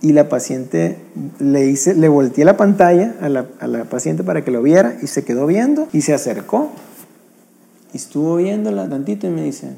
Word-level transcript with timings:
y 0.00 0.12
la 0.12 0.28
paciente 0.28 0.96
le 1.40 1.66
hice, 1.66 1.94
le 1.94 2.08
volteé 2.08 2.44
la 2.44 2.56
pantalla 2.56 3.14
a 3.20 3.28
la, 3.28 3.46
a 3.60 3.66
la 3.66 3.84
paciente 3.84 4.22
para 4.22 4.44
que 4.44 4.50
lo 4.50 4.62
viera 4.62 4.96
y 5.02 5.06
se 5.08 5.24
quedó 5.24 5.46
viendo 5.46 5.88
y 5.92 6.02
se 6.02 6.14
acercó 6.14 6.70
y 7.92 7.96
estuvo 7.96 8.36
viéndola 8.36 8.88
tantito 8.88 9.26
y 9.26 9.30
me 9.30 9.42
dice, 9.42 9.68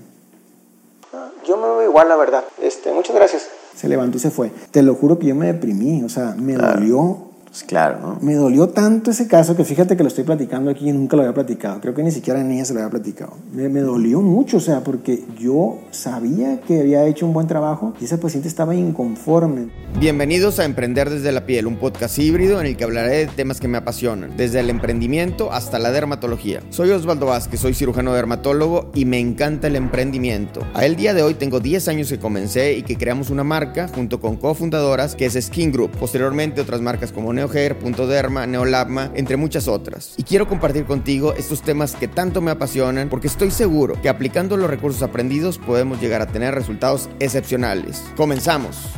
"Ah, 1.15 1.31
yo 1.47 1.57
me 1.57 1.63
veo 1.63 1.85
igual 1.85 2.09
la 2.09 2.17
verdad, 2.17 2.45
este, 2.63 2.93
muchas 2.93 3.15
gracias. 3.17 3.49
Se 3.75 3.89
levantó 3.89 4.19
y 4.19 4.21
se 4.21 4.31
fue. 4.31 4.51
Te 4.73 4.83
lo 4.83 4.95
juro 4.95 5.19
que 5.19 5.29
yo 5.29 5.35
me 5.35 5.47
deprimí, 5.47 6.03
o 6.03 6.09
sea, 6.09 6.35
me 6.37 6.55
Claro. 6.55 6.81
dolió 6.81 7.19
Pues 7.51 7.65
claro, 7.65 7.99
¿no? 7.99 8.19
me 8.23 8.35
dolió 8.35 8.69
tanto 8.69 9.11
ese 9.11 9.27
caso 9.27 9.57
que 9.57 9.65
fíjate 9.65 9.97
que 9.97 10.05
lo 10.05 10.09
estoy 10.09 10.23
platicando 10.23 10.71
aquí 10.71 10.89
y 10.89 10.93
nunca 10.93 11.17
lo 11.17 11.23
había 11.23 11.35
platicado. 11.35 11.81
Creo 11.81 11.95
que 11.95 12.05
ni 12.05 12.13
siquiera 12.13 12.45
ni 12.45 12.55
ella 12.55 12.65
se 12.65 12.75
lo 12.75 12.79
había 12.79 12.91
platicado. 12.91 13.33
Me, 13.53 13.69
me 13.69 13.81
dolió 13.81 14.21
mucho, 14.21 14.59
o 14.59 14.61
sea, 14.61 14.85
porque 14.85 15.25
yo 15.37 15.81
sabía 15.91 16.61
que 16.61 16.79
había 16.79 17.05
hecho 17.07 17.27
un 17.27 17.33
buen 17.33 17.49
trabajo 17.49 17.93
y 18.01 18.05
ese 18.05 18.19
paciente 18.19 18.47
estaba 18.47 18.77
inconforme. 18.77 19.69
Bienvenidos 19.99 20.61
a 20.61 20.65
Emprender 20.65 21.11
desde 21.11 21.33
la 21.33 21.45
piel, 21.45 21.67
un 21.67 21.77
podcast 21.77 22.21
híbrido 22.21 22.61
en 22.61 22.69
el 22.69 22.77
que 22.77 22.85
hablaré 22.85 23.17
de 23.17 23.27
temas 23.27 23.59
que 23.59 23.67
me 23.67 23.79
apasionan, 23.79 24.37
desde 24.37 24.61
el 24.61 24.71
emprendimiento 24.71 25.53
hasta 25.53 25.81
la 25.81 25.91
dermatología. 25.91 26.63
Soy 26.71 26.91
Osvaldo 26.91 27.27
Vázquez, 27.27 27.59
soy 27.59 27.75
cirujano 27.75 28.15
dermatólogo 28.15 28.93
y 28.95 29.07
me 29.07 29.19
encanta 29.19 29.67
el 29.67 29.75
emprendimiento. 29.75 30.63
A 30.73 30.87
el 30.87 30.95
día 30.95 31.15
de 31.15 31.25
hoy 31.25 31.35
tengo 31.35 31.59
10 31.59 31.89
años 31.89 32.11
que 32.11 32.21
comencé 32.21 32.75
y 32.75 32.83
que 32.85 32.97
creamos 32.97 33.29
una 33.29 33.43
marca 33.43 33.89
junto 33.89 34.21
con 34.21 34.37
cofundadoras 34.37 35.17
que 35.17 35.27
es 35.27 35.35
Skin 35.35 35.73
Group. 35.73 35.91
Posteriormente 35.99 36.61
otras 36.61 36.81
marcas 36.81 37.11
como 37.11 37.33
NeoHair, 37.41 37.79
Punto 37.79 38.07
Derma, 38.07 38.47
Neolabma, 38.47 39.11
entre 39.15 39.39
muchas 39.39 39.67
otras. 39.67 40.13
Y 40.19 40.25
quiero 40.25 40.47
compartir 40.47 40.85
contigo 40.85 41.33
estos 41.33 41.63
temas 41.63 41.97
que 41.97 42.07
tanto 42.07 42.43
me 42.43 42.51
apasionan 42.51 43.09
porque 43.09 43.29
estoy 43.29 43.51
seguro 43.51 44.01
que 44.03 44.11
aplicando 44.11 44.59
los 44.59 44.69
recursos 44.69 45.03
aprendidos 45.03 45.57
podemos 45.57 46.01
llegar 46.03 46.21
a 46.21 46.27
tener 46.27 46.55
resultados 46.55 47.09
excepcionales. 47.19 48.05
Comenzamos. 48.15 48.91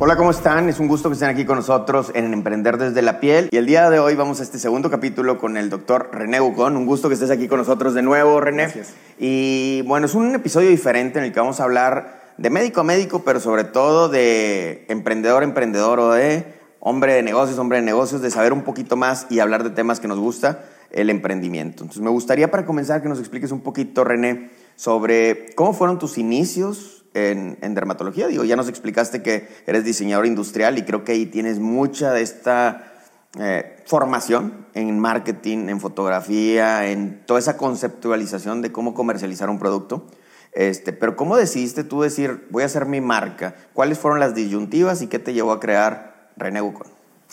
Hola, 0.00 0.16
¿cómo 0.16 0.32
están? 0.32 0.68
Es 0.68 0.80
un 0.80 0.88
gusto 0.88 1.08
que 1.08 1.14
estén 1.14 1.28
aquí 1.28 1.44
con 1.44 1.56
nosotros 1.56 2.10
en 2.14 2.32
Emprender 2.32 2.78
desde 2.78 3.00
la 3.00 3.20
piel. 3.20 3.48
Y 3.52 3.56
el 3.56 3.66
día 3.66 3.90
de 3.90 4.00
hoy 4.00 4.16
vamos 4.16 4.40
a 4.40 4.42
este 4.42 4.58
segundo 4.58 4.90
capítulo 4.90 5.38
con 5.38 5.56
el 5.56 5.70
doctor 5.70 6.10
René 6.12 6.40
Bucón. 6.40 6.76
Un 6.76 6.84
gusto 6.84 7.06
que 7.08 7.14
estés 7.14 7.30
aquí 7.30 7.46
con 7.46 7.58
nosotros 7.58 7.94
de 7.94 8.02
nuevo, 8.02 8.40
René. 8.40 8.64
Gracias. 8.64 8.94
Y 9.18 9.82
bueno, 9.82 10.06
es 10.06 10.14
un 10.14 10.34
episodio 10.34 10.68
diferente 10.68 11.20
en 11.20 11.26
el 11.26 11.32
que 11.32 11.38
vamos 11.38 11.60
a 11.60 11.64
hablar 11.64 12.32
de 12.38 12.50
médico 12.50 12.80
a 12.80 12.84
médico, 12.84 13.22
pero 13.24 13.38
sobre 13.38 13.62
todo 13.64 14.08
de 14.08 14.84
emprendedor 14.88 15.42
a 15.42 15.46
emprendedor 15.46 16.00
o 16.00 16.12
de 16.12 16.57
hombre 16.88 17.12
de 17.12 17.22
negocios, 17.22 17.58
hombre 17.58 17.78
de 17.78 17.84
negocios, 17.84 18.22
de 18.22 18.30
saber 18.30 18.54
un 18.54 18.62
poquito 18.62 18.96
más 18.96 19.26
y 19.28 19.40
hablar 19.40 19.62
de 19.62 19.70
temas 19.70 20.00
que 20.00 20.08
nos 20.08 20.18
gusta, 20.18 20.64
el 20.90 21.10
emprendimiento. 21.10 21.82
Entonces 21.82 22.02
me 22.02 22.08
gustaría 22.08 22.50
para 22.50 22.64
comenzar 22.64 23.02
que 23.02 23.10
nos 23.10 23.18
expliques 23.18 23.52
un 23.52 23.60
poquito, 23.60 24.04
René, 24.04 24.50
sobre 24.74 25.54
cómo 25.54 25.74
fueron 25.74 25.98
tus 25.98 26.16
inicios 26.16 27.04
en, 27.12 27.58
dermatología. 27.74 28.26
Digo, 28.26 28.44
ya 28.44 28.56
nos 28.56 28.70
explicaste 28.70 29.22
que 29.22 29.48
eres 29.66 29.84
diseñador 29.84 30.24
industrial 30.24 30.78
y 30.78 30.82
creo 30.82 31.04
que 31.04 31.12
ahí 31.12 31.26
tienes 31.26 31.58
mucha 31.58 32.12
de 32.12 32.22
esta 32.22 32.92
eh, 33.38 33.76
formación 33.84 34.66
en 34.72 34.98
marketing, 34.98 35.68
en 35.68 35.80
fotografía, 35.80 36.90
en 36.90 37.22
toda 37.26 37.38
esa 37.38 37.58
conceptualización 37.58 38.62
de 38.62 38.72
cómo 38.72 38.94
comercializar 38.94 39.50
un 39.50 39.58
producto. 39.58 40.06
Este, 40.52 40.94
pero 40.94 41.16
¿cómo 41.16 41.36
decidiste 41.36 41.84
tú 41.84 42.00
decir, 42.00 42.46
voy 42.48 42.62
a 42.62 42.66
hacer 42.66 42.86
mi 42.86 43.02
marca? 43.02 43.54
¿Cuáles 43.74 43.98
fueron 43.98 44.20
las 44.20 44.34
disyuntivas 44.34 45.02
y 45.02 45.08
qué 45.08 45.18
te 45.18 45.34
llevó 45.34 45.52
a 45.52 45.60
crear 45.60 46.17
René 46.38 46.60
Bucón? 46.60 46.86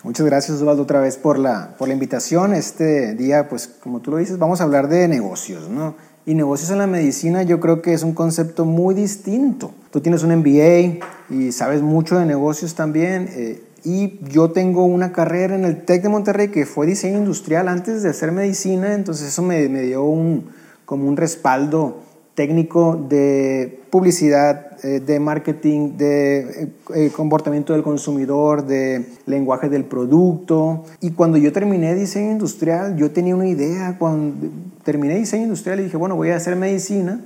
Muchas 0.03 0.25
gracias 0.25 0.57
Osvaldo 0.57 0.83
otra 0.83 0.99
vez 0.99 1.17
por 1.17 1.39
la, 1.39 1.75
por 1.77 1.87
la 1.87 1.93
invitación. 1.93 2.53
Este 2.53 3.15
día, 3.15 3.47
pues 3.49 3.67
como 3.67 4.01
tú 4.01 4.11
lo 4.11 4.17
dices, 4.17 4.37
vamos 4.37 4.61
a 4.61 4.65
hablar 4.65 4.87
de 4.87 5.07
negocios, 5.07 5.69
¿no? 5.69 5.95
Y 6.25 6.33
negocios 6.33 6.71
en 6.71 6.79
la 6.79 6.87
medicina 6.87 7.43
yo 7.43 7.59
creo 7.59 7.81
que 7.81 7.93
es 7.93 8.03
un 8.03 8.13
concepto 8.13 8.65
muy 8.65 8.95
distinto. 8.95 9.71
Tú 9.91 10.01
tienes 10.01 10.23
un 10.23 10.35
MBA 10.35 10.99
y 11.29 11.51
sabes 11.51 11.81
mucho 11.81 12.17
de 12.17 12.25
negocios 12.25 12.75
también. 12.75 13.29
eh, 13.31 13.63
y 13.85 14.19
yo 14.31 14.49
tengo 14.49 14.83
una 14.83 15.11
carrera 15.11 15.53
en 15.53 15.63
el 15.63 15.85
TEC 15.85 16.01
de 16.01 16.09
Monterrey 16.09 16.47
que 16.47 16.65
fue 16.65 16.87
diseño 16.87 17.19
industrial 17.19 17.67
antes 17.67 18.01
de 18.01 18.09
hacer 18.09 18.31
medicina, 18.31 18.95
entonces 18.95 19.27
eso 19.27 19.43
me, 19.43 19.69
me 19.69 19.83
dio 19.83 20.03
un, 20.03 20.49
como 20.85 21.07
un 21.07 21.15
respaldo 21.15 22.01
técnico 22.33 22.95
de 23.07 23.83
publicidad, 23.91 24.64
eh, 24.83 24.99
de 24.99 25.19
marketing, 25.19 25.97
de 25.97 26.39
eh, 26.39 26.69
eh, 26.95 27.11
comportamiento 27.15 27.73
del 27.73 27.83
consumidor, 27.83 28.65
de 28.65 29.05
lenguaje 29.25 29.69
del 29.69 29.85
producto. 29.85 30.83
Y 31.01 31.11
cuando 31.11 31.37
yo 31.37 31.51
terminé 31.51 31.95
diseño 31.95 32.31
industrial, 32.31 32.95
yo 32.97 33.11
tenía 33.11 33.35
una 33.35 33.47
idea. 33.47 33.97
Cuando 33.97 34.47
terminé 34.83 35.15
diseño 35.15 35.43
industrial 35.43 35.79
y 35.79 35.83
dije, 35.83 35.97
bueno, 35.97 36.15
voy 36.15 36.29
a 36.29 36.35
hacer 36.35 36.55
medicina 36.55 37.21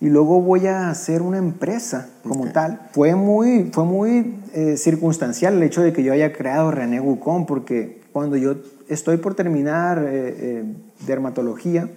y 0.00 0.08
luego 0.08 0.40
voy 0.40 0.66
a 0.66 0.90
hacer 0.90 1.22
una 1.22 1.38
empresa 1.38 2.10
como 2.22 2.46
tal. 2.48 2.88
Fue 2.92 3.14
muy, 3.14 3.70
fue 3.72 3.84
muy 3.84 4.34
eh, 4.52 4.76
circunstancial 4.76 5.54
el 5.54 5.62
hecho 5.62 5.82
de 5.82 5.92
que 5.92 6.02
yo 6.02 6.12
haya 6.12 6.32
creado 6.32 6.70
René 6.70 7.00
Bucón, 7.00 7.46
porque 7.46 8.02
cuando 8.12 8.36
yo 8.36 8.56
estoy 8.88 9.16
por 9.16 9.34
terminar 9.34 9.98
eh, 9.98 10.34
eh, 10.38 10.64
dermatología, 11.06 11.88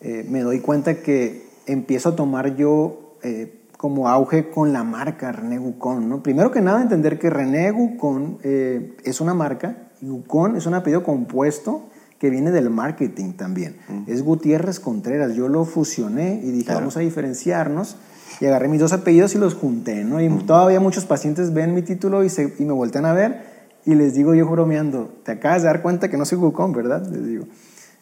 eh, 0.00 0.24
me 0.28 0.42
doy 0.42 0.60
cuenta 0.60 1.02
que 1.02 1.46
empiezo 1.66 2.10
a 2.10 2.16
tomar 2.16 2.56
yo 2.56 3.16
eh, 3.22 3.52
como 3.76 4.08
auge 4.08 4.50
con 4.50 4.72
la 4.72 4.84
marca 4.84 5.32
René 5.32 5.58
Gucón. 5.58 6.08
¿no? 6.08 6.22
Primero 6.22 6.50
que 6.50 6.60
nada, 6.60 6.82
entender 6.82 7.18
que 7.18 7.30
René 7.30 7.70
Gucón 7.70 8.38
eh, 8.42 8.96
es 9.04 9.20
una 9.20 9.34
marca 9.34 9.88
y 10.00 10.06
Gucón 10.08 10.56
es 10.56 10.66
un 10.66 10.74
apellido 10.74 11.02
compuesto 11.02 11.88
que 12.18 12.30
viene 12.30 12.50
del 12.50 12.70
marketing 12.70 13.34
también. 13.34 13.76
Es 14.06 14.22
Gutiérrez 14.22 14.80
Contreras. 14.80 15.34
Yo 15.34 15.48
lo 15.48 15.64
fusioné 15.66 16.40
y 16.42 16.50
dije, 16.50 16.64
Claro. 16.64 16.80
vamos 16.80 16.96
a 16.96 17.00
diferenciarnos. 17.00 17.96
Y 18.40 18.46
agarré 18.46 18.68
mis 18.68 18.80
dos 18.80 18.92
apellidos 18.92 19.34
y 19.34 19.38
los 19.38 19.54
junté. 19.54 20.04
¿no? 20.04 20.20
Y 20.22 20.28
todavía 20.44 20.80
muchos 20.80 21.04
pacientes 21.04 21.52
ven 21.52 21.74
mi 21.74 21.82
título 21.82 22.24
y, 22.24 22.30
se, 22.30 22.54
y 22.58 22.64
me 22.64 22.72
voltean 22.72 23.04
a 23.06 23.12
ver 23.12 23.56
y 23.84 23.94
les 23.94 24.14
digo 24.14 24.34
yo 24.34 24.48
bromeando, 24.48 25.14
te 25.24 25.30
acabas 25.32 25.62
de 25.62 25.66
dar 25.68 25.80
cuenta 25.80 26.10
que 26.10 26.16
no 26.16 26.24
soy 26.24 26.38
Gucón, 26.38 26.72
¿verdad? 26.72 27.06
Les 27.06 27.24
digo 27.24 27.44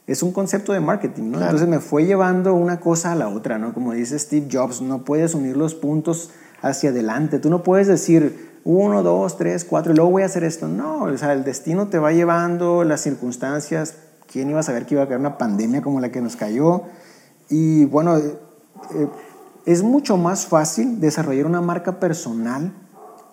es 0.06 0.22
un 0.22 0.32
concepto 0.32 0.72
de 0.72 0.80
marketing, 0.80 1.24
¿no? 1.24 1.38
Claro. 1.38 1.44
Entonces 1.46 1.68
me 1.68 1.80
fue 1.80 2.04
llevando 2.04 2.54
una 2.54 2.80
cosa 2.80 3.12
a 3.12 3.14
la 3.14 3.28
otra, 3.28 3.58
¿no? 3.58 3.72
Como 3.72 3.92
dice 3.92 4.18
Steve 4.18 4.48
Jobs, 4.52 4.82
no 4.82 5.04
puedes 5.04 5.34
unir 5.34 5.56
los 5.56 5.74
puntos 5.74 6.30
hacia 6.60 6.90
adelante. 6.90 7.38
Tú 7.38 7.50
no 7.50 7.62
puedes 7.62 7.86
decir 7.86 8.60
uno, 8.64 9.02
dos, 9.02 9.36
tres, 9.36 9.64
cuatro 9.64 9.92
y 9.92 9.96
luego 9.96 10.10
voy 10.10 10.22
a 10.22 10.26
hacer 10.26 10.44
esto. 10.44 10.68
No, 10.68 11.04
o 11.04 11.18
sea, 11.18 11.32
el 11.32 11.44
destino 11.44 11.88
te 11.88 11.98
va 11.98 12.12
llevando, 12.12 12.84
las 12.84 13.00
circunstancias. 13.00 13.96
¿Quién 14.30 14.50
iba 14.50 14.60
a 14.60 14.62
saber 14.62 14.86
que 14.86 14.94
iba 14.94 15.04
a 15.04 15.06
caer 15.06 15.20
una 15.20 15.38
pandemia 15.38 15.82
como 15.82 16.00
la 16.00 16.10
que 16.10 16.20
nos 16.20 16.36
cayó? 16.36 16.82
Y 17.48 17.84
bueno, 17.86 18.16
eh, 18.16 18.38
eh, 18.94 19.08
es 19.66 19.82
mucho 19.82 20.16
más 20.16 20.46
fácil 20.46 21.00
desarrollar 21.00 21.46
una 21.46 21.60
marca 21.60 22.00
personal 22.00 22.72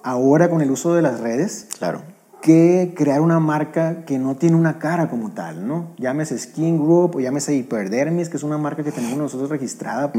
ahora 0.04 0.50
con 0.50 0.62
el 0.62 0.72
uso 0.72 0.94
de 0.94 1.02
las 1.02 1.20
redes 1.20 1.68
Claro. 1.78 2.02
Que 2.42 2.94
crear 2.96 3.22
una 3.22 3.40
marca 3.40 4.04
que 4.06 4.18
no 4.20 4.36
tiene 4.36 4.56
una 4.56 4.80
cara 4.80 5.10
como 5.10 5.32
tal, 5.32 5.68
¿no? 5.68 5.88
Llámese 5.98 6.38
Skin 6.38 6.78
Group 6.84 7.16
o 7.16 7.20
llámese 7.20 7.56
Hyperdermis, 7.56 8.30
que 8.30 8.38
es 8.38 8.44
una 8.44 8.58
marca 8.58 8.84
que 8.84 8.92
tenemos 8.92 9.18
nosotros 9.18 9.50
registrada 9.50 10.12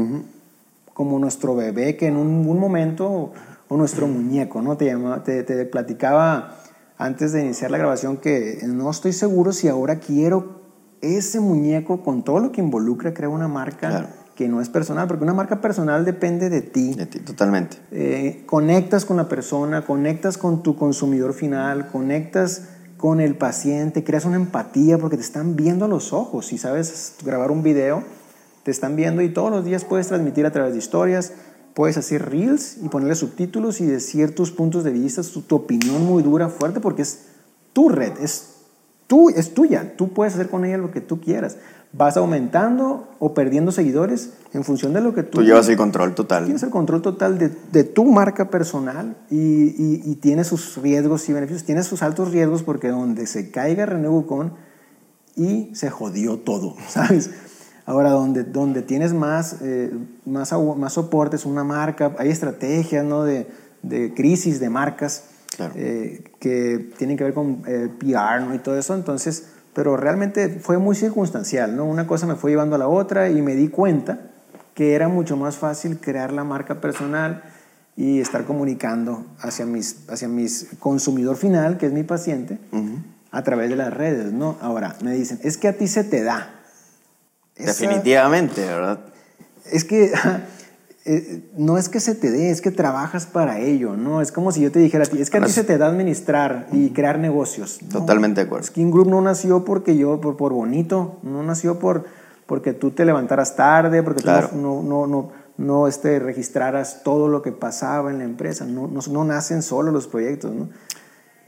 como 0.93 1.19
nuestro 1.19 1.55
bebé, 1.55 1.97
que 1.97 2.07
en 2.07 2.17
un, 2.17 2.47
un 2.47 2.59
momento, 2.59 3.31
o 3.67 3.77
nuestro 3.77 4.07
muñeco, 4.07 4.61
¿no? 4.61 4.77
Te, 4.77 4.85
llama- 4.85 5.23
te, 5.23 5.43
te 5.43 5.65
platicaba 5.65 6.55
antes 6.97 7.31
de 7.33 7.41
iniciar 7.43 7.71
la 7.71 7.77
grabación 7.77 8.17
que 8.17 8.59
no 8.67 8.89
estoy 8.89 9.13
seguro 9.13 9.51
si 9.51 9.67
ahora 9.67 9.99
quiero 9.99 10.61
ese 11.01 11.39
muñeco 11.39 12.01
con 12.03 12.23
todo 12.23 12.39
lo 12.39 12.51
que 12.51 12.61
involucra 12.61 13.13
crear 13.13 13.29
una 13.31 13.47
marca 13.47 13.89
Claro. 13.89 14.07
Que 14.35 14.47
no 14.47 14.61
es 14.61 14.69
personal, 14.69 15.07
porque 15.07 15.23
una 15.23 15.33
marca 15.33 15.61
personal 15.61 16.05
depende 16.05 16.49
de 16.49 16.61
ti. 16.61 16.93
De 16.93 17.05
ti, 17.05 17.19
totalmente. 17.19 17.77
Eh, 17.91 18.43
conectas 18.45 19.05
con 19.05 19.17
la 19.17 19.29
persona, 19.29 19.85
conectas 19.85 20.37
con 20.37 20.63
tu 20.63 20.75
consumidor 20.75 21.33
final, 21.33 21.87
conectas 21.87 22.69
con 22.97 23.19
el 23.19 23.35
paciente, 23.35 24.03
creas 24.03 24.25
una 24.25 24.37
empatía 24.37 24.97
porque 24.97 25.17
te 25.17 25.23
están 25.23 25.55
viendo 25.55 25.85
a 25.85 25.87
los 25.87 26.13
ojos. 26.13 26.47
Si 26.47 26.57
sabes 26.57 27.15
grabar 27.23 27.51
un 27.51 27.61
video, 27.61 28.03
te 28.63 28.71
están 28.71 28.95
viendo 28.95 29.21
y 29.21 29.29
todos 29.29 29.51
los 29.51 29.65
días 29.65 29.83
puedes 29.85 30.07
transmitir 30.07 30.45
a 30.45 30.51
través 30.51 30.73
de 30.73 30.79
historias, 30.79 31.33
puedes 31.73 31.97
hacer 31.97 32.29
reels 32.29 32.77
y 32.81 32.89
ponerle 32.89 33.15
subtítulos 33.15 33.81
y 33.81 33.85
decir 33.85 34.33
tus 34.33 34.51
puntos 34.51 34.83
de 34.83 34.91
vista, 34.91 35.21
tu, 35.21 35.41
tu 35.41 35.55
opinión 35.55 36.05
muy 36.05 36.23
dura, 36.23 36.49
fuerte, 36.49 36.79
porque 36.79 37.01
es 37.01 37.25
tu 37.73 37.89
red, 37.89 38.13
es, 38.21 38.52
tú, 39.13 39.29
es 39.29 39.53
tuya. 39.53 39.93
Tú 39.95 40.11
puedes 40.11 40.33
hacer 40.33 40.49
con 40.49 40.65
ella 40.65 40.79
lo 40.79 40.89
que 40.89 40.99
tú 40.99 41.21
quieras. 41.21 41.57
Vas 41.91 42.17
aumentando 42.17 43.07
o 43.19 43.35
perdiendo 43.35 43.71
seguidores 43.71 44.31
en 44.53 44.63
función 44.63 44.91
de 44.93 45.01
lo 45.01 45.13
que 45.13 45.21
tú, 45.21 45.37
Tú 45.37 45.43
llevas 45.43 45.69
el 45.69 45.77
control 45.77 46.15
total. 46.15 46.45
Tienes 46.45 46.63
el 46.63 46.71
control 46.71 47.03
total 47.03 47.37
de, 47.37 47.51
de 47.71 47.83
tu 47.83 48.05
marca 48.05 48.49
personal 48.49 49.15
y, 49.29 49.37
y, 49.37 50.01
y 50.03 50.15
tiene 50.15 50.43
sus 50.43 50.77
riesgos 50.77 51.29
y 51.29 51.33
beneficios. 51.33 51.63
Tiene 51.63 51.83
sus 51.83 52.01
altos 52.01 52.31
riesgos 52.31 52.63
porque 52.63 52.87
donde 52.87 53.27
se 53.27 53.51
caiga 53.51 53.85
René 53.85 54.07
Bucón 54.07 54.53
y 55.35 55.69
se 55.75 55.91
jodió 55.91 56.39
todo, 56.39 56.75
¿sabes? 56.89 57.29
Ahora, 57.85 58.09
donde, 58.09 58.45
donde 58.45 58.81
tienes 58.81 59.13
más, 59.13 59.57
eh, 59.61 59.91
más, 60.25 60.53
más 60.75 60.93
soporte 60.93 61.35
es 61.35 61.45
una 61.45 61.63
marca, 61.63 62.15
hay 62.17 62.29
estrategias 62.29 63.05
¿no? 63.05 63.25
de, 63.25 63.45
de 63.83 64.11
crisis 64.15 64.59
de 64.59 64.71
marcas 64.71 65.25
Claro. 65.55 65.73
eh, 65.75 66.23
que 66.39 66.89
tienen 66.97 67.17
que 67.17 67.23
ver 67.23 67.33
con 67.33 67.63
eh, 67.67 67.89
PR 67.99 68.41
¿no? 68.41 68.55
y 68.55 68.59
todo 68.59 68.77
eso. 68.77 68.95
Entonces, 68.95 69.49
pero 69.73 69.97
realmente 69.97 70.49
fue 70.49 70.77
muy 70.77 70.95
circunstancial, 70.95 71.75
¿no? 71.75 71.85
Una 71.85 72.07
cosa 72.07 72.27
me 72.27 72.35
fue 72.35 72.51
llevando 72.51 72.75
a 72.75 72.79
la 72.79 72.87
otra 72.87 73.29
y 73.29 73.41
me 73.41 73.55
di 73.55 73.69
cuenta 73.69 74.19
que 74.73 74.93
era 74.93 75.07
mucho 75.07 75.37
más 75.37 75.57
fácil 75.57 75.99
crear 75.99 76.31
la 76.31 76.43
marca 76.43 76.81
personal 76.81 77.43
y 77.95 78.19
estar 78.19 78.45
comunicando 78.45 79.25
hacia 79.39 79.65
mis, 79.65 80.09
hacia 80.09 80.27
mis 80.27 80.69
consumidor 80.79 81.37
final, 81.37 81.77
que 81.77 81.85
es 81.85 81.91
mi 81.91 82.03
paciente, 82.03 82.57
a 83.31 83.43
través 83.43 83.69
de 83.69 83.75
las 83.75 83.93
redes, 83.93 84.33
¿no? 84.33 84.57
Ahora, 84.61 84.95
me 85.03 85.13
dicen, 85.13 85.39
es 85.43 85.57
que 85.57 85.67
a 85.67 85.77
ti 85.77 85.87
se 85.87 86.03
te 86.03 86.23
da. 86.23 86.49
Definitivamente, 87.55 88.65
¿verdad? 88.65 88.99
Es 89.71 89.83
que 89.83 90.11
eh, 91.05 91.49
no 91.57 91.77
es 91.77 91.89
que 91.89 91.99
se 91.99 92.15
te 92.15 92.31
dé, 92.31 92.49
es 92.49 92.61
que 92.61 92.71
trabajas 92.71 93.25
para 93.25 93.59
ello, 93.59 93.95
¿no? 93.97 94.21
Es 94.21 94.31
como 94.31 94.51
si 94.51 94.61
yo 94.61 94.71
te 94.71 94.79
dijera 94.79 95.03
a 95.03 95.07
ti, 95.07 95.21
es 95.21 95.29
que 95.29 95.37
a 95.37 95.41
ti 95.41 95.51
se 95.51 95.63
te 95.63 95.77
da 95.77 95.87
administrar 95.87 96.67
y 96.71 96.91
crear 96.91 97.19
negocios. 97.19 97.79
Totalmente 97.91 98.41
de 98.41 98.47
acuerdo. 98.47 98.67
Skin 98.67 98.91
Group 98.91 99.09
no 99.09 99.21
nació 99.21 99.65
porque 99.65 99.97
yo, 99.97 100.21
por, 100.21 100.37
por 100.37 100.53
bonito, 100.53 101.19
no 101.23 101.43
nació 101.43 101.79
por, 101.79 102.05
porque 102.45 102.73
tú 102.73 102.91
te 102.91 103.05
levantaras 103.05 103.55
tarde, 103.55 104.01
porque 104.01 104.21
tú 104.21 104.57
no, 104.57 104.81
no, 104.81 105.07
no 105.07 105.43
no 105.57 105.87
este, 105.87 106.19
registraras 106.19 107.03
todo 107.03 107.27
lo 107.27 107.41
que 107.41 107.51
pasaba 107.51 108.11
en 108.11 108.19
la 108.19 108.23
empresa. 108.23 108.65
No, 108.65 108.87
no, 108.87 109.23
nacen 109.25 109.61
solo 109.61 109.91
los 109.91 110.07
proyectos, 110.07 110.53
¿no? 110.53 110.69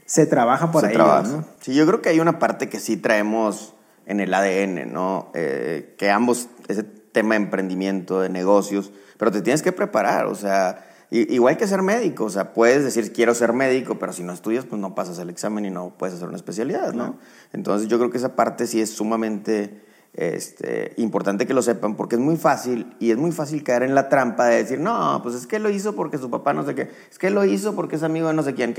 Se 0.04 0.26
trabaja 0.26 0.70
por 0.70 0.84
ahí. 0.84 0.96
¿no? 0.96 1.44
Sí, 1.60 1.74
yo 1.74 1.86
creo 1.86 2.00
que 2.00 2.10
hay 2.10 2.20
una 2.20 2.38
parte 2.38 2.68
que 2.68 2.78
sí 2.78 2.96
traemos 2.96 3.74
en 4.06 4.20
el 4.20 4.32
ADN, 4.32 4.92
¿no? 4.92 5.30
Eh, 5.34 5.96
que 5.98 6.10
ambos, 6.10 6.48
ese 6.68 6.84
tema 7.16 7.34
de 7.34 7.44
emprendimiento, 7.44 8.20
de 8.20 8.28
negocios, 8.28 8.92
pero 9.16 9.30
te 9.30 9.40
tienes 9.40 9.62
que 9.62 9.72
preparar, 9.72 10.26
o 10.26 10.34
sea, 10.34 10.86
igual 11.10 11.56
que 11.56 11.66
ser 11.66 11.80
médico, 11.80 12.24
o 12.24 12.28
sea, 12.28 12.52
puedes 12.52 12.84
decir 12.84 13.10
quiero 13.14 13.34
ser 13.34 13.54
médico, 13.54 13.98
pero 13.98 14.12
si 14.12 14.22
no 14.22 14.34
estudias, 14.34 14.66
pues 14.66 14.78
no 14.78 14.94
pasas 14.94 15.18
el 15.18 15.30
examen 15.30 15.64
y 15.64 15.70
no 15.70 15.94
puedes 15.96 16.14
hacer 16.14 16.28
una 16.28 16.36
especialidad, 16.36 16.92
¿no? 16.92 17.16
Entonces 17.54 17.88
yo 17.88 17.96
creo 17.96 18.10
que 18.10 18.18
esa 18.18 18.36
parte 18.36 18.66
sí 18.66 18.82
es 18.82 18.90
sumamente 18.90 19.82
este, 20.12 20.92
importante 20.98 21.46
que 21.46 21.54
lo 21.54 21.62
sepan 21.62 21.96
porque 21.96 22.16
es 22.16 22.20
muy 22.20 22.36
fácil 22.36 22.94
y 22.98 23.12
es 23.12 23.16
muy 23.16 23.32
fácil 23.32 23.64
caer 23.64 23.84
en 23.84 23.94
la 23.94 24.10
trampa 24.10 24.44
de 24.44 24.56
decir, 24.56 24.78
no, 24.78 25.20
pues 25.22 25.34
es 25.34 25.46
que 25.46 25.58
lo 25.58 25.70
hizo 25.70 25.96
porque 25.96 26.18
su 26.18 26.28
papá 26.28 26.52
no 26.52 26.66
sé 26.66 26.74
qué, 26.74 26.90
es 27.10 27.18
que 27.18 27.30
lo 27.30 27.46
hizo 27.46 27.74
porque 27.74 27.96
es 27.96 28.02
amigo 28.02 28.28
de 28.28 28.34
no 28.34 28.42
sé 28.42 28.52
quién. 28.52 28.74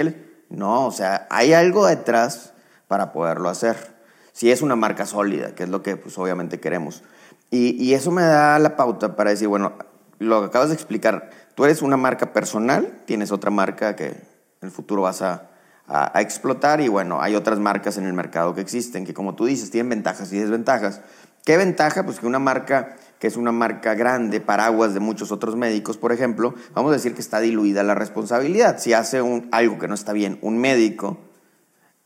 No, 0.51 0.85
o 0.85 0.91
sea, 0.91 1.25
hay 1.31 1.53
algo 1.53 1.87
detrás 1.87 2.53
para 2.87 3.11
poderlo 3.13 3.49
hacer. 3.49 3.97
Si 4.31 4.51
es 4.51 4.61
una 4.61 4.75
marca 4.75 5.07
sólida, 5.07 5.55
que 5.55 5.63
es 5.63 5.69
lo 5.69 5.81
que 5.81 5.97
pues 5.97 6.15
obviamente 6.19 6.59
queremos. 6.59 7.01
Y, 7.49 7.93
eso 7.93 8.11
me 8.11 8.23
da 8.23 8.59
la 8.59 8.75
pauta 8.75 9.15
para 9.15 9.29
decir, 9.29 9.47
bueno, 9.47 9.73
lo 10.19 10.41
que 10.41 10.47
acabas 10.47 10.69
de 10.69 10.75
explicar, 10.75 11.29
tú 11.55 11.63
eres 11.63 11.81
una 11.81 11.95
marca 11.95 12.33
personal, 12.33 13.01
tienes 13.05 13.31
otra 13.31 13.51
marca 13.51 13.95
que 13.95 14.07
en 14.07 14.17
el 14.61 14.71
futuro 14.71 15.03
vas 15.03 15.21
a, 15.21 15.49
a, 15.87 16.21
explotar 16.21 16.81
y 16.81 16.89
bueno, 16.89 17.21
hay 17.21 17.35
otras 17.35 17.59
marcas 17.59 17.97
en 17.97 18.05
el 18.05 18.13
mercado 18.13 18.53
que 18.53 18.61
existen 18.61 19.05
que 19.05 19.13
como 19.13 19.35
tú 19.35 19.45
dices, 19.45 19.71
tienen 19.71 19.89
ventajas 19.89 20.31
y 20.33 20.39
desventajas. 20.39 21.01
¿Qué 21.45 21.55
ventaja? 21.55 22.03
Pues 22.03 22.19
que 22.19 22.27
una 22.27 22.39
marca 22.39 22.97
que 23.19 23.27
es 23.27 23.37
una 23.37 23.51
marca 23.51 23.95
grande, 23.95 24.41
paraguas 24.41 24.93
de 24.93 24.99
muchos 24.99 25.31
otros 25.31 25.55
médicos, 25.55 25.97
por 25.97 26.11
ejemplo, 26.11 26.53
vamos 26.73 26.91
a 26.91 26.95
decir 26.95 27.15
que 27.15 27.21
está 27.21 27.39
diluida 27.39 27.81
la 27.83 27.95
responsabilidad. 27.95 28.77
Si 28.79 28.93
hace 28.93 29.21
un, 29.21 29.47
algo 29.51 29.79
que 29.79 29.87
no 29.87 29.95
está 29.95 30.13
bien 30.13 30.37
un 30.41 30.57
médico, 30.57 31.17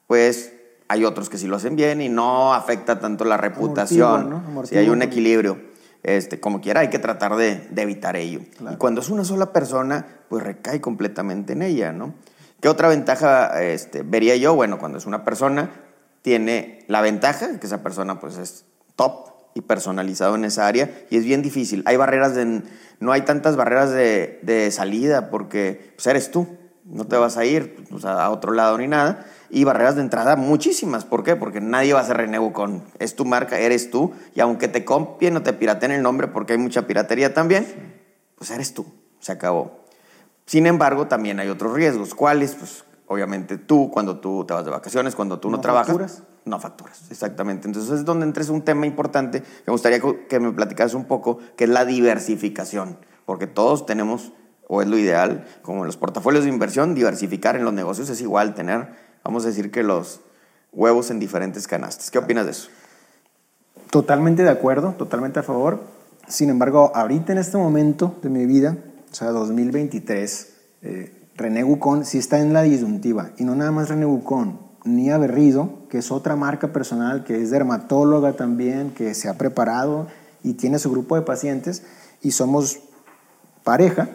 pues 0.07 0.53
hay 0.91 1.05
otros 1.05 1.29
que 1.29 1.38
sí 1.38 1.47
lo 1.47 1.55
hacen 1.55 1.77
bien 1.77 2.01
y 2.01 2.09
no 2.09 2.53
afecta 2.53 2.99
tanto 2.99 3.23
la 3.23 3.38
reputación. 3.38 4.43
Si 4.65 4.77
hay 4.77 4.89
un 4.89 5.01
equilibrio. 5.01 5.71
Este, 6.03 6.41
como 6.41 6.59
quiera, 6.59 6.81
hay 6.81 6.89
que 6.89 6.99
tratar 6.99 7.38
de, 7.38 7.69
evitar 7.77 8.17
ello. 8.17 8.41
Y 8.69 8.75
cuando 8.75 8.99
es 8.99 9.09
una 9.09 9.23
sola 9.23 9.53
persona, 9.53 10.05
pues 10.27 10.43
recae 10.43 10.81
completamente 10.81 11.53
en 11.53 11.61
ella, 11.61 11.93
¿no? 11.93 12.13
¿Qué 12.59 12.67
otra 12.67 12.89
ventaja 12.89 13.63
este, 13.63 14.01
vería 14.03 14.35
yo? 14.35 14.53
Bueno, 14.53 14.79
cuando 14.79 14.97
es 14.97 15.05
una 15.05 15.23
persona, 15.23 15.69
tiene 16.23 16.83
la 16.89 16.99
ventaja 16.99 17.57
que 17.57 17.67
esa 17.67 17.81
persona 17.83 18.19
pues 18.19 18.38
es 18.38 18.65
top 18.97 19.29
y 19.53 19.61
personalizado 19.61 20.35
en 20.35 20.43
esa 20.43 20.67
área 20.67 20.91
y 21.09 21.15
es 21.15 21.23
bien 21.23 21.41
difícil. 21.41 21.83
Hay 21.85 21.95
barreras 21.95 22.35
de, 22.35 22.63
no 22.99 23.11
hay 23.13 23.21
tantas 23.21 23.55
barreras 23.55 23.91
de, 23.91 24.39
de 24.41 24.69
salida 24.71 25.29
porque 25.29 25.93
pues 25.95 26.05
eres 26.07 26.31
tú, 26.31 26.47
no 26.83 27.05
te 27.05 27.15
vas 27.15 27.38
a 27.38 27.45
ir 27.45 27.85
pues, 27.89 28.03
a 28.03 28.29
otro 28.29 28.51
lado 28.51 28.77
ni 28.77 28.88
nada. 28.88 29.25
Y 29.53 29.65
barreras 29.65 29.95
de 29.95 30.01
entrada 30.01 30.38
muchísimas. 30.38 31.03
¿Por 31.03 31.24
qué? 31.24 31.36
Porque 31.36 31.59
nadie 31.59 31.92
va 31.94 32.00
a 32.00 32.03
hacer 32.03 32.15
renego 32.15 32.53
con, 32.53 32.83
es 33.00 33.15
tu 33.15 33.25
marca, 33.25 33.59
eres 33.59 33.92
tú. 33.92 34.13
Y 34.33 34.39
aunque 34.39 34.69
te 34.69 34.86
copien 34.86 35.36
o 35.36 35.44
te 35.44 35.51
piraten 35.51 35.92
el 35.92 36.01
nombre, 36.01 36.30
porque 36.30 36.53
hay 36.53 36.59
mucha 36.59 36.88
piratería 36.88 37.33
también, 37.33 37.68
pues 38.38 38.50
eres 38.50 38.74
tú. 38.74 38.86
Se 39.19 39.33
acabó. 39.33 39.81
Sin 40.45 40.68
embargo, 40.68 41.07
también 41.07 41.39
hay 41.39 41.50
otros 41.50 41.74
riesgos. 41.74 42.15
¿Cuáles? 42.15 42.56
Pues 42.56 42.86
obviamente 43.07 43.57
tú, 43.57 43.92
cuando 43.92 44.19
tú 44.19 44.45
te 44.45 44.53
vas 44.53 44.63
de 44.63 44.71
vacaciones, 44.71 45.15
cuando 45.15 45.39
tú 45.39 45.50
no, 45.50 45.59
trabajas. 45.59 45.88
Facturas. 45.88 46.24
No 46.45 46.59
facturas, 46.59 47.03
exactamente. 47.12 47.68
Entonces 47.68 47.92
es 47.92 48.06
donde 48.06 48.25
entres 48.25 48.50
un 48.50 48.63
tema 48.63 48.88
importante 48.88 49.44
me 49.68 49.71
gustaría 49.71 50.00
que 50.00 50.39
me 50.39 50.51
platicaras 50.51 50.94
un 50.94 51.06
poco, 51.06 51.38
que 51.56 51.65
es 51.65 51.69
la 51.69 51.86
diversificación. 51.86 52.98
Porque 53.25 53.48
todos 53.48 53.86
tenemos, 53.86 54.31
o 54.68 54.81
es 54.81 54.88
lo 54.88 54.98
ideal, 54.98 55.45
como 55.62 55.81
en 55.81 55.86
los 55.88 55.98
portafolios 55.98 56.45
de 56.45 56.50
inversión, 56.50 56.95
diversificar 56.95 57.56
en 57.56 57.63
los 57.63 57.74
negocios 57.74 58.09
es 58.09 58.21
igual 58.21 58.56
tener, 58.56 59.11
vamos 59.23 59.45
a 59.45 59.47
decir 59.47 59.71
que 59.71 59.83
los 59.83 60.21
huevos 60.71 61.12
en 61.12 61.19
diferentes 61.19 61.68
canastas. 61.68 62.12
¿Qué 62.12 62.18
opinas 62.18 62.45
de 62.45 62.51
eso? 62.51 62.69
Totalmente 63.89 64.44
de 64.44 64.50
acuerdo, 64.50 64.94
totalmente 64.97 65.39
a 65.39 65.44
favor. 65.44 65.81
Sin 66.27 66.50
embargo, 66.50 66.91
ahorita 66.95 67.33
en 67.33 67.39
este 67.39 67.57
momento 67.57 68.15
de 68.21 68.29
mi 68.29 68.45
vida, 68.45 68.77
o 69.12 69.15
sea, 69.15 69.31
2023, 69.31 70.53
eh, 70.83 71.27
René 71.35 71.63
Gucón 71.63 72.06
sí 72.06 72.18
está 72.18 72.39
en 72.39 72.53
la 72.53 72.62
disyuntiva. 72.62 73.31
Y 73.38 73.44
no 73.44 73.56
nada 73.56 73.71
más 73.71 73.89
René 73.89 74.06
Gucón, 74.06 74.59
Nia 74.85 75.18
Berrido, 75.18 75.88
que 75.89 75.97
es 75.97 76.12
otra 76.12 76.35
marca 76.35 76.71
personal, 76.71 77.24
que 77.24 77.41
es 77.41 77.51
dermatóloga 77.51 78.33
también, 78.33 78.91
que 78.91 79.13
se 79.13 79.27
ha 79.27 79.38
preparado 79.38 80.07
y 80.44 80.53
tiene 80.53 80.79
su 80.79 80.89
grupo 80.89 81.15
de 81.15 81.24
pacientes. 81.24 81.83
Y 82.21 82.31
somos 82.31 82.79
pareja. 83.63 84.09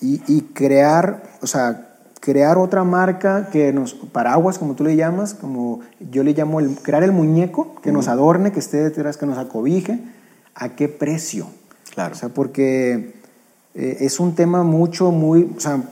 y, 0.00 0.42
crear, 0.54 1.24
o 1.42 1.46
sea, 1.46 1.91
crear 2.22 2.56
otra 2.56 2.84
marca 2.84 3.48
que 3.50 3.72
nos, 3.72 3.94
paraguas, 3.94 4.56
como 4.56 4.74
tú 4.74 4.84
le 4.84 4.94
llamas, 4.94 5.34
como 5.34 5.80
yo 5.98 6.22
le 6.22 6.32
llamo, 6.34 6.60
el, 6.60 6.76
crear 6.76 7.02
el 7.02 7.10
muñeco 7.10 7.74
que 7.82 7.90
nos 7.90 8.06
adorne, 8.06 8.52
que 8.52 8.60
esté 8.60 8.76
detrás, 8.76 9.16
que 9.16 9.26
nos 9.26 9.38
acobije. 9.38 9.98
¿A 10.54 10.76
qué 10.76 10.88
precio? 10.88 11.48
Claro. 11.92 12.14
O 12.14 12.16
sea, 12.16 12.28
porque 12.28 13.14
eh, 13.74 13.96
es 14.00 14.20
un 14.20 14.36
tema 14.36 14.62
mucho, 14.62 15.10
muy, 15.10 15.50
o 15.56 15.60
sea, 15.60 15.82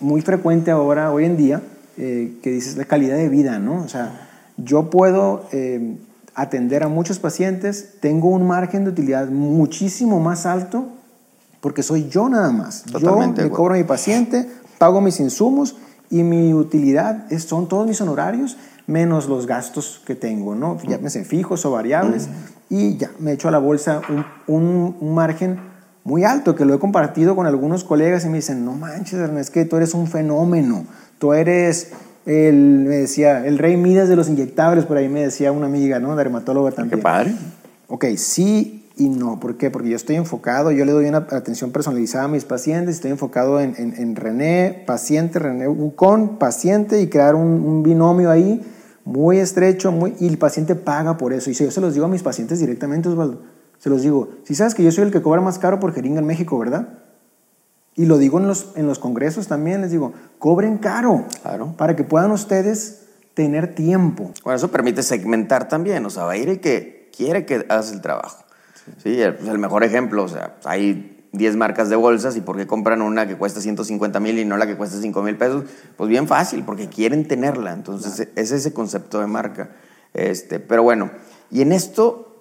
muy 0.00 0.20
frecuente 0.20 0.70
ahora, 0.70 1.10
hoy 1.10 1.24
en 1.24 1.36
día, 1.36 1.62
eh, 1.98 2.38
que 2.44 2.52
dices 2.52 2.76
la 2.76 2.84
calidad 2.84 3.16
de 3.16 3.28
vida, 3.28 3.58
¿no? 3.58 3.82
O 3.82 3.88
sea, 3.88 4.28
yo 4.58 4.88
puedo 4.88 5.48
eh, 5.50 5.96
atender 6.36 6.84
a 6.84 6.88
muchos 6.88 7.18
pacientes, 7.18 7.94
tengo 7.98 8.28
un 8.28 8.46
margen 8.46 8.84
de 8.84 8.90
utilidad 8.90 9.28
muchísimo 9.30 10.20
más 10.20 10.46
alto 10.46 10.86
porque 11.62 11.82
soy 11.82 12.08
yo 12.08 12.28
nada 12.28 12.50
más. 12.50 12.82
Totalmente 12.82 13.40
yo 13.40 13.48
me 13.48 13.54
cobro 13.54 13.74
a 13.74 13.78
mi 13.78 13.84
paciente, 13.84 14.46
pago 14.78 15.00
mis 15.00 15.20
insumos 15.20 15.76
y 16.10 16.24
mi 16.24 16.52
utilidad 16.52 17.32
es, 17.32 17.44
son 17.44 17.68
todos 17.68 17.86
mis 17.86 18.00
honorarios 18.00 18.58
menos 18.88 19.28
los 19.28 19.46
gastos 19.46 20.02
que 20.04 20.16
tengo, 20.16 20.56
¿no? 20.56 20.76
Ya 20.82 20.98
me 20.98 21.08
sé 21.08 21.24
fijos 21.24 21.64
o 21.64 21.70
variables 21.70 22.28
y 22.68 22.96
ya 22.96 23.12
me 23.20 23.32
echo 23.32 23.46
a 23.46 23.52
la 23.52 23.58
bolsa 23.58 24.02
un, 24.08 24.24
un, 24.48 24.96
un 25.00 25.14
margen 25.14 25.60
muy 26.02 26.24
alto, 26.24 26.56
que 26.56 26.64
lo 26.64 26.74
he 26.74 26.80
compartido 26.80 27.36
con 27.36 27.46
algunos 27.46 27.84
colegas 27.84 28.24
y 28.24 28.28
me 28.28 28.38
dicen, 28.38 28.64
no 28.64 28.72
manches, 28.72 29.20
es 29.20 29.50
que 29.50 29.64
tú 29.64 29.76
eres 29.76 29.94
un 29.94 30.08
fenómeno, 30.08 30.84
tú 31.18 31.32
eres 31.32 31.92
el, 32.26 32.86
me 32.88 32.96
decía, 32.96 33.46
el 33.46 33.58
rey 33.58 33.76
Midas 33.76 34.08
de 34.08 34.16
los 34.16 34.28
inyectables, 34.28 34.84
por 34.84 34.96
ahí 34.96 35.08
me 35.08 35.22
decía 35.22 35.52
una 35.52 35.66
amiga, 35.66 36.00
¿no? 36.00 36.16
Dermatóloga 36.16 36.72
también. 36.72 36.98
Qué 36.98 37.02
padre. 37.02 37.34
Ok, 37.86 38.06
sí 38.16 38.81
y 38.96 39.08
no, 39.08 39.40
¿por 39.40 39.56
qué? 39.56 39.70
Porque 39.70 39.88
yo 39.88 39.96
estoy 39.96 40.16
enfocado, 40.16 40.70
yo 40.70 40.84
le 40.84 40.92
doy 40.92 41.06
una 41.06 41.18
atención 41.18 41.70
personalizada 41.70 42.24
a 42.24 42.28
mis 42.28 42.44
pacientes, 42.44 42.96
estoy 42.96 43.10
enfocado 43.10 43.60
en, 43.60 43.74
en, 43.76 44.16
René, 44.16 44.84
paciente, 44.86 45.38
René 45.38 45.66
con 45.96 46.38
paciente 46.38 47.00
y 47.00 47.08
crear 47.08 47.34
un, 47.34 47.64
un, 47.64 47.82
binomio 47.82 48.30
ahí 48.30 48.60
muy 49.04 49.38
estrecho, 49.38 49.92
muy, 49.92 50.14
y 50.20 50.28
el 50.28 50.38
paciente 50.38 50.74
paga 50.74 51.16
por 51.16 51.32
eso. 51.32 51.50
Y 51.50 51.54
si 51.54 51.64
yo 51.64 51.70
se 51.70 51.80
los 51.80 51.94
digo 51.94 52.06
a 52.06 52.08
mis 52.08 52.22
pacientes 52.22 52.58
directamente, 52.58 53.08
Osvaldo, 53.08 53.42
se 53.78 53.88
los 53.88 54.02
digo, 54.02 54.28
si 54.44 54.54
sabes 54.54 54.74
que 54.74 54.84
yo 54.84 54.92
soy 54.92 55.04
el 55.04 55.10
que 55.10 55.22
cobra 55.22 55.40
más 55.40 55.58
caro 55.58 55.80
por 55.80 55.94
jeringa 55.94 56.20
en 56.20 56.26
México, 56.26 56.58
¿verdad? 56.58 57.00
Y 57.94 58.06
lo 58.06 58.18
digo 58.18 58.38
en 58.38 58.46
los, 58.46 58.72
en 58.76 58.86
los 58.86 58.98
congresos 58.98 59.48
también, 59.48 59.80
les 59.80 59.90
digo, 59.90 60.12
cobren 60.38 60.78
caro. 60.78 61.26
Claro. 61.42 61.74
Para 61.76 61.96
que 61.96 62.04
puedan 62.04 62.30
ustedes 62.30 63.02
tener 63.34 63.74
tiempo. 63.74 64.32
Bueno, 64.44 64.56
eso 64.56 64.70
permite 64.70 65.02
segmentar 65.02 65.68
también, 65.68 66.04
o 66.04 66.10
sea, 66.10 66.24
va 66.24 66.32
a 66.32 66.36
ir 66.36 66.48
el 66.48 66.60
que 66.60 67.10
quiere 67.16 67.44
que 67.44 67.66
hagas 67.68 67.92
el 67.92 68.00
trabajo. 68.00 68.41
Sí, 69.02 69.18
pues, 69.38 69.48
el 69.48 69.58
mejor 69.58 69.84
ejemplo, 69.84 70.24
o 70.24 70.28
sea, 70.28 70.56
hay 70.64 71.26
10 71.32 71.56
marcas 71.56 71.88
de 71.88 71.96
bolsas 71.96 72.36
y 72.36 72.40
¿por 72.40 72.56
qué 72.56 72.66
compran 72.66 73.02
una 73.02 73.26
que 73.26 73.36
cuesta 73.36 73.60
150 73.60 74.20
mil 74.20 74.38
y 74.38 74.44
no 74.44 74.56
la 74.56 74.66
que 74.66 74.76
cuesta 74.76 74.98
5 75.00 75.22
mil 75.22 75.36
pesos? 75.36 75.64
Pues 75.96 76.08
bien 76.08 76.26
fácil, 76.26 76.64
porque 76.64 76.88
quieren 76.88 77.26
tenerla. 77.26 77.72
Entonces, 77.72 78.28
es 78.34 78.52
ese 78.52 78.72
concepto 78.72 79.20
de 79.20 79.26
marca. 79.26 79.70
Este, 80.14 80.60
pero 80.60 80.82
bueno, 80.82 81.10
y 81.50 81.62
en 81.62 81.72
esto 81.72 82.32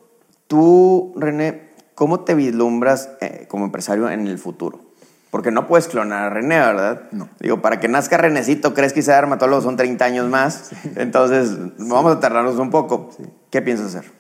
Tú, 0.52 1.14
René, 1.16 1.70
¿cómo 1.96 2.26
te 2.26 2.36
vislumbras 2.36 3.12
eh, 3.22 3.46
como 3.48 3.64
empresario 3.64 4.10
en 4.10 4.28
el 4.28 4.38
futuro? 4.38 4.82
Porque 5.30 5.50
no 5.50 5.66
puedes 5.66 5.88
clonar 5.88 6.24
a 6.26 6.30
René, 6.30 6.60
¿verdad? 6.60 7.04
No. 7.14 7.30
Digo, 7.40 7.62
para 7.62 7.80
que 7.80 7.88
nazca 7.88 8.18
Renecito, 8.18 8.74
crees 8.74 8.92
que 8.92 9.02
sea 9.02 9.16
dermatólogo 9.16 9.62
son 9.62 9.78
30 9.78 10.04
años 10.04 10.28
más. 10.28 10.72
Entonces, 10.98 11.58
vamos 11.78 12.18
a 12.18 12.20
tardarnos 12.20 12.58
un 12.58 12.70
poco. 12.70 13.12
¿Qué 13.50 13.62
piensas 13.62 13.96
hacer? 13.96 14.12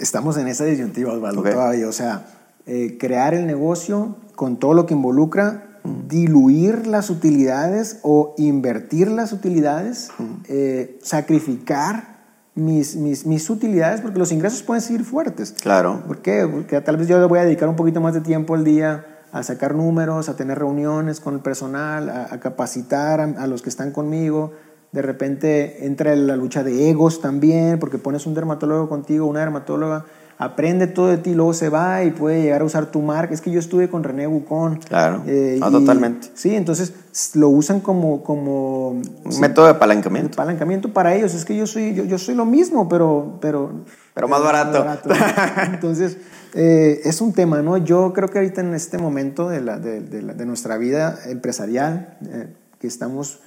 Estamos 0.00 0.36
en 0.38 0.48
esa 0.48 0.64
disyuntiva, 0.64 1.12
Osvaldo, 1.12 1.42
todavía. 1.42 1.86
O 1.86 1.92
sea, 1.92 2.26
eh, 2.66 2.96
crear 2.98 3.34
el 3.34 3.46
negocio 3.46 4.16
con 4.34 4.58
todo 4.58 4.74
lo 4.74 4.86
que 4.86 4.94
involucra 4.94 5.70
diluir 6.08 6.86
las 6.86 7.10
utilidades 7.10 8.00
o 8.02 8.34
invertir 8.36 9.10
las 9.10 9.32
utilidades, 9.32 10.10
eh, 10.48 10.98
sacrificar 11.02 12.18
mis, 12.54 12.96
mis, 12.96 13.26
mis, 13.26 13.48
utilidades, 13.48 14.00
porque 14.00 14.18
los 14.18 14.32
ingresos 14.32 14.62
pueden 14.62 14.82
seguir 14.82 15.04
fuertes. 15.04 15.52
Claro. 15.52 16.02
¿Por 16.06 16.20
qué? 16.20 16.46
Porque 16.50 16.80
tal 16.80 16.96
vez 16.96 17.08
yo 17.08 17.18
le 17.18 17.26
voy 17.26 17.38
a 17.38 17.44
dedicar 17.44 17.68
un 17.68 17.76
poquito 17.76 18.00
más 18.00 18.14
de 18.14 18.20
tiempo 18.20 18.54
al 18.54 18.64
día 18.64 19.06
a 19.32 19.42
sacar 19.42 19.74
números, 19.74 20.28
a 20.28 20.36
tener 20.36 20.58
reuniones 20.58 21.20
con 21.20 21.34
el 21.34 21.40
personal, 21.40 22.10
a, 22.10 22.40
capacitar 22.40 23.20
a, 23.20 23.46
los 23.46 23.62
que 23.62 23.68
están 23.68 23.92
conmigo. 23.92 24.52
De 24.92 25.02
repente 25.02 25.86
entra 25.86 26.16
la 26.16 26.36
lucha 26.36 26.64
de 26.64 26.90
egos 26.90 27.20
también, 27.20 27.78
porque 27.78 27.98
pones 27.98 28.26
un 28.26 28.34
dermatólogo 28.34 28.88
contigo, 28.88 29.26
una 29.26 29.40
dermatóloga, 29.40 30.04
aprende 30.36 30.88
todo 30.88 31.08
de 31.08 31.18
ti, 31.18 31.34
luego 31.34 31.52
se 31.52 31.68
va 31.68 32.02
y 32.02 32.10
puede 32.10 32.42
llegar 32.42 32.62
a 32.62 32.64
usar 32.64 32.86
tu 32.86 33.00
marca. 33.00 33.32
Es 33.32 33.40
que 33.40 33.52
yo 33.52 33.60
estuve 33.60 33.88
con 33.88 34.02
René 34.02 34.26
Bucón. 34.26 34.80
Claro, 34.88 35.22
eh, 35.26 35.60
totalmente. 35.60 36.28
Sí, 36.34 36.56
entonces 36.56 36.94
lo 37.34 37.50
usan 37.50 37.80
como... 37.80 38.24
como 38.24 38.88
un 38.88 39.40
método 39.40 39.66
de 39.66 39.72
apalancamiento. 39.72 40.32
apalancamiento 40.32 40.92
para 40.92 41.14
ellos. 41.14 41.34
Es 41.34 41.44
que 41.44 41.54
yo 41.54 41.66
soy, 41.66 41.94
yo, 41.94 42.04
yo 42.04 42.18
soy 42.18 42.34
lo 42.34 42.46
mismo, 42.46 42.88
pero... 42.88 43.38
Pero, 43.40 43.70
pero 44.14 44.28
más 44.28 44.42
barato. 44.42 44.84
entonces, 45.72 46.16
eh, 46.54 47.02
es 47.04 47.20
un 47.20 47.32
tema, 47.32 47.62
¿no? 47.62 47.76
Yo 47.76 48.12
creo 48.12 48.28
que 48.28 48.38
ahorita 48.38 48.62
en 48.62 48.74
este 48.74 48.98
momento 48.98 49.48
de, 49.48 49.60
la, 49.60 49.78
de, 49.78 50.00
de, 50.00 50.46
nuestra 50.46 50.78
vida 50.78 51.18
empresarial, 51.26 52.16
eh, 52.24 52.48
que 52.80 52.86
estamos 52.86 53.40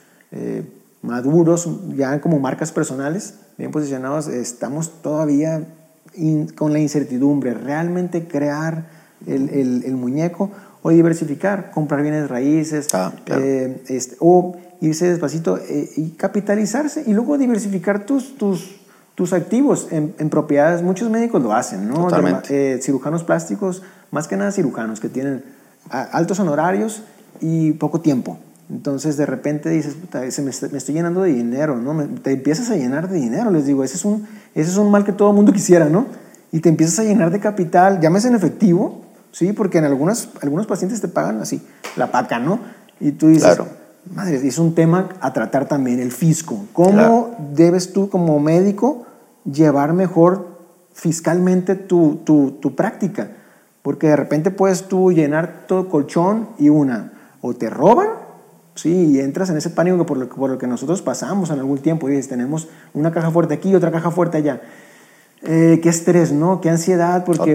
maduros, 1.04 1.70
ya 1.96 2.20
como 2.22 2.40
marcas 2.40 2.72
personales, 2.72 3.36
bien 3.58 3.72
posicionados, 3.72 4.28
estamos 4.28 5.02
todavía 5.04 5.68
con 6.56 6.74
la 6.74 6.80
incertidumbre, 6.80 7.54
realmente 7.54 8.28
crear 8.28 8.88
el, 9.28 9.84
el, 9.86 9.96
muñeco 9.96 10.52
o 10.82 10.90
diversificar, 10.90 11.72
comprar 11.72 12.02
bienes 12.02 12.30
raíces 12.30 12.94
ah, 12.94 13.14
eh, 13.28 13.84
este, 13.88 14.16
o 14.20 14.56
irse 14.82 15.08
despacito 15.08 15.58
eh, 15.58 15.90
y 15.96 16.10
capitalizarse 16.12 17.04
y 17.08 17.14
luego 17.14 17.38
diversificar 17.38 18.06
tus, 18.06 18.38
tus, 18.38 18.82
tus 19.16 19.34
activos 19.34 19.88
en, 19.92 20.14
en, 20.20 20.30
propiedades. 20.30 20.82
Muchos 20.82 21.10
médicos 21.10 21.42
lo 21.42 21.54
hacen, 21.54 21.88
¿no? 21.88 22.10
Eh, 22.50 22.80
cirujanos 22.82 23.24
plásticos, 23.24 23.82
más 24.12 24.28
que 24.28 24.38
nada 24.38 24.52
cirujanos 24.52 25.00
que 25.00 25.10
tienen 25.10 25.44
altos 25.90 26.40
honorarios 26.40 27.04
y 27.42 27.74
poco 27.74 28.02
tiempo. 28.02 28.38
Entonces 28.70 29.18
de 29.18 29.26
repente 29.26 29.70
dices, 29.70 29.96
se 30.30 30.42
me, 30.42 30.50
estoy 30.52 30.96
llenando 30.96 31.22
de 31.22 31.34
dinero, 31.34 31.78
¿no? 31.78 32.02
te 32.22 32.32
empiezas 32.32 32.70
a 32.70 32.76
llenar 32.76 33.10
de 33.10 33.20
dinero, 33.20 33.52
les 33.52 33.66
digo, 33.66 33.84
ese 33.84 33.98
es, 33.98 34.06
un, 34.06 34.26
ese 34.56 34.72
es 34.72 34.78
un 34.78 34.90
mal 34.90 35.04
que 35.04 35.12
todo 35.12 35.30
el 35.30 35.36
mundo 35.36 35.52
quisiera, 35.52 35.90
¿no? 35.90 36.06
Y 36.52 36.60
te 36.60 36.70
empiezas 36.70 37.00
a 37.00 37.04
llenar 37.04 37.32
de 37.32 37.40
capital, 37.40 38.00
llames 38.00 38.26
en 38.26 38.36
efectivo, 38.36 39.02
¿sí? 39.32 39.52
Porque 39.52 39.80
en 39.80 39.86
algunas, 39.86 40.30
algunos 40.42 40.66
pacientes 40.66 41.02
te 41.02 41.08
pagan 41.08 41.42
así, 41.42 41.62
la 41.98 42.12
paca, 42.12 42.40
¿no? 42.40 42.60
Y 43.00 43.12
tú 43.12 43.28
dices, 43.28 43.56
claro. 43.56 43.68
madre, 44.14 44.36
es 44.48 44.58
un 44.58 44.74
tema 44.76 45.10
a 45.20 45.34
tratar 45.34 45.68
también, 45.68 46.00
el 46.00 46.12
fisco. 46.12 46.66
¿Cómo 46.72 47.36
debes 47.54 47.92
tú 47.92 48.10
como 48.10 48.40
médico 48.40 49.06
llevar 49.44 49.94
mejor 49.94 50.60
fiscalmente 50.94 51.76
tu, 51.76 52.22
tu, 52.24 52.52
tu 52.62 52.76
práctica? 52.76 53.32
Porque 53.82 54.08
de 54.08 54.16
repente 54.16 54.52
puedes 54.52 54.88
tú 54.88 55.12
llenar 55.12 55.66
todo 55.68 55.90
colchón 55.90 56.50
y 56.58 56.70
una, 56.70 57.12
o 57.42 57.54
te 57.54 57.70
roban 57.70 58.23
Sí, 58.76 59.12
y 59.12 59.20
entras 59.20 59.50
en 59.50 59.58
ese 59.58 59.70
pánico 59.70 60.06
por 60.06 60.18
lo, 60.18 60.28
por 60.30 60.50
lo 60.50 60.58
que 60.58 60.68
nosotros 60.68 61.02
pasamos 61.02 61.50
en 61.52 61.60
algún 61.60 61.78
tiempo. 61.80 62.10
Y 62.10 62.14
dices, 62.14 62.30
tenemos 62.30 62.68
una 62.94 63.12
caja 63.12 63.32
fuerte 63.32 63.54
aquí, 63.54 63.76
otra 63.76 63.92
caja 63.92 64.12
fuerte 64.12 64.38
allá. 64.38 64.62
Eh, 65.46 65.82
qué 65.84 65.90
estrés, 65.90 66.32
¿no? 66.32 66.62
Qué 66.62 66.70
ansiedad, 66.70 67.26
porque 67.26 67.52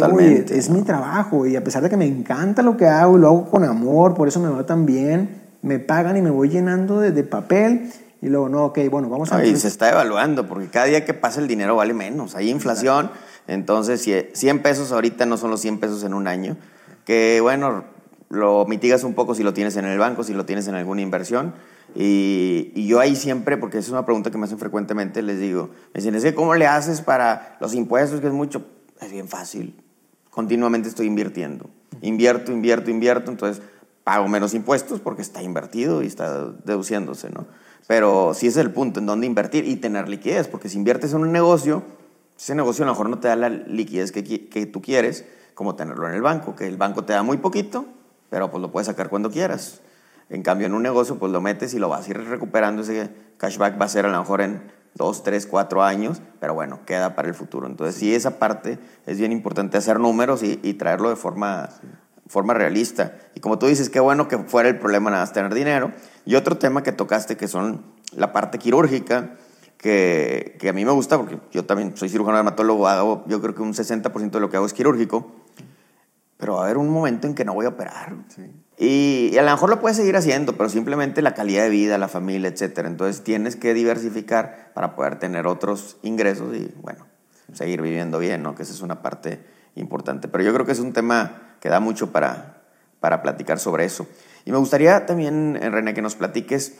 es 0.50 0.68
mi 0.68 0.82
trabajo 0.82 1.46
y 1.46 1.56
a 1.56 1.64
pesar 1.64 1.82
de 1.82 1.88
que 1.88 1.96
me 1.96 2.04
encanta 2.04 2.62
lo 2.62 2.76
que 2.76 2.86
hago 2.86 3.16
y 3.16 3.20
lo 3.20 3.28
hago 3.28 3.50
con 3.50 3.64
amor, 3.64 4.12
por 4.12 4.28
eso 4.28 4.40
me 4.40 4.50
va 4.50 4.66
tan 4.66 4.84
bien, 4.84 5.40
me 5.62 5.78
pagan 5.78 6.18
y 6.18 6.20
me 6.20 6.28
voy 6.28 6.50
llenando 6.50 7.00
de, 7.00 7.22
papel 7.24 7.90
y 8.20 8.28
luego, 8.28 8.50
no, 8.50 8.66
ok, 8.66 8.80
bueno, 8.90 9.08
vamos 9.08 9.32
a... 9.32 9.42
Y 9.42 9.56
se 9.56 9.68
está 9.68 9.90
evaluando, 9.90 10.46
porque 10.46 10.68
cada 10.68 10.84
día 10.84 11.06
que 11.06 11.14
pasa 11.14 11.40
el 11.40 11.48
dinero 11.48 11.76
vale 11.76 11.94
menos, 11.94 12.34
hay 12.34 12.50
inflación, 12.50 13.10
entonces 13.46 14.06
100 14.34 14.60
pesos 14.60 14.92
ahorita 14.92 15.24
no 15.24 15.38
son 15.38 15.50
los 15.50 15.62
100 15.62 15.80
pesos 15.80 16.04
en 16.04 16.12
un 16.12 16.28
año, 16.28 16.58
que 17.06 17.38
bueno, 17.40 17.84
lo 18.28 18.66
mitigas 18.66 19.04
un 19.04 19.14
poco 19.14 19.34
si 19.34 19.42
lo 19.42 19.54
tienes 19.54 19.76
en 19.76 19.86
el 19.86 19.98
banco, 19.98 20.22
si 20.22 20.34
lo 20.34 20.44
tienes 20.44 20.68
en 20.68 20.74
alguna 20.74 21.00
inversión. 21.00 21.54
Y, 21.94 22.86
yo 22.86 23.00
ahí 23.00 23.16
siempre, 23.16 23.56
porque 23.56 23.78
es 23.78 23.88
una 23.88 24.04
pregunta 24.04 24.30
que 24.30 24.38
me 24.38 24.44
hacen 24.44 24.58
frecuentemente, 24.58 25.22
les 25.22 25.40
digo, 25.40 25.70
me 25.94 26.00
dicen, 26.00 26.14
es 26.14 26.22
que 26.22 26.34
¿cómo 26.34 26.54
le 26.54 26.66
haces 26.66 27.00
para 27.00 27.56
los 27.60 27.74
impuestos? 27.74 28.20
Que 28.20 28.26
es 28.26 28.32
mucho. 28.32 28.66
Es 29.00 29.10
bien 29.10 29.28
fácil. 29.28 29.74
Continuamente 30.30 30.88
estoy 30.88 31.06
invirtiendo. 31.06 31.70
Invierto, 32.02 32.52
invierto, 32.52 32.90
invierto. 32.90 33.30
Entonces 33.30 33.62
pago 34.04 34.28
menos 34.28 34.54
impuestos 34.54 35.00
porque 35.00 35.22
está 35.22 35.42
invertido 35.42 36.02
y 36.02 36.06
está 36.06 36.46
deduciéndose, 36.64 37.30
¿no? 37.30 37.46
Pero 37.86 38.34
sí 38.34 38.46
es 38.46 38.56
el 38.58 38.70
punto 38.70 39.00
en 39.00 39.06
donde 39.06 39.26
invertir 39.26 39.66
y 39.66 39.76
tener 39.76 40.08
liquidez, 40.08 40.48
porque 40.48 40.68
si 40.68 40.76
inviertes 40.76 41.14
en 41.14 41.20
un 41.20 41.32
negocio, 41.32 41.82
ese 42.36 42.54
negocio 42.54 42.84
a 42.84 42.86
lo 42.86 42.92
mejor 42.92 43.08
no 43.08 43.18
te 43.18 43.28
da 43.28 43.36
la 43.36 43.48
liquidez 43.48 44.12
que, 44.12 44.22
que 44.22 44.66
tú 44.66 44.82
quieres, 44.82 45.24
como 45.54 45.74
tenerlo 45.74 46.06
en 46.08 46.14
el 46.14 46.22
banco, 46.22 46.54
que 46.54 46.66
el 46.66 46.76
banco 46.76 47.04
te 47.04 47.14
da 47.14 47.22
muy 47.22 47.38
poquito 47.38 47.86
pero 48.30 48.50
pues 48.50 48.60
lo 48.60 48.70
puedes 48.70 48.86
sacar 48.86 49.08
cuando 49.08 49.30
quieras. 49.30 49.80
En 50.30 50.42
cambio, 50.42 50.66
en 50.66 50.74
un 50.74 50.82
negocio, 50.82 51.18
pues 51.18 51.32
lo 51.32 51.40
metes 51.40 51.72
y 51.74 51.78
lo 51.78 51.88
vas 51.88 52.06
a 52.06 52.10
ir 52.10 52.18
recuperando. 52.28 52.82
Ese 52.82 53.10
cashback 53.38 53.80
va 53.80 53.86
a 53.86 53.88
ser 53.88 54.04
a 54.04 54.10
lo 54.10 54.18
mejor 54.18 54.42
en 54.42 54.62
dos, 54.94 55.22
tres, 55.22 55.46
cuatro 55.46 55.82
años, 55.82 56.20
pero 56.40 56.54
bueno, 56.54 56.80
queda 56.84 57.14
para 57.14 57.28
el 57.28 57.34
futuro. 57.34 57.66
Entonces, 57.66 57.96
sí, 57.96 58.14
esa 58.14 58.38
parte 58.38 58.78
es 59.06 59.18
bien 59.18 59.32
importante 59.32 59.78
hacer 59.78 59.98
números 59.98 60.42
y, 60.42 60.56
traerlo 60.74 61.08
de 61.08 61.16
forma, 61.16 61.70
forma 62.26 62.52
realista. 62.52 63.16
Y 63.34 63.40
como 63.40 63.58
tú 63.58 63.66
dices, 63.66 63.88
qué 63.88 64.00
bueno 64.00 64.28
que 64.28 64.36
fuera 64.38 64.68
el 64.68 64.78
problema 64.78 65.10
nada 65.10 65.22
más 65.22 65.32
tener 65.32 65.54
dinero. 65.54 65.92
Y 66.26 66.34
otro 66.34 66.58
tema 66.58 66.82
que 66.82 66.92
tocaste, 66.92 67.38
que 67.38 67.48
son 67.48 67.84
la 68.14 68.32
parte 68.32 68.58
quirúrgica, 68.58 69.36
que, 69.78 70.56
que 70.60 70.68
a 70.68 70.72
mí 70.74 70.84
me 70.84 70.90
gusta, 70.90 71.16
porque 71.16 71.38
yo 71.52 71.64
también 71.64 71.96
soy 71.96 72.10
cirujano 72.10 72.36
dermatólogo, 72.36 72.86
hago, 72.88 73.24
yo 73.28 73.40
creo 73.40 73.54
que 73.54 73.62
un 73.62 73.72
60% 73.72 74.30
de 74.30 74.40
lo 74.40 74.50
que 74.50 74.56
hago 74.56 74.66
es 74.66 74.74
quirúrgico 74.74 75.32
pero 76.38 76.54
va 76.54 76.60
a 76.60 76.64
haber 76.64 76.78
un 76.78 76.88
momento 76.88 77.26
en 77.26 77.34
que 77.34 77.44
no 77.44 77.52
voy 77.52 77.66
a 77.66 77.70
operar. 77.70 78.14
Y, 78.78 79.36
a 79.36 79.42
lo 79.42 79.50
mejor 79.50 79.68
lo 79.68 79.80
puedes 79.80 79.96
seguir 79.96 80.16
haciendo, 80.16 80.56
pero 80.56 80.68
simplemente 80.68 81.20
la 81.20 81.34
calidad 81.34 81.64
de 81.64 81.68
vida, 81.68 81.98
la 81.98 82.06
familia, 82.06 82.48
etc. 82.48 82.78
Entonces 82.86 83.24
tienes 83.24 83.56
que 83.56 83.74
diversificar 83.74 84.70
para 84.72 84.94
poder 84.94 85.18
tener 85.18 85.48
otros 85.48 85.98
ingresos 86.02 86.56
y, 86.56 86.72
bueno, 86.80 87.06
seguir 87.52 87.82
viviendo 87.82 88.20
bien, 88.20 88.42
¿no? 88.42 88.54
Que 88.54 88.62
esa 88.62 88.72
es 88.72 88.80
una 88.80 89.02
parte 89.02 89.44
importante. 89.74 90.28
Pero 90.28 90.44
yo 90.44 90.54
creo 90.54 90.64
que 90.64 90.72
es 90.72 90.78
un 90.78 90.92
tema 90.92 91.56
que 91.60 91.68
da 91.68 91.80
mucho 91.80 92.12
para, 92.12 92.62
para 93.00 93.20
platicar 93.20 93.58
sobre 93.58 93.84
eso. 93.84 94.06
Y 94.44 94.52
me 94.52 94.58
gustaría 94.58 95.06
también, 95.06 95.58
eh, 95.60 95.70
René, 95.70 95.92
que 95.92 96.02
nos 96.02 96.14
platiques 96.14 96.78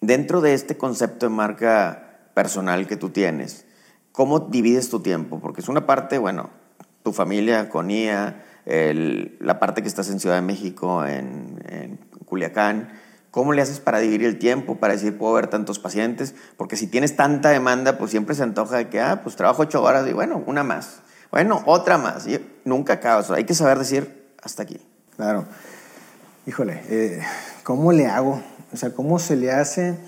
dentro 0.00 0.40
de 0.40 0.54
este 0.54 0.76
concepto 0.76 1.26
de 1.26 1.34
marca 1.34 2.30
personal 2.32 2.86
que 2.86 2.96
tú 2.96 3.10
tienes, 3.10 3.66
¿cómo 4.12 4.38
divides 4.38 4.88
tu 4.88 5.00
tiempo? 5.00 5.40
Porque 5.40 5.62
es 5.62 5.68
una 5.68 5.84
parte, 5.84 6.18
bueno, 6.18 6.50
tu 7.02 7.12
familia 7.12 7.68
con 7.68 7.90
IA, 7.90 8.44
la 8.68 9.58
parte 9.58 9.82
que 9.82 9.88
estás 9.88 10.10
en 10.10 10.20
Ciudad 10.20 10.36
de 10.36 10.42
México, 10.42 11.04
en, 11.04 11.98
Culiacán, 12.26 12.90
¿cómo 13.30 13.54
le 13.54 13.62
haces 13.62 13.80
para 13.80 13.98
dividir 13.98 14.26
el 14.26 14.38
tiempo, 14.38 14.76
para 14.76 14.92
decir, 14.92 15.16
puedo 15.16 15.32
ver 15.32 15.46
tantos 15.46 15.78
pacientes? 15.78 16.34
Porque 16.58 16.76
si 16.76 16.86
tienes 16.86 17.16
tanta 17.16 17.48
demanda, 17.48 17.96
pues 17.96 18.10
siempre 18.10 18.34
se 18.34 18.42
antoja 18.42 18.76
de 18.76 18.88
que, 18.88 19.00
ah, 19.00 19.22
pues 19.22 19.36
trabajo 19.36 19.62
ocho 19.62 19.82
horas 19.82 20.06
y 20.06 20.12
bueno, 20.12 20.42
una 20.46 20.62
más. 20.62 21.00
Bueno, 21.30 21.62
otra 21.66 21.96
más. 21.96 22.26
Y 22.26 22.38
nunca 22.64 22.94
acabas. 22.94 23.30
hay 23.30 23.44
que 23.44 23.54
saber 23.54 23.78
decir 23.78 24.32
hasta 24.42 24.62
aquí. 24.62 24.78
Claro. 25.16 25.46
Híjole, 26.46 26.82
eh, 26.88 27.22
¿cómo 27.62 27.92
le 27.92 28.06
hago? 28.06 28.42
O 28.72 28.76
sea, 28.76 28.90
¿cómo 28.90 29.18
se 29.18 29.36
le 29.36 29.50
hace? 29.50 29.98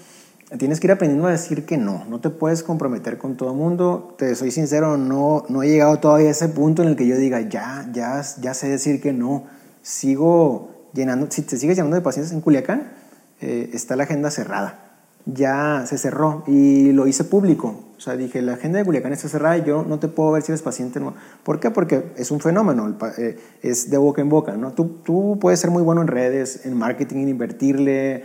Tienes 0.59 0.81
que 0.81 0.87
ir 0.89 0.93
aprendiendo 0.93 1.29
a 1.29 1.31
decir 1.31 1.65
que 1.65 1.77
no. 1.77 2.05
No 2.07 2.21
te 2.21 2.31
puedes 2.31 2.63
comprometer 2.63 3.19
con 3.19 3.37
todo 3.37 3.51
el 3.51 3.57
mundo. 3.57 4.15
Te 4.19 4.35
soy 4.35 4.51
sincero, 4.51 4.97
no, 4.97 5.45
no 5.49 5.63
he 5.63 5.69
llegado 5.69 5.99
todavía 5.99 6.29
a 6.29 6.33
ese 6.33 6.49
punto 6.49 6.83
en 6.83 6.89
el 6.89 6.97
que 6.97 7.07
yo 7.07 7.17
diga, 7.17 7.41
ya, 7.41 7.89
ya, 7.93 8.23
ya 8.41 8.55
sé 8.55 8.69
decir 8.69 9.01
que 9.01 9.13
no. 9.13 9.45
Sigo 9.83 10.91
llenando, 10.93 11.29
si 11.31 11.43
te 11.43 11.57
sigues 11.57 11.77
llenando 11.77 11.97
de 11.97 12.03
pacientes 12.03 12.33
en 12.33 12.41
Culiacán, 12.41 12.93
eh, 13.41 13.71
está 13.73 13.97
la 13.97 14.05
agenda 14.05 14.31
cerrada. 14.31 14.87
Ya 15.27 15.85
se 15.87 15.99
cerró 15.99 16.45
y 16.47 16.93
lo 16.93 17.07
hice 17.07 17.25
público. 17.25 17.85
O 17.97 18.01
sea, 18.01 18.17
dije, 18.17 18.41
la 18.41 18.55
agenda 18.55 18.79
de 18.79 18.85
Culiacán 18.85 19.13
está 19.13 19.29
cerrada 19.29 19.59
y 19.59 19.65
yo 19.65 19.85
no 19.85 19.99
te 19.99 20.09
puedo 20.09 20.33
ver 20.33 20.43
si 20.43 20.51
eres 20.51 20.63
paciente 20.63 20.99
o 20.99 21.03
no. 21.03 21.15
¿Por 21.45 21.61
qué? 21.61 21.71
Porque 21.71 22.13
es 22.17 22.31
un 22.31 22.41
fenómeno, 22.41 22.97
eh, 23.19 23.39
es 23.63 23.91
de 23.91 23.99
boca 23.99 24.23
en 24.23 24.31
boca. 24.31 24.57
¿no? 24.57 24.73
Tú, 24.73 25.01
tú 25.05 25.39
puedes 25.41 25.61
ser 25.61 25.71
muy 25.71 25.83
bueno 25.83 26.01
en 26.01 26.09
redes, 26.09 26.65
en 26.65 26.77
marketing, 26.77 27.19
en 27.19 27.29
invertirle, 27.29 28.25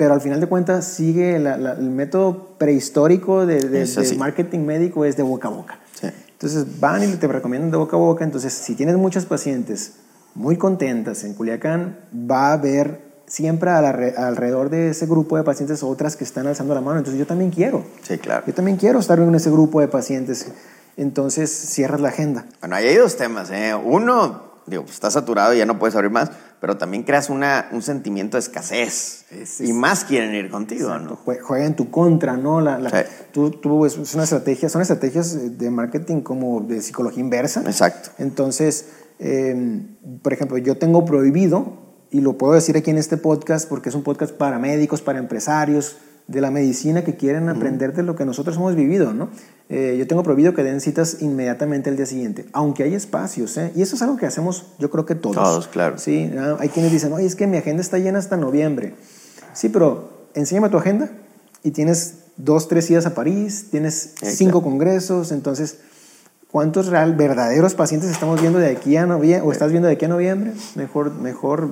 pero 0.00 0.14
al 0.14 0.22
final 0.22 0.40
de 0.40 0.46
cuentas 0.46 0.86
sigue 0.86 1.36
el 1.36 1.90
método 1.90 2.56
prehistórico 2.56 3.44
de, 3.44 3.86
marketing 4.16 4.60
médico 4.60 5.04
es 5.04 5.18
de 5.18 5.22
boca 5.22 5.48
a 5.48 5.50
boca. 5.50 5.78
Entonces 6.32 6.80
van 6.80 7.04
y 7.04 7.16
te 7.16 7.26
recomiendan 7.26 7.70
de 7.70 7.76
boca 7.76 7.98
a 7.98 8.00
boca. 8.00 8.24
Entonces, 8.24 8.54
si 8.54 8.74
tienes 8.76 8.96
muchas 8.96 9.26
pacientes 9.26 9.96
muy 10.34 10.56
contentas 10.56 11.22
en 11.24 11.34
Culiacán, 11.34 11.98
va 12.14 12.46
a 12.46 12.52
haber 12.54 13.02
siempre 13.26 13.68
alrededor 13.68 14.70
de 14.70 14.88
ese 14.88 15.04
grupo 15.04 15.36
de 15.36 15.42
pacientes 15.42 15.82
otras 15.82 16.16
que 16.16 16.24
están 16.24 16.46
alzando 16.46 16.72
la 16.72 16.80
mano. 16.80 16.96
Entonces, 16.96 17.18
yo 17.18 17.26
también 17.26 17.50
quiero. 17.50 17.84
Sí, 18.00 18.16
claro. 18.16 18.44
Yo 18.46 18.54
también 18.54 18.78
quiero 18.78 19.00
estar 19.00 19.18
en 19.18 19.34
ese 19.34 19.50
grupo 19.50 19.82
de 19.82 19.88
pacientes. 19.88 20.50
Entonces, 20.96 21.50
cierras 21.50 22.00
la 22.00 22.08
agenda. 22.08 22.46
Bueno, 22.60 22.76
ahí 22.76 22.86
hay 22.86 22.96
dos 22.96 23.18
temas. 23.18 23.50
¿eh? 23.50 23.74
Uno, 23.74 24.44
digo, 24.66 24.84
pues, 24.84 24.94
está 24.94 25.10
saturado 25.10 25.52
y 25.52 25.58
ya 25.58 25.66
no 25.66 25.78
puedes 25.78 25.94
abrir 25.94 26.10
más. 26.10 26.30
Pero 26.60 26.76
también 26.76 27.04
creas 27.04 27.30
una, 27.30 27.68
un 27.72 27.82
sentimiento 27.82 28.36
de 28.36 28.40
escasez. 28.40 29.24
y 29.60 29.72
más 29.72 30.04
quieren 30.04 30.34
ir 30.34 30.50
contigo, 30.50 30.98
¿no? 30.98 31.16
Juega 31.16 31.64
en 31.64 31.74
tu 31.74 31.90
contra, 31.90 32.36
¿no? 32.36 32.60
La, 32.60 33.06
tú, 33.32 33.50
tú, 33.50 33.86
es 33.86 34.14
una 34.14 34.24
estrategia, 34.24 34.68
son 34.68 34.82
estrategias 34.82 35.58
de 35.58 35.70
marketing 35.70 36.20
como 36.20 36.60
de 36.60 36.82
psicología 36.82 37.20
inversa. 37.20 37.62
Exacto. 37.62 38.10
Entonces, 38.18 38.90
em, 39.18 39.96
por 40.22 40.32
ejemplo, 40.32 40.58
yo 40.58 40.76
tengo 40.76 41.04
prohibido, 41.04 41.80
y 42.10 42.20
lo 42.20 42.36
puedo 42.36 42.54
decir 42.54 42.76
aquí 42.76 42.90
en 42.90 42.98
este 42.98 43.16
podcast 43.16 43.68
porque 43.68 43.88
es 43.88 43.94
un 43.94 44.02
podcast 44.02 44.34
para 44.34 44.58
médicos, 44.58 45.00
para 45.00 45.18
empresarios, 45.18 45.96
de 46.30 46.40
la 46.40 46.52
medicina 46.52 47.02
que 47.02 47.16
quieren 47.16 47.48
aprender 47.48 47.92
de 47.92 48.04
lo 48.04 48.14
que 48.14 48.24
nosotros 48.24 48.56
hemos 48.56 48.76
vivido, 48.76 49.12
¿no? 49.12 49.28
Eh, 49.68 49.96
yo 49.98 50.06
tengo 50.06 50.22
prohibido 50.22 50.54
que 50.54 50.62
den 50.62 50.80
citas 50.80 51.18
inmediatamente 51.20 51.90
el 51.90 51.96
día 51.96 52.06
siguiente, 52.06 52.46
aunque 52.52 52.84
hay 52.84 52.94
espacios, 52.94 53.56
¿eh? 53.56 53.72
Y 53.74 53.82
eso 53.82 53.96
es 53.96 54.02
algo 54.02 54.16
que 54.16 54.26
hacemos, 54.26 54.66
yo 54.78 54.90
creo 54.90 55.06
que 55.06 55.16
todos. 55.16 55.34
Todos, 55.34 55.66
claro. 55.66 55.98
Sí, 55.98 56.30
hay 56.58 56.68
quienes 56.68 56.92
dicen, 56.92 57.12
oye, 57.12 57.26
es 57.26 57.34
que 57.34 57.48
mi 57.48 57.56
agenda 57.56 57.82
está 57.82 57.98
llena 57.98 58.20
hasta 58.20 58.36
noviembre. 58.36 58.94
Sí, 59.54 59.70
pero 59.70 60.28
enséñame 60.34 60.68
tu 60.68 60.76
agenda 60.76 61.10
y 61.64 61.72
tienes 61.72 62.14
dos, 62.36 62.68
tres 62.68 62.86
días 62.86 63.06
a 63.06 63.14
París, 63.14 63.66
tienes 63.72 64.14
cinco 64.22 64.62
congresos, 64.62 65.32
entonces, 65.32 65.78
¿cuántos 66.48 66.86
real, 66.86 67.16
verdaderos 67.16 67.74
pacientes 67.74 68.08
estamos 68.08 68.40
viendo 68.40 68.60
de 68.60 68.70
aquí 68.70 68.96
a 68.96 69.04
noviembre, 69.04 69.48
o 69.48 69.50
estás 69.50 69.72
viendo 69.72 69.88
de 69.88 69.94
aquí 69.94 70.04
a 70.04 70.08
noviembre? 70.08 70.52
Mejor, 70.76 71.12
mejor, 71.12 71.70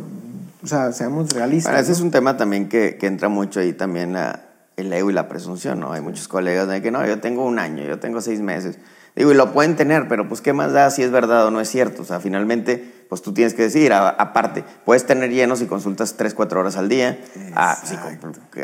o 0.65 0.67
sea, 0.67 0.93
seamos 0.93 1.31
realistas. 1.31 1.81
ese 1.81 1.93
es 1.93 2.01
un 2.01 2.11
tema 2.11 2.37
también 2.37 2.69
que, 2.69 2.97
que 2.97 3.07
entra 3.07 3.29
mucho 3.29 3.61
ahí 3.61 3.73
también 3.73 4.17
a 4.17 4.48
el 4.79 4.93
ego 4.93 5.11
y 5.11 5.13
la 5.13 5.29
presunción, 5.29 5.81
¿no? 5.81 5.93
Hay 5.93 6.01
muchos 6.01 6.29
colegas 6.29 6.69
de 6.69 6.81
que 6.81 6.91
no, 6.91 7.05
yo 7.05 7.21
tengo 7.21 7.45
un 7.45 7.59
año, 7.59 7.85
yo 7.85 7.99
tengo 7.99 8.21
seis 8.21 8.41
meses. 8.41 8.79
Digo, 9.17 9.33
y 9.33 9.35
lo 9.35 9.53
pueden 9.53 9.75
tener, 9.75 10.07
pero 10.07 10.29
pues 10.29 10.41
qué 10.41 10.53
más 10.53 10.73
da 10.73 10.91
si 10.93 11.03
es 11.03 11.11
verdad 11.11 11.47
o 11.47 11.51
no 11.51 11.61
es 11.61 11.69
cierto. 11.69 12.03
O 12.03 12.05
sea, 12.05 12.21
finalmente, 12.21 13.05
pues 13.09 13.21
tú 13.21 13.35
tienes 13.35 13.55
que 13.55 13.63
decir, 13.63 13.93
aparte, 13.93 14.65
puedes 14.85 15.05
tener 15.05 15.31
llenos 15.31 15.61
y 15.61 15.67
consultas 15.67 16.15
tres, 16.17 16.35
cuatro 16.35 16.61
horas 16.61 16.77
al 16.77 16.89
día, 16.89 17.19
a, 17.57 17.77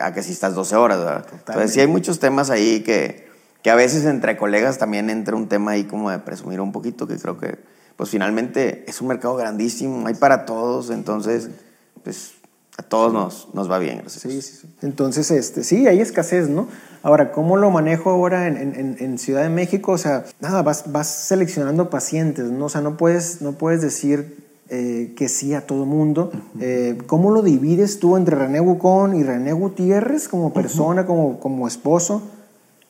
a, 0.01 0.15
que 0.15 0.23
si 0.23 0.33
estás 0.33 0.55
12 0.55 0.77
horas, 0.77 0.99
¿verdad? 0.99 1.27
Entonces 1.33 1.73
sí 1.73 1.81
hay 1.81 1.89
muchos 1.89 2.21
temas 2.21 2.51
ahí 2.51 2.83
que, 2.83 3.29
que 3.63 3.71
a 3.71 3.75
veces 3.75 4.05
entre 4.05 4.37
colegas 4.37 4.79
también 4.79 5.11
entra 5.11 5.35
un 5.35 5.49
tema 5.49 5.73
ahí 5.73 5.85
como 5.85 6.11
de 6.13 6.21
presumir 6.21 6.61
un 6.61 6.71
poquito, 6.71 7.09
que 7.09 7.17
creo 7.17 7.37
que, 7.37 7.59
pues 7.97 8.11
finalmente 8.11 8.85
es 8.87 9.01
un 9.01 9.09
mercado 9.09 9.35
grandísimo, 9.35 10.07
hay 10.07 10.15
para 10.15 10.45
todos, 10.45 10.91
entonces, 10.91 11.51
pues 12.05 12.35
a 12.77 12.83
todos 12.83 13.13
nos, 13.13 13.49
nos 13.55 13.71
va 13.71 13.79
bien, 13.79 13.99
gracias. 13.99 14.23
Sí, 14.23 14.43
sí, 14.43 14.59
sí. 14.61 14.69
Entonces, 14.83 15.31
este, 15.31 15.63
sí, 15.63 15.87
hay 15.87 16.01
escasez, 16.01 16.49
¿no? 16.49 16.67
Ahora, 17.03 17.33
¿cómo 17.33 17.57
lo 17.57 17.71
manejo 17.71 18.11
ahora 18.11 18.49
en, 18.49 18.57
en, 18.57 18.97
en 18.99 19.19
Ciudad 19.19 19.43
de 19.43 19.49
México? 19.49 19.93
O 19.93 19.99
sea, 19.99 20.25
nada, 20.41 20.63
vas, 20.63 20.91
vas, 20.91 21.09
seleccionando 21.09 21.91
pacientes, 21.91 22.51
¿no? 22.51 22.65
O 22.65 22.69
sea, 22.69 22.81
no 22.81 22.97
puedes, 22.97 23.43
no 23.43 23.53
puedes 23.53 23.83
decir 23.83 24.45
eh, 24.71 25.13
que 25.15 25.29
sí 25.29 25.53
a 25.53 25.67
todo 25.67 25.85
mundo. 25.85 26.33
Eh, 26.59 26.99
¿Cómo 27.07 27.31
lo 27.31 27.43
divides 27.43 28.01
tú 28.01 28.17
entre 28.17 28.35
René 28.35 28.61
Bucón 28.61 29.15
y 29.15 29.23
René 29.23 29.53
Gutiérrez 29.53 30.29
como 30.29 30.55
persona, 30.55 31.05
como, 31.05 31.39
como 31.39 31.69
esposo? 31.69 32.23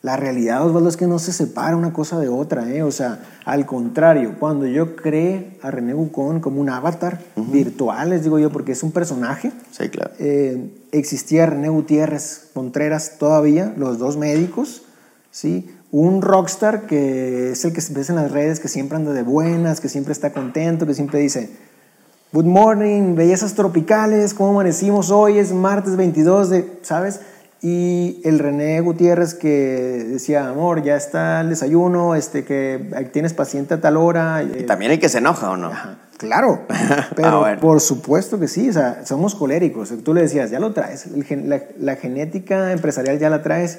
La 0.04 0.18
realidad, 0.18 0.62
Osvaldo, 0.66 0.90
es 0.90 0.98
que 0.98 1.06
no 1.06 1.18
se 1.18 1.32
separa 1.32 1.78
una 1.78 1.94
cosa 1.94 2.18
de 2.18 2.28
otra, 2.28 2.70
¿eh? 2.70 2.82
O 2.82 2.90
sea, 2.90 3.20
al 3.46 3.64
contrario, 3.64 4.34
cuando 4.38 4.66
yo 4.66 4.96
creé 4.96 5.56
a 5.62 5.70
René 5.70 5.94
Bucón 5.94 6.40
como 6.40 6.60
un 6.60 6.68
avatar 6.68 7.20
virtual, 7.36 8.10
les 8.10 8.22
digo 8.22 8.38
yo, 8.38 8.50
porque 8.50 8.72
es 8.72 8.82
un 8.82 8.92
personaje. 8.92 9.50
Sí, 9.70 9.88
claro. 9.88 10.10
Eh, 10.18 10.74
existía 10.92 11.46
René 11.46 11.70
Gutiérrez 11.70 12.50
Contreras 12.52 13.12
todavía, 13.18 13.72
los 13.78 13.98
dos 13.98 14.18
médicos, 14.18 14.82
¿sí? 15.30 15.70
Un 15.90 16.20
rockstar 16.20 16.82
que 16.82 17.52
es 17.52 17.64
el 17.64 17.72
que 17.72 17.80
ves 17.92 18.10
en 18.10 18.16
las 18.16 18.30
redes, 18.30 18.60
que 18.60 18.68
siempre 18.68 18.96
anda 18.96 19.14
de 19.14 19.22
buenas, 19.22 19.80
que 19.80 19.88
siempre 19.88 20.12
está 20.12 20.34
contento, 20.34 20.86
que 20.86 20.92
siempre 20.92 21.18
dice, 21.18 21.48
Good 22.30 22.44
morning, 22.44 23.14
bellezas 23.14 23.54
tropicales, 23.54 24.34
¿cómo 24.34 24.50
amanecimos 24.50 25.10
hoy? 25.10 25.38
Es 25.38 25.52
martes 25.52 25.96
22 25.96 26.50
de, 26.50 26.78
¿sabes? 26.82 27.20
Y 27.64 28.20
el 28.24 28.40
René 28.40 28.78
Gutiérrez 28.82 29.32
que 29.32 29.48
decía, 30.06 30.50
amor, 30.50 30.82
ya 30.82 30.96
está 30.96 31.40
el 31.40 31.48
desayuno, 31.48 32.14
este, 32.14 32.44
que 32.44 33.08
tienes 33.10 33.32
paciente 33.32 33.72
a 33.72 33.80
tal 33.80 33.96
hora. 33.96 34.42
Y 34.42 34.60
eh, 34.60 34.62
también 34.64 34.90
hay 34.90 34.98
que 34.98 35.08
se 35.08 35.16
enoja 35.16 35.50
o 35.50 35.56
no. 35.56 35.72
claro, 36.18 36.66
pero 37.16 37.46
ah, 37.46 37.56
por 37.58 37.80
supuesto 37.80 38.38
que 38.38 38.48
sí, 38.48 38.68
o 38.68 38.72
sea, 38.74 39.06
somos 39.06 39.34
coléricos. 39.34 39.94
Tú 40.04 40.12
le 40.12 40.20
decías, 40.20 40.50
ya 40.50 40.60
lo 40.60 40.74
traes, 40.74 41.06
la, 41.78 41.96
genética 41.96 42.70
empresarial 42.70 43.18
ya 43.18 43.30
la 43.30 43.42
traes 43.42 43.78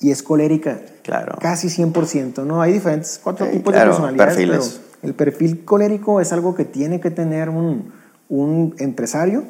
y 0.00 0.10
es 0.10 0.22
colérica. 0.22 0.78
Claro. 1.02 1.36
Casi 1.38 1.68
100%, 1.68 2.46
¿no? 2.46 2.62
Hay 2.62 2.72
diferentes, 2.72 3.20
cuatro 3.22 3.46
tipos 3.48 3.74
de 3.74 3.80
personalidades, 3.80 4.36
perfiles. 4.36 4.80
pero 5.02 5.10
el 5.10 5.14
perfil 5.14 5.66
colérico 5.66 6.22
es 6.22 6.32
algo 6.32 6.54
que 6.54 6.64
tiene 6.64 6.98
que 6.98 7.10
tener 7.10 7.50
un, 7.50 7.92
un 8.30 8.74
empresario. 8.78 9.44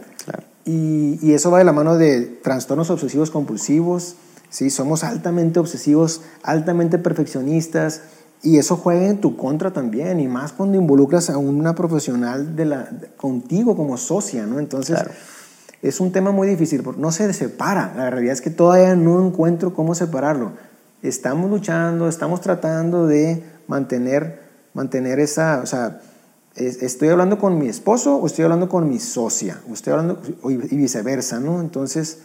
Claro 0.68 1.18
y, 1.22 1.33
eso 1.33 1.50
va 1.50 1.59
de 1.59 1.64
la 1.64 1.72
mano 1.72 1.96
de 1.96 2.22
trastornos 2.42 2.90
obsesivos 2.90 3.31
compulsivos, 3.31 4.16
¿sí? 4.50 4.68
somos 4.68 5.02
altamente 5.02 5.59
obsesivos, 5.59 6.20
altamente 6.42 6.98
perfeccionistas, 6.98 8.02
y 8.42 8.59
eso 8.59 8.76
juega 8.76 9.07
en 9.07 9.20
tu 9.20 9.37
contra 9.37 9.72
también, 9.72 10.20
y 10.20 10.28
más 10.28 10.52
cuando 10.52 10.76
involucras 10.76 11.31
a 11.31 11.38
una 11.38 11.74
profesional 11.74 12.54
de 12.54 12.66
la, 12.66 12.90
contigo 13.16 13.76
como 13.76 13.96
socia, 13.96 14.46
¿no? 14.46 14.59
Entonces, 14.59 14.98
es 15.83 16.00
un 16.00 16.12
tema 16.12 16.31
muy 16.33 16.46
difícil, 16.46 16.83
porque 16.83 17.00
no 17.00 17.11
se 17.11 17.33
separa. 17.33 17.94
La 17.96 18.11
realidad 18.11 18.35
es 18.35 18.40
que 18.40 18.50
todavía 18.50 18.94
no 18.94 19.26
encuentro 19.26 19.74
cómo 19.74 19.94
separarlo. 19.96 20.52
Estamos 21.02 21.50
luchando, 21.50 22.09
estamos 22.09 22.40
tratando 22.40 23.09
de 23.09 23.42
mantener, 23.66 24.40
mantener 24.72 25.18
esa, 25.18 25.61
o 25.62 25.66
sea, 25.66 26.00
estoy 26.58 27.08
hablando 27.08 27.38
con 27.38 27.58
mi 27.58 27.68
esposo 27.68 28.16
o 28.16 28.26
estoy 28.26 28.44
hablando 28.44 28.68
con 28.68 28.88
mi 28.88 28.98
socia, 28.98 29.60
o 29.70 29.74
estoy 29.74 29.92
hablando 29.92 30.20
y 30.44 30.76
viceversa, 30.76 31.40
¿no? 31.40 31.60
Entonces, 31.60 32.18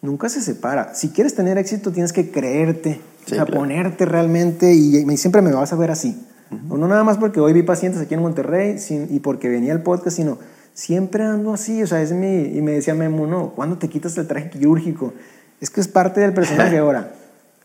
nunca 0.00 0.28
se 0.28 0.42
separa. 0.42 0.94
Si 0.94 1.10
quieres 1.10 1.34
tener 1.34 1.58
éxito, 1.58 1.92
tienes 1.92 2.12
que 2.12 2.30
creerte, 2.30 3.00
o 3.40 3.46
ponerte 3.46 4.04
realmente 4.04 4.74
y, 4.74 5.04
siempre 5.16 5.42
me 5.42 5.52
vas 5.52 5.72
a 5.72 5.76
ver 5.76 5.90
así. 5.90 6.20
No 6.50 6.86
nada 6.86 7.02
más 7.02 7.16
porque 7.16 7.40
hoy 7.40 7.54
vi 7.54 7.62
pacientes 7.62 8.02
aquí 8.02 8.12
en 8.12 8.20
Monterrey 8.20 8.76
y 9.08 9.20
porque 9.20 9.48
venía 9.48 9.72
el 9.72 9.82
podcast, 9.82 10.16
sino 10.16 10.38
siempre 10.74 11.24
ando 11.24 11.54
así, 11.54 11.82
o 11.82 11.86
sea, 11.86 12.02
es 12.02 12.12
mi, 12.12 12.42
y 12.42 12.60
me 12.60 12.72
decía 12.72 12.94
Memo, 12.94 13.26
no, 13.26 13.50
¿cuándo 13.54 13.78
te 13.78 13.88
quitas 13.88 14.18
el 14.18 14.26
traje 14.26 14.50
quirúrgico? 14.50 15.14
Es 15.60 15.70
que 15.70 15.80
es 15.80 15.88
parte 15.88 16.20
del 16.20 16.34
personaje 16.34 16.76
ahora. 16.78 17.14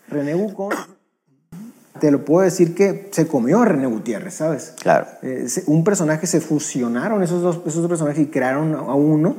René 0.09 0.35
Bucón 0.35 0.73
te 1.99 2.11
lo 2.11 2.25
puedo 2.25 2.43
decir 2.43 2.75
que 2.75 3.09
se 3.11 3.27
comió 3.27 3.61
a 3.61 3.65
René 3.65 3.87
Gutiérrez, 3.87 4.35
¿sabes? 4.35 4.73
Claro. 4.81 5.07
Eh, 5.21 5.47
un 5.67 5.83
personaje, 5.83 6.27
se 6.27 6.41
fusionaron 6.41 7.23
esos 7.23 7.41
dos, 7.41 7.61
esos 7.65 7.81
dos 7.81 7.89
personajes 7.89 8.23
y 8.23 8.27
crearon 8.27 8.73
a 8.75 8.93
uno. 8.93 9.37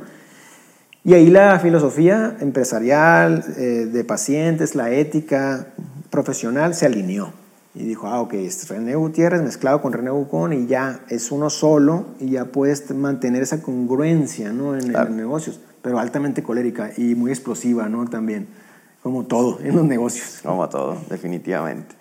Y 1.03 1.13
ahí 1.13 1.29
la 1.29 1.59
filosofía 1.59 2.37
empresarial, 2.39 3.43
eh, 3.57 3.87
de 3.91 4.03
pacientes, 4.03 4.75
la 4.75 4.91
ética 4.91 5.67
profesional 6.09 6.73
se 6.73 6.85
alineó. 6.85 7.31
Y 7.75 7.83
dijo, 7.83 8.07
ah, 8.07 8.19
ok, 8.19 8.33
es 8.33 8.67
René 8.67 8.95
Gutiérrez 8.95 9.41
mezclado 9.41 9.81
con 9.81 9.93
René 9.93 10.09
Bucón 10.09 10.53
y 10.53 10.65
ya 10.65 11.01
es 11.07 11.31
uno 11.31 11.49
solo 11.49 12.07
y 12.19 12.31
ya 12.31 12.45
puedes 12.45 12.89
mantener 12.93 13.43
esa 13.43 13.61
congruencia 13.61 14.51
¿no? 14.51 14.75
en, 14.75 14.87
en 14.87 14.93
los 14.93 15.09
negocios, 15.11 15.59
pero 15.81 15.99
altamente 15.99 16.43
colérica 16.43 16.91
y 16.97 17.15
muy 17.15 17.31
explosiva 17.31 17.87
¿no? 17.87 18.05
también, 18.05 18.47
como 19.03 19.25
todo 19.25 19.59
en 19.61 19.75
los 19.75 19.85
negocios. 19.85 20.39
Como 20.43 20.67
todo, 20.67 20.97
definitivamente. 21.09 21.98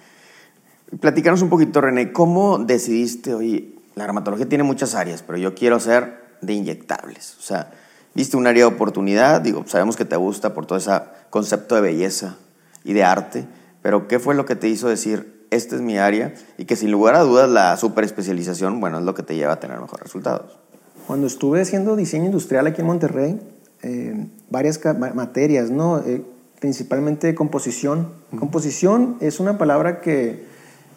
Platícanos 1.00 1.42
un 1.42 1.50
poquito, 1.50 1.80
René, 1.80 2.12
¿cómo 2.12 2.58
decidiste, 2.58 3.34
oye, 3.34 3.74
la 3.94 4.04
dermatología 4.04 4.48
tiene 4.48 4.64
muchas 4.64 4.94
áreas, 4.94 5.22
pero 5.22 5.36
yo 5.36 5.54
quiero 5.54 5.78
ser 5.80 6.14
de 6.40 6.54
inyectables? 6.54 7.36
O 7.38 7.42
sea, 7.42 7.72
viste 8.14 8.38
un 8.38 8.46
área 8.46 8.66
de 8.66 8.74
oportunidad, 8.74 9.42
digo, 9.42 9.64
sabemos 9.66 9.96
que 9.96 10.06
te 10.06 10.16
gusta 10.16 10.54
por 10.54 10.64
todo 10.64 10.78
ese 10.78 10.92
concepto 11.28 11.74
de 11.74 11.82
belleza 11.82 12.36
y 12.84 12.94
de 12.94 13.04
arte, 13.04 13.44
pero 13.82 14.08
¿qué 14.08 14.18
fue 14.18 14.34
lo 14.34 14.46
que 14.46 14.56
te 14.56 14.68
hizo 14.68 14.88
decir, 14.88 15.46
esta 15.50 15.76
es 15.76 15.82
mi 15.82 15.98
área? 15.98 16.32
Y 16.56 16.64
que 16.64 16.74
sin 16.74 16.90
lugar 16.90 17.16
a 17.16 17.20
dudas 17.20 17.50
la 17.50 17.76
super 17.76 18.04
especialización, 18.04 18.80
bueno, 18.80 18.98
es 18.98 19.04
lo 19.04 19.14
que 19.14 19.22
te 19.22 19.36
lleva 19.36 19.54
a 19.54 19.60
tener 19.60 19.78
mejores 19.78 20.04
resultados. 20.04 20.58
Cuando 21.06 21.26
estuve 21.26 21.60
haciendo 21.60 21.96
diseño 21.96 22.26
industrial 22.26 22.66
aquí 22.66 22.80
en 22.80 22.86
Monterrey, 22.86 23.40
eh, 23.82 24.26
varias 24.48 24.80
materias, 25.14 25.70
¿no? 25.70 25.98
Eh, 26.00 26.24
principalmente 26.60 27.34
composición. 27.34 28.08
Composición 28.38 29.16
es 29.20 29.38
una 29.38 29.58
palabra 29.58 30.00
que 30.00 30.46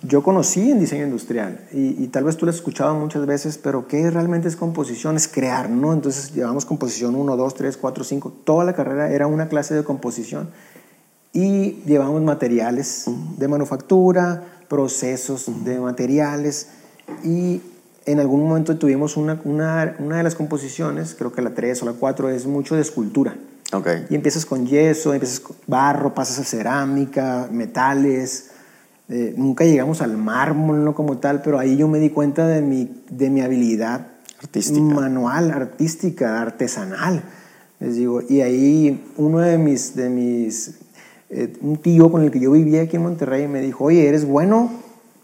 yo 0.04 0.24
conocí 0.24 0.72
en 0.72 0.80
diseño 0.80 1.04
industrial 1.04 1.62
y, 1.72 2.08
tal 2.08 2.24
vez 2.24 2.38
tú 2.38 2.46
lo 2.46 2.50
has 2.50 2.56
escuchado 2.56 2.96
muchas 2.96 3.26
veces, 3.26 3.58
pero 3.58 3.88
¿qué 3.88 4.10
realmente 4.10 4.48
es 4.48 4.56
composición? 4.56 5.16
Es 5.16 5.28
crear, 5.28 5.70
¿no? 5.70 5.94
Entonces 5.94 6.34
llevamos 6.34 6.66
composición 6.66 7.16
1, 7.16 7.38
2, 7.38 7.54
3, 7.54 7.78
4, 7.78 8.04
5. 8.04 8.34
Toda 8.44 8.66
la 8.66 8.74
carrera 8.74 9.12
era 9.12 9.28
una 9.28 9.48
clase 9.48 9.76
de 9.76 9.84
composición 9.84 10.50
y 11.34 11.84
llevamos 11.86 12.22
materiales 12.24 13.06
de 13.38 13.48
manufactura, 13.48 14.44
procesos 14.68 15.46
de 15.64 15.80
materiales 15.80 16.70
y 17.24 17.62
en 18.06 18.20
algún 18.20 18.48
momento 18.48 18.78
tuvimos 18.78 19.18
una, 19.18 19.40
una, 19.44 19.96
una, 20.00 20.18
de 20.18 20.24
las 20.24 20.34
composiciones, 20.34 21.16
creo 21.16 21.32
que 21.32 21.44
la 21.44 21.52
3 21.52 21.84
o 21.84 21.86
la 21.86 21.94
4, 21.94 22.30
es 22.30 22.48
mucho 22.48 22.76
de 22.76 22.82
escultura. 22.82 23.36
Okay. 23.72 24.08
Y 24.10 24.16
empiezas 24.16 24.46
con 24.46 24.66
yeso, 24.66 25.14
empiezas 25.14 25.40
con 25.40 25.56
barro, 25.68 26.14
pasas 26.14 26.40
a 26.40 26.44
cerámica, 26.44 27.48
metales, 27.52 28.51
eh, 29.12 29.34
nunca 29.36 29.66
llegamos 29.66 30.02
al 30.02 30.16
mármol, 30.16 30.86
no 30.86 30.96
como 30.96 31.18
tal, 31.18 31.42
pero 31.42 31.60
ahí 31.60 31.76
yo 31.76 31.90
me 31.90 32.00
di 32.00 32.10
cuenta 32.10 32.48
de 32.48 32.62
mi, 32.62 32.90
de 33.10 33.30
mi 33.30 33.42
habilidad 33.42 34.08
Artística. 34.42 34.82
manual, 34.82 35.52
artística, 35.52 36.42
artesanal. 36.42 37.22
Les 37.82 37.96
digo, 37.96 38.22
y 38.28 38.40
ahí 38.42 39.04
uno 39.18 39.40
de 39.40 39.58
mis, 39.58 39.96
de 39.96 40.10
mis 40.10 40.76
eh, 41.30 41.54
un 41.62 41.78
tío 41.78 42.10
con 42.10 42.24
el 42.24 42.32
que 42.32 42.40
yo 42.40 42.52
vivía 42.52 42.84
aquí 42.84 42.96
en 42.96 43.04
Monterrey 43.04 43.48
me 43.48 43.62
dijo, 43.62 43.86
oye, 43.86 44.08
eres 44.08 44.26
bueno 44.26 44.72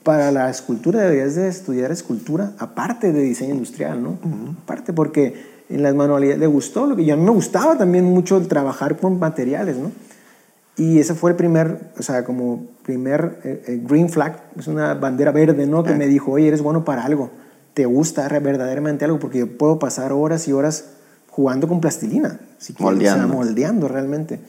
para 0.04 0.32
la 0.32 0.50
escultura, 0.50 1.02
deberías 1.02 1.36
de 1.36 1.47
estudiar 1.47 1.91
escultura, 1.91 2.54
aparte 2.60 3.12
de 3.12 3.21
diseño 3.21 3.54
industrial, 3.54 4.04
¿no? 4.04 4.17
Aparte, 4.63 4.93
porque 4.93 5.34
en 5.69 5.84
las 5.84 5.95
manualidades 5.95 6.39
le 6.39 6.47
gustó, 6.47 6.88
lo 6.88 6.95
que 6.95 7.04
y 7.04 7.12
a 7.12 7.15
mí 7.15 7.23
me 7.23 7.32
gustaba 7.32 7.78
también 7.78 8.06
mucho 8.06 8.38
el 8.38 8.47
trabajar 8.47 8.97
con 8.97 9.19
materiales, 9.19 9.78
¿no? 9.78 9.91
Y 10.78 11.00
ese 11.00 11.16
fue 11.16 11.32
el 11.32 11.38
primer, 11.38 11.92
o 11.98 12.04
sea, 12.04 12.24
como 12.24 12.68
primer 12.84 13.40
eh, 13.44 13.63
eh, 13.68 13.82
green 13.84 14.10
flag, 14.10 14.44
es 14.58 14.68
una 14.68 14.94
bandera 14.94 15.32
verde, 15.32 15.66
¿no? 15.66 15.84
Que 15.84 15.94
me 15.96 16.06
dijo, 16.06 16.34
oye, 16.34 16.48
eres 16.48 16.62
bueno 16.62 16.86
para 16.86 17.04
algo, 17.04 17.32
te 17.74 17.86
gusta 17.86 18.28
verdaderamente 18.40 19.04
algo, 19.04 19.20
porque 19.20 19.40
yo 19.40 19.58
puedo 19.58 19.80
pasar 19.80 20.13
horas 20.13 20.48
y 20.48 20.54
horas 20.54 20.86
jugando 21.30 21.68
con 21.68 21.82
plastilina, 21.82 22.40
si 22.60 22.74
Moldeando. 22.80 23.26
o 23.26 23.28
sea, 23.28 23.36
moldeando 23.36 23.88
realmente. 23.88 24.40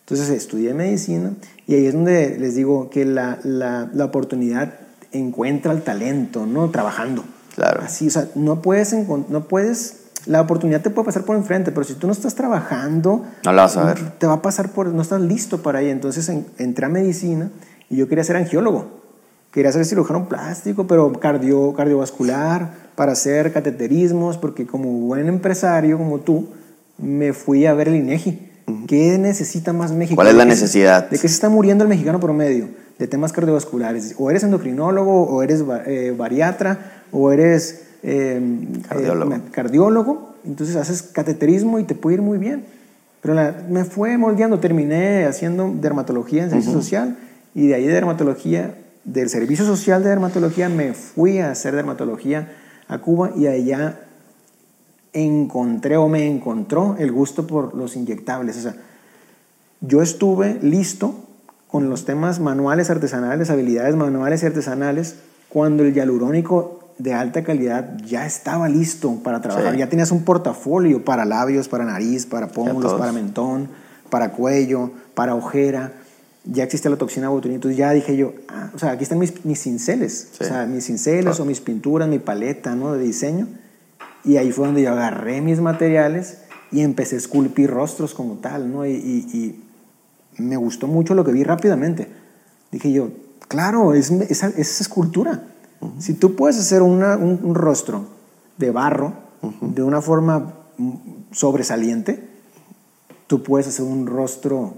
Entonces 0.00 0.30
estudié 0.30 0.72
medicina 0.72 1.32
y 1.66 1.74
ahí 1.74 1.86
es 1.86 1.92
donde 1.92 2.38
les 2.38 2.54
digo 2.54 2.88
que 2.88 3.04
la, 3.04 3.38
la, 3.44 3.90
la 3.92 4.04
oportunidad 4.06 4.74
encuentra 5.12 5.72
el 5.72 5.82
talento, 5.82 6.46
¿no? 6.46 6.70
Trabajando. 6.70 7.24
Claro. 7.54 7.82
Así, 7.82 8.08
o 8.08 8.10
sea, 8.10 8.28
no 8.34 8.62
puedes, 8.62 8.94
no 9.28 9.48
puedes, 9.48 10.07
la 10.26 10.40
oportunidad 10.40 10.80
te 10.82 10.90
puede 10.90 11.06
pasar 11.06 11.22
por 11.24 11.36
enfrente, 11.36 11.70
pero 11.72 11.84
si 11.84 11.94
tú 11.94 12.06
no 12.06 12.12
estás 12.12 12.34
trabajando, 12.34 13.24
No 13.44 13.52
la 13.52 13.62
vas 13.62 13.76
a 13.76 13.84
ver. 13.84 13.98
te 14.18 14.26
va 14.26 14.34
a 14.34 14.42
pasar 14.42 14.70
por, 14.70 14.86
no 14.88 15.02
estás 15.02 15.20
listo 15.20 15.62
para 15.62 15.78
ahí. 15.80 15.88
Entonces 15.90 16.28
en- 16.28 16.46
entré 16.58 16.86
a 16.86 16.88
medicina 16.88 17.50
y 17.88 17.96
yo 17.96 18.08
quería 18.08 18.24
ser 18.24 18.36
angiólogo. 18.36 18.98
Quería 19.52 19.72
ser 19.72 19.84
cirujano 19.86 20.28
plástico, 20.28 20.86
pero 20.86 21.10
cardio, 21.12 21.72
cardiovascular, 21.72 22.88
para 22.94 23.12
hacer 23.12 23.52
cateterismos, 23.52 24.36
porque 24.36 24.66
como 24.66 24.88
buen 24.90 25.26
empresario 25.28 25.96
como 25.98 26.18
tú, 26.20 26.48
me 26.98 27.32
fui 27.32 27.64
a 27.66 27.72
ver 27.74 27.88
el 27.88 27.96
INEGI. 27.96 28.46
¿Qué 28.86 29.16
necesita 29.18 29.72
más 29.72 29.92
México? 29.92 30.16
¿Cuál 30.16 30.28
es 30.28 30.34
la 30.34 30.44
¿De 30.44 30.50
qué 30.50 30.56
se- 30.56 30.62
necesidad? 30.62 31.04
¿De 31.08 31.18
qué 31.18 31.28
se 31.28 31.34
está 31.34 31.48
muriendo 31.48 31.84
el 31.84 31.88
mexicano 31.88 32.20
promedio? 32.20 32.68
De 32.98 33.06
temas 33.06 33.32
cardiovasculares. 33.32 34.14
O 34.18 34.28
eres 34.30 34.42
endocrinólogo, 34.42 35.22
o 35.22 35.42
eres 35.42 35.64
eh, 35.86 36.12
bariatra, 36.16 37.02
o 37.12 37.32
eres 37.32 37.84
eh, 38.02 38.40
Cardiólogo. 38.88 39.34
eh, 39.34 39.40
cardiólogo. 39.50 40.34
Entonces 40.44 40.76
haces 40.76 41.02
cateterismo 41.02 41.78
y 41.78 41.84
te 41.84 41.94
puede 41.94 42.16
ir 42.16 42.22
muy 42.22 42.38
bien. 42.38 42.64
Pero 43.20 43.34
la- 43.34 43.64
me 43.68 43.84
fue 43.84 44.16
moldeando. 44.16 44.60
Terminé 44.60 45.24
haciendo 45.26 45.72
dermatología 45.80 46.44
en 46.44 46.50
servicio 46.50 46.72
social 46.72 47.16
y 47.54 47.66
de 47.68 47.74
ahí 47.74 47.86
de 47.86 47.92
dermatología, 47.92 48.74
del 49.04 49.28
servicio 49.28 49.64
social 49.64 50.02
de 50.02 50.10
dermatología, 50.10 50.68
me 50.68 50.92
fui 50.94 51.38
a 51.38 51.50
hacer 51.50 51.74
dermatología 51.74 52.52
a 52.88 52.98
Cuba 52.98 53.32
y 53.36 53.46
allá 53.46 54.00
encontré 55.12 55.96
o 55.96 56.08
me 56.08 56.26
encontró 56.26 56.96
el 56.98 57.10
gusto 57.12 57.46
por 57.46 57.74
los 57.74 57.96
inyectables. 57.96 58.56
O 58.58 58.60
sea, 58.60 58.76
yo 59.80 60.02
estuve 60.02 60.58
listo 60.62 61.14
con 61.66 61.90
los 61.90 62.04
temas 62.04 62.40
manuales, 62.40 62.90
artesanales, 62.90 63.50
habilidades 63.50 63.96
manuales 63.96 64.42
y 64.42 64.46
artesanales, 64.46 65.16
cuando 65.48 65.82
el 65.82 65.94
hialurónico 65.94 66.77
de 66.98 67.14
alta 67.14 67.44
calidad 67.44 67.96
ya 68.04 68.26
estaba 68.26 68.68
listo 68.68 69.14
para 69.22 69.40
trabajar. 69.40 69.72
Sí. 69.74 69.78
Ya 69.78 69.88
tenías 69.88 70.10
un 70.10 70.24
portafolio 70.24 71.04
para 71.04 71.24
labios, 71.24 71.68
para 71.68 71.84
nariz, 71.84 72.26
para 72.26 72.48
pómulos, 72.48 72.94
para 72.94 73.12
mentón, 73.12 73.68
para 74.10 74.32
cuello, 74.32 74.90
para 75.14 75.34
ojera. 75.34 75.92
Ya 76.44 76.64
existía 76.64 76.90
la 76.90 76.96
toxina 76.96 77.28
botulinum. 77.28 77.56
Entonces 77.56 77.76
ya 77.78 77.92
dije 77.92 78.16
yo, 78.16 78.32
ah, 78.48 78.70
o 78.74 78.78
sea, 78.78 78.92
aquí 78.92 79.02
están 79.04 79.18
mis, 79.18 79.44
mis 79.44 79.60
cinceles. 79.60 80.28
Sí. 80.32 80.44
O 80.44 80.46
sea, 80.46 80.66
mis 80.66 80.84
cinceles 80.86 81.24
Claro. 81.26 81.42
o 81.42 81.46
mis 81.46 81.60
pinturas, 81.60 82.08
mi 82.08 82.18
paleta 82.18 82.74
¿no? 82.74 82.92
de 82.94 83.04
diseño. 83.04 83.46
Y 84.24 84.36
ahí 84.36 84.50
fue 84.50 84.66
donde 84.66 84.82
yo 84.82 84.90
agarré 84.90 85.40
mis 85.40 85.60
materiales 85.60 86.38
y 86.72 86.80
empecé 86.80 87.14
a 87.14 87.18
esculpir 87.18 87.70
rostros 87.70 88.12
como 88.14 88.34
tal, 88.38 88.72
¿no? 88.72 88.84
Y, 88.86 88.90
y- 88.92 89.64
y 90.38 90.42
me 90.42 90.56
gustó 90.56 90.86
mucho 90.86 91.14
lo 91.14 91.24
que 91.24 91.32
vi 91.32 91.44
rápidamente. 91.44 92.08
Dije 92.72 92.92
yo, 92.92 93.10
claro, 93.48 93.94
es, 93.94 94.10
es, 94.10 94.42
es 94.42 94.80
escultura. 94.80 95.42
Si 95.98 96.14
tú 96.14 96.34
puedes 96.36 96.58
hacer 96.58 96.82
una- 96.82 97.16
un, 97.16 97.40
un 97.42 97.54
rostro 97.54 98.04
de 98.56 98.70
barro 98.70 99.12
de 99.60 99.82
una 99.82 100.00
forma 100.02 100.54
mm, 100.76 100.92
sobresaliente, 101.32 102.28
tú 103.26 103.42
puedes 103.42 103.68
hacer 103.68 103.84
un 103.84 104.06
rostro 104.06 104.74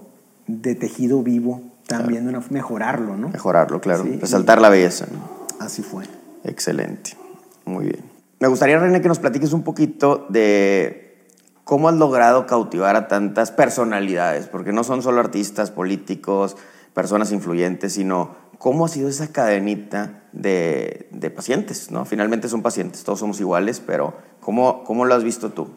de 0.46 0.74
tejido 0.74 1.22
vivo 1.22 1.62
también, 1.86 2.24
de 2.24 2.30
una- 2.30 2.44
mejorarlo, 2.50 3.16
¿no? 3.16 3.28
Mejorarlo, 3.28 3.80
claro. 3.80 4.04
Sí, 4.04 4.18
Resaltar 4.20 4.60
la 4.60 4.68
belleza. 4.68 5.06
¿no? 5.10 5.18
Así 5.64 5.82
fue. 5.82 6.04
Excelente. 6.44 7.16
Muy 7.64 7.84
bien. 7.86 8.04
Me 8.40 8.48
gustaría, 8.48 8.78
René, 8.78 9.00
que 9.02 9.08
nos 9.08 9.18
platiques 9.18 9.52
un 9.52 9.62
poquito 9.62 10.26
de 10.30 11.26
cómo 11.64 11.88
has 11.88 11.94
logrado 11.96 12.46
cautivar 12.46 12.96
a 12.96 13.06
tantas 13.08 13.50
personalidades, 13.50 14.46
porque 14.48 14.72
no 14.72 14.82
son 14.84 15.02
solo 15.02 15.20
artistas, 15.20 15.70
políticos, 15.70 16.56
personas 16.94 17.32
influyentes, 17.32 17.92
sino 17.92 18.30
cómo 18.60 18.84
ha 18.84 18.88
sido 18.88 19.08
esa 19.08 19.28
cadenita 19.28 20.20
de, 20.32 21.08
de 21.12 21.30
pacientes, 21.30 21.90
¿no? 21.90 22.04
Finalmente 22.04 22.46
son 22.46 22.60
pacientes, 22.60 23.02
todos 23.04 23.18
somos 23.18 23.40
iguales, 23.40 23.80
pero 23.84 24.12
¿cómo, 24.40 24.84
cómo 24.84 25.06
lo 25.06 25.14
has 25.14 25.24
visto 25.24 25.48
tú? 25.48 25.68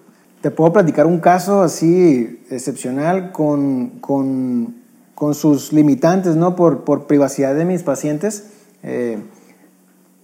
Te 0.41 0.51
puedo 0.51 0.73
platicar 0.73 1.05
un 1.05 1.21
caso 1.21 1.61
así 1.61 2.43
excepcional 2.49 3.31
con, 3.31 4.01
con, 4.01 4.75
con 5.15 5.33
sus 5.33 5.71
limitantes, 5.71 6.35
¿no? 6.35 6.57
Por, 6.57 6.83
por 6.83 7.07
privacidad 7.07 7.55
de 7.55 7.63
mis 7.63 7.83
pacientes. 7.83 8.47
Eh, 8.83 9.17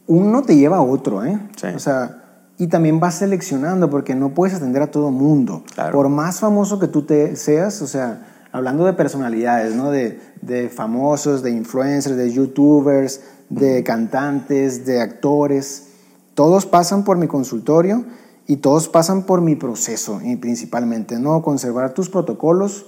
uno 0.07 0.41
te 0.41 0.57
lleva 0.57 0.77
a 0.77 0.81
otro, 0.81 1.23
¿eh? 1.23 1.39
Sí. 1.55 1.67
O 1.67 1.79
sea, 1.79 2.23
y 2.57 2.67
también 2.67 2.99
vas 2.99 3.15
seleccionando 3.15 3.89
porque 3.89 4.15
no 4.15 4.33
puedes 4.33 4.57
atender 4.57 4.81
a 4.81 4.91
todo 4.91 5.11
mundo. 5.11 5.63
Claro. 5.75 5.93
Por 5.93 6.09
más 6.09 6.41
famoso 6.41 6.77
que 6.77 6.89
tú 6.89 7.03
te 7.03 7.37
seas, 7.37 7.81
o 7.81 7.87
sea, 7.87 8.27
hablando 8.51 8.85
de 8.85 8.93
personalidades, 8.93 9.75
¿no? 9.75 9.91
De, 9.91 10.19
de 10.41 10.69
famosos, 10.69 11.43
de 11.43 11.51
influencers, 11.51 12.15
de 12.17 12.31
youtubers, 12.31 13.21
de 13.49 13.83
cantantes, 13.83 14.85
de 14.85 15.01
actores, 15.01 15.87
todos 16.33 16.65
pasan 16.65 17.03
por 17.03 17.17
mi 17.17 17.27
consultorio 17.27 18.05
y 18.47 18.57
todos 18.57 18.87
pasan 18.87 19.23
por 19.25 19.41
mi 19.41 19.55
proceso, 19.55 20.21
y 20.23 20.35
principalmente, 20.35 21.19
¿no? 21.19 21.41
Conservar 21.43 21.93
tus 21.93 22.09
protocolos 22.09 22.85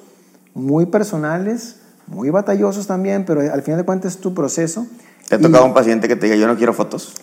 muy 0.54 0.86
personales, 0.88 1.78
muy 2.08 2.30
batallosos 2.30 2.88
también, 2.88 3.26
pero 3.26 3.41
al 3.41 3.62
final 3.62 3.80
de 3.80 3.86
cuentas 3.86 4.15
es 4.15 4.21
tu 4.21 4.34
proceso. 4.34 4.88
¿Te 5.30 5.36
ha 5.36 5.39
Y- 5.39 5.41
tocado 5.41 5.65
un 5.65 5.74
paciente 5.74 6.08
que 6.08 6.15
te 6.15 6.26
diga, 6.26 6.36
yo 6.36 6.47
no 6.47 6.58
quiero 6.58 6.74
fotos? 6.74 7.13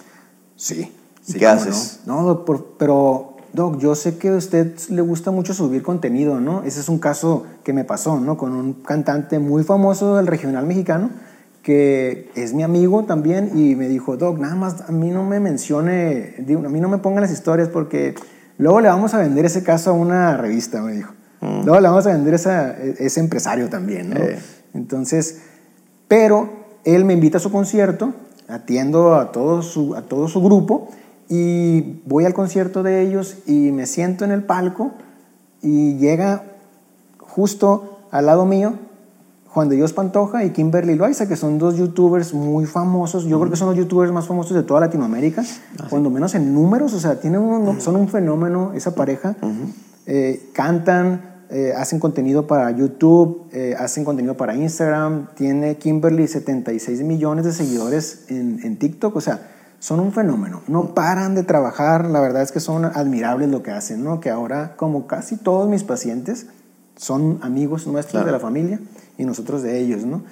Sí. 0.57 0.92
¿Y 1.27 1.33
sí, 1.33 1.38
qué 1.38 1.46
haces? 1.46 2.01
No, 2.07 2.22
No, 2.22 2.27
doc, 2.29 2.44
por- 2.46 2.66
pero, 2.79 3.37
Doc, 3.53 3.79
yo 3.79 3.95
sé 3.95 4.19
que 4.19 4.29
a 4.29 4.37
usted 4.37 4.77
le 4.91 5.03
gusta 5.03 5.31
mucho 5.31 5.55
subir 5.55 5.83
contenido, 5.83 6.41
¿no? 6.41 6.63
Ese 6.65 6.81
es 6.81 6.89
un 6.89 6.99
caso 6.99 7.47
que 7.65 7.73
me 7.73 7.85
pasó, 7.85 8.21
¿no? 8.21 8.37
Con 8.37 8.53
un 8.53 8.75
cantante 8.75 9.39
muy 9.39 9.65
famoso 9.65 10.17
del 10.17 10.27
regional 10.27 10.67
mexicano 10.67 11.11
que 11.69 12.31
es 12.35 12.55
mi 12.55 12.63
amigo 12.63 13.05
también 13.05 13.51
y 13.55 13.75
me 13.75 13.89
dijo, 13.89 14.17
Doc, 14.17 14.39
nada 14.39 14.55
más 14.55 14.89
a 14.89 14.91
mí 14.91 15.11
no 15.11 15.23
me 15.23 15.39
mencione, 15.39 16.35
digo, 16.39 16.65
a 16.65 16.71
mí 16.71 16.81
no 16.81 16.89
me 16.89 16.97
pongan 16.97 17.21
las 17.21 17.31
historias 17.31 17.69
porque 17.69 18.15
luego 18.57 18.81
le 18.81 18.89
vamos 18.89 19.13
a 19.13 19.19
vender 19.19 19.45
ese 19.45 19.63
caso 19.63 19.91
a 19.91 19.93
una 19.93 20.39
revista, 20.39 20.81
me 20.81 20.95
dijo. 20.95 21.13
Luego 21.41 21.79
le 21.79 21.89
vamos 21.89 22.07
a 22.07 22.13
vender 22.13 22.33
esa, 22.33 22.73
ese 22.73 23.21
empresario 23.21 23.69
también, 23.69 24.09
¿no? 24.09 24.17
Eh. 24.17 24.39
Entonces, 24.73 25.43
pero 26.09 26.49
él 26.85 27.05
me 27.05 27.13
invita 27.13 27.37
a 27.37 27.41
su 27.41 27.53
concierto, 27.53 28.15
atiendo 28.49 29.17
a 29.17 29.31
todo 29.31 29.61
su, 29.61 29.95
a 29.95 30.01
todo 30.01 30.27
su 30.27 30.43
grupo 30.43 30.89
y 31.29 32.01
voy 32.07 32.25
al 32.25 32.35
concierto 32.35 32.83
de 32.83 33.03
ellos 33.03 33.37
y 33.47 33.71
me 33.73 33.87
siento 33.87 34.25
en 34.25 34.31
el 34.33 34.43
palco 34.45 34.93
y 35.62 35.97
llega 35.97 36.45
justo 37.19 37.99
al 38.11 38.27
lado 38.27 38.47
mío 38.47 38.75
Juan 39.49 39.69
de 39.69 39.77
Dios 39.77 39.93
Pantoja 39.93 40.45
y 40.45 40.51
Kimberly 40.51 40.95
Loaiza, 40.95 41.27
que 41.27 41.35
son 41.37 41.59
dos 41.59 41.77
youtubers 41.77 42.35
muy 42.35 42.67
famosos. 42.67 43.25
Yo 43.25 43.38
creo 43.41 43.51
que 43.51 43.57
son 43.57 43.69
los 43.69 43.77
youtubers 43.77 44.12
más 44.12 44.27
famosos 44.27 44.55
de 44.55 44.62
toda 44.62 44.81
Latinoamérica, 44.81 45.43
cuando 45.91 46.11
menos 46.11 46.35
en 46.35 46.53
números, 46.55 46.93
o 46.93 47.01
sea, 47.01 47.19
tienen 47.19 47.41
un- 47.41 47.81
son 47.81 47.97
un 47.97 48.09
fenómeno 48.09 48.73
esa 48.75 48.95
pareja. 48.95 49.37
Eh, 50.07 50.51
cantan, 50.53 51.45
eh, 51.51 51.73
hacen 51.77 51.99
contenido 51.99 52.47
para 52.47 52.71
YouTube, 52.71 53.47
eh, 53.53 53.75
hacen 53.79 54.05
contenido 54.05 54.37
para 54.37 54.55
Instagram. 54.55 55.29
Tiene 55.35 55.77
Kimberly 55.79 56.29
76 56.29 57.03
millones 57.03 57.47
de 57.47 57.53
seguidores 57.53 58.27
en, 58.29 58.61
en 58.62 58.79
TikTok, 58.79 59.17
o 59.17 59.21
sea, 59.23 59.41
son 59.79 60.01
un 60.01 60.12
fenómeno. 60.12 60.62
No 60.69 60.95
paran 60.95 61.35
de 61.35 61.45
trabajar, 61.45 62.07
la 62.11 62.21
verdad 62.21 62.43
es 62.43 62.53
que 62.53 62.61
son 62.61 62.85
admirables 62.85 63.49
lo 63.49 63.62
que 63.62 63.71
hacen, 63.71 64.03
¿no? 64.03 64.21
Que 64.21 64.31
ahora, 64.31 64.75
como 64.77 65.07
casi 65.07 65.37
todos 65.37 65.69
mis 65.69 65.85
pacientes, 65.85 66.47
son 66.97 67.38
amigos 67.43 67.87
nuestros 67.87 68.12
Claro. 68.12 68.27
de 68.27 68.33
la 68.33 68.41
familia 68.41 68.81
y 69.17 69.25
nosotros 69.25 69.62
de 69.62 69.79
ellos, 69.79 70.05
¿no? 70.05 70.23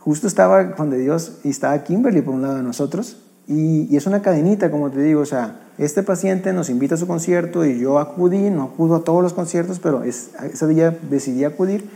Justo 0.00 0.26
estaba 0.26 0.72
Juan 0.76 0.90
de 0.90 0.98
Dios 0.98 1.38
y 1.44 1.50
estaba 1.50 1.82
Kimberly 1.82 2.20
por 2.20 2.34
un 2.34 2.42
lado 2.42 2.56
de 2.56 2.62
nosotros 2.62 3.16
y, 3.46 3.88
y 3.90 3.96
es 3.96 4.06
una 4.06 4.20
cadenita, 4.20 4.70
como 4.70 4.90
te 4.90 5.00
digo, 5.00 5.22
o 5.22 5.26
sea, 5.26 5.60
este 5.78 6.02
paciente 6.02 6.52
nos 6.52 6.68
invita 6.68 6.94
a 6.96 6.98
su 6.98 7.06
concierto 7.06 7.64
y 7.64 7.78
yo 7.78 7.98
acudí, 7.98 8.50
no 8.50 8.64
acudo 8.64 8.96
a 8.96 9.04
todos 9.04 9.22
los 9.22 9.32
conciertos, 9.32 9.80
pero 9.80 10.02
es, 10.02 10.30
ese 10.42 10.66
día 10.66 10.96
decidí 11.10 11.44
acudir 11.44 11.88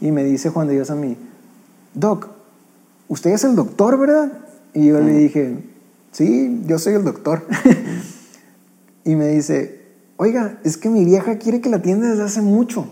y 0.00 0.10
me 0.10 0.24
dice 0.24 0.50
Juan 0.50 0.66
de 0.66 0.74
Dios 0.74 0.90
a 0.90 0.96
mí, 0.96 1.16
Doc, 1.94 2.28
usted 3.08 3.30
es 3.30 3.44
el 3.44 3.54
doctor, 3.54 3.96
¿verdad? 3.98 4.32
Y 4.74 4.86
yo 4.88 5.00
le 5.00 5.12
dije, 5.12 5.71
sí, 6.12 6.62
yo 6.66 6.78
soy 6.78 6.94
el 6.94 7.04
doctor. 7.04 7.44
y 9.04 9.16
me 9.16 9.28
dice, 9.28 9.82
oiga, 10.16 10.60
es 10.62 10.76
que 10.76 10.88
mi 10.88 11.04
vieja 11.04 11.38
quiere 11.38 11.60
que 11.60 11.68
la 11.68 11.78
atienda 11.78 12.08
desde 12.08 12.22
hace 12.22 12.42
mucho. 12.42 12.86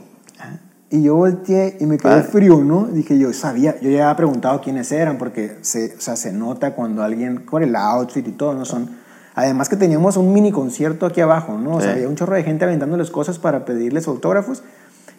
Y 0.92 1.02
yo 1.02 1.14
volteé 1.14 1.76
y 1.78 1.86
me 1.86 1.98
quedé 1.98 2.24
frío, 2.24 2.64
¿no? 2.64 2.86
Dije, 2.86 3.16
yo 3.16 3.32
sabía, 3.32 3.80
yo 3.80 3.90
ya 3.90 4.06
había 4.06 4.16
preguntado 4.16 4.60
quiénes 4.60 4.90
eran, 4.90 5.18
porque 5.18 5.58
se, 5.60 5.94
o 5.96 6.00
sea, 6.00 6.16
se 6.16 6.32
nota 6.32 6.74
cuando 6.74 7.04
alguien, 7.04 7.44
con 7.44 7.62
el 7.62 7.76
outfit 7.76 8.26
y 8.26 8.32
todo, 8.32 8.54
¿no? 8.54 8.64
Son, 8.64 8.90
además 9.36 9.68
que 9.68 9.76
teníamos 9.76 10.16
un 10.16 10.32
mini 10.32 10.50
concierto 10.50 11.06
aquí 11.06 11.20
abajo, 11.20 11.56
¿no? 11.58 11.76
O 11.76 11.80
sea, 11.80 11.92
había 11.92 12.08
un 12.08 12.16
chorro 12.16 12.34
de 12.34 12.42
gente 12.42 12.64
aventándoles 12.64 13.12
cosas 13.12 13.38
para 13.38 13.64
pedirles 13.64 14.08
autógrafos. 14.08 14.64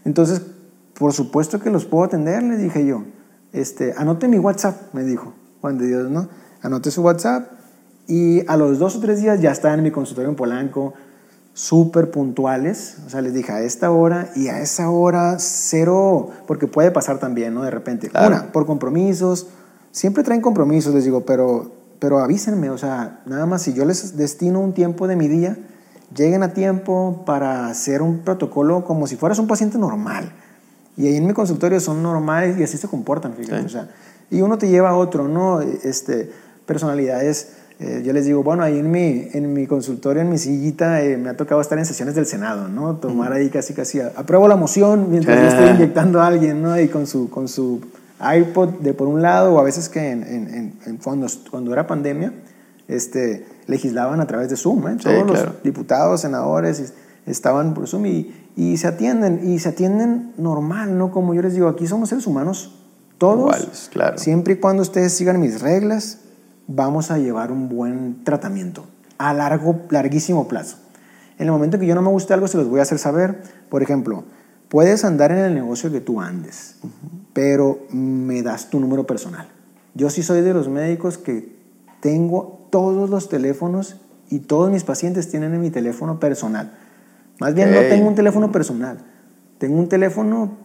Entonces, 0.03 0.41
por 0.99 1.13
supuesto 1.13 1.61
que 1.61 1.69
los 1.69 1.85
puedo 1.85 2.03
atender, 2.03 2.43
le 2.43 2.57
dije 2.57 2.85
yo. 2.85 3.05
Este, 3.53 3.93
anote 3.95 4.27
mi 4.27 4.39
WhatsApp, 4.39 4.93
me 4.93 5.05
dijo 5.05 5.33
Juan 5.61 5.77
de 5.77 5.87
Dios, 5.87 6.11
¿no? 6.11 6.27
Anote 6.61 6.91
su 6.91 7.01
WhatsApp 7.01 7.60
y 8.07 8.45
a 8.47 8.57
los 8.57 8.79
dos 8.79 8.95
o 8.95 8.99
tres 8.99 9.21
días 9.21 9.41
ya 9.41 9.51
estaba 9.51 9.73
en 9.73 9.83
mi 9.83 9.91
consultorio 9.91 10.29
en 10.29 10.35
Polanco 10.35 10.93
súper 11.53 12.11
puntuales, 12.11 12.97
o 13.05 13.09
sea, 13.09 13.21
les 13.21 13.33
dije 13.33 13.51
a 13.51 13.61
esta 13.61 13.91
hora 13.91 14.31
y 14.35 14.47
a 14.47 14.61
esa 14.61 14.89
hora 14.89 15.35
cero, 15.39 16.29
porque 16.47 16.67
puede 16.67 16.91
pasar 16.91 17.19
también, 17.19 17.53
¿no? 17.53 17.63
De 17.63 17.71
repente, 17.71 18.09
una, 18.09 18.51
por 18.51 18.65
compromisos, 18.65 19.47
siempre 19.91 20.23
traen 20.23 20.41
compromisos, 20.41 20.93
les 20.93 21.03
digo, 21.03 21.25
pero, 21.25 21.71
pero 21.99 22.19
avísenme, 22.19 22.69
o 22.69 22.77
sea, 22.77 23.21
nada 23.25 23.45
más 23.45 23.63
si 23.63 23.73
yo 23.73 23.83
les 23.83 24.15
destino 24.15 24.61
un 24.61 24.73
tiempo 24.73 25.07
de 25.07 25.15
mi 25.15 25.27
día, 25.27 25.57
lleguen 26.15 26.43
a 26.43 26.53
tiempo 26.53 27.23
para 27.25 27.67
hacer 27.67 28.01
un 28.01 28.19
protocolo 28.19 28.85
como 28.85 29.07
si 29.07 29.15
fueras 29.15 29.39
un 29.39 29.47
paciente 29.47 29.77
normal. 29.77 30.31
Y 30.97 31.07
ahí 31.07 31.15
en 31.15 31.25
mi 31.25 31.33
consultorio 31.33 31.79
son 31.79 32.03
normales 32.03 32.57
y 32.57 32.63
así 32.63 32.77
se 32.77 32.87
comportan, 32.87 33.33
fíjate, 33.33 33.65
o 33.65 33.69
sea, 33.69 33.89
y 34.29 34.41
uno 34.41 34.57
te 34.57 34.69
lleva 34.69 34.89
a 34.89 34.95
otro, 34.95 35.27
¿no? 35.27 35.61
Este, 35.61 36.31
personalidades 36.65 37.60
eh, 37.83 38.03
yo 38.05 38.13
les 38.13 38.25
digo, 38.25 38.43
bueno, 38.43 38.61
ahí 38.61 38.77
en 38.77 38.91
mi, 38.91 39.27
en 39.33 39.53
mi 39.53 39.65
consultorio, 39.65 40.21
en 40.21 40.29
mi 40.29 40.37
sillita, 40.37 41.01
eh, 41.01 41.17
me 41.17 41.29
ha 41.29 41.35
tocado 41.35 41.59
estar 41.61 41.79
en 41.79 41.85
sesiones 41.87 42.13
del 42.13 42.27
Senado, 42.27 42.67
¿no? 42.67 42.97
Tomar 42.97 43.33
ahí 43.33 43.49
casi, 43.49 43.73
casi, 43.73 43.99
apruebo 43.99 44.47
la 44.47 44.55
moción 44.55 45.07
mientras 45.09 45.41
yo 45.41 45.47
estoy 45.47 45.75
inyectando 45.75 46.21
a 46.21 46.27
alguien, 46.27 46.61
¿no? 46.61 46.79
Y 46.79 46.89
con 46.89 47.07
su, 47.07 47.31
con 47.31 47.47
su 47.47 47.81
iPod 48.19 48.81
de 48.81 48.93
por 48.93 49.07
un 49.07 49.23
lado, 49.23 49.55
o 49.55 49.59
a 49.59 49.63
veces 49.63 49.89
que 49.89 50.11
en, 50.11 50.21
en, 50.23 50.73
en 50.85 50.99
fondos, 50.99 51.41
cuando 51.49 51.73
era 51.73 51.87
pandemia, 51.87 52.31
este, 52.87 53.47
legislaban 53.65 54.21
a 54.21 54.27
través 54.27 54.51
de 54.51 54.57
Zoom, 54.57 54.87
¿eh? 54.87 54.97
Todos 55.01 55.25
los 55.25 55.63
diputados, 55.63 56.21
senadores 56.21 56.93
estaban 57.25 57.73
por 57.73 57.87
Zoom 57.87 58.05
y, 58.05 58.31
y, 58.55 58.77
se 58.77 58.85
atienden, 58.85 59.41
y 59.43 59.57
se 59.57 59.69
atienden 59.69 60.33
normal, 60.37 60.99
¿no? 60.99 61.09
Como 61.09 61.33
yo 61.33 61.41
les 61.41 61.55
digo, 61.55 61.67
aquí 61.67 61.87
somos 61.87 62.09
seres 62.09 62.27
humanos, 62.27 62.75
todos, 63.17 63.89
claro. 63.91 64.19
siempre 64.19 64.53
y 64.53 64.57
cuando 64.57 64.83
ustedes 64.83 65.13
sigan 65.13 65.39
mis 65.39 65.61
reglas, 65.61 66.20
vamos 66.75 67.11
a 67.11 67.17
llevar 67.17 67.51
un 67.51 67.69
buen 67.69 68.23
tratamiento 68.23 68.85
a 69.17 69.33
largo, 69.33 69.81
larguísimo 69.89 70.47
plazo. 70.47 70.77
En 71.37 71.47
el 71.47 71.51
momento 71.51 71.79
que 71.79 71.85
yo 71.85 71.95
no 71.95 72.01
me 72.01 72.09
guste 72.09 72.33
algo, 72.33 72.47
se 72.47 72.57
los 72.57 72.67
voy 72.67 72.79
a 72.79 72.83
hacer 72.83 72.99
saber. 72.99 73.41
Por 73.69 73.81
ejemplo, 73.81 74.23
puedes 74.69 75.05
andar 75.05 75.31
en 75.31 75.39
el 75.39 75.53
negocio 75.53 75.91
que 75.91 76.01
tú 76.01 76.21
andes, 76.21 76.77
pero 77.33 77.79
me 77.91 78.41
das 78.41 78.69
tu 78.69 78.79
número 78.79 79.05
personal. 79.05 79.47
Yo 79.93 80.09
sí 80.09 80.23
soy 80.23 80.41
de 80.41 80.53
los 80.53 80.69
médicos 80.69 81.17
que 81.17 81.55
tengo 81.99 82.67
todos 82.69 83.09
los 83.09 83.29
teléfonos 83.29 83.97
y 84.29 84.39
todos 84.39 84.71
mis 84.71 84.83
pacientes 84.83 85.29
tienen 85.29 85.53
en 85.53 85.61
mi 85.61 85.69
teléfono 85.69 86.19
personal. 86.19 86.71
Más 87.39 87.53
bien 87.53 87.71
no 87.71 87.79
tengo 87.81 88.07
un 88.07 88.15
teléfono 88.15 88.51
personal, 88.51 88.99
tengo 89.57 89.77
un 89.77 89.89
teléfono 89.89 90.57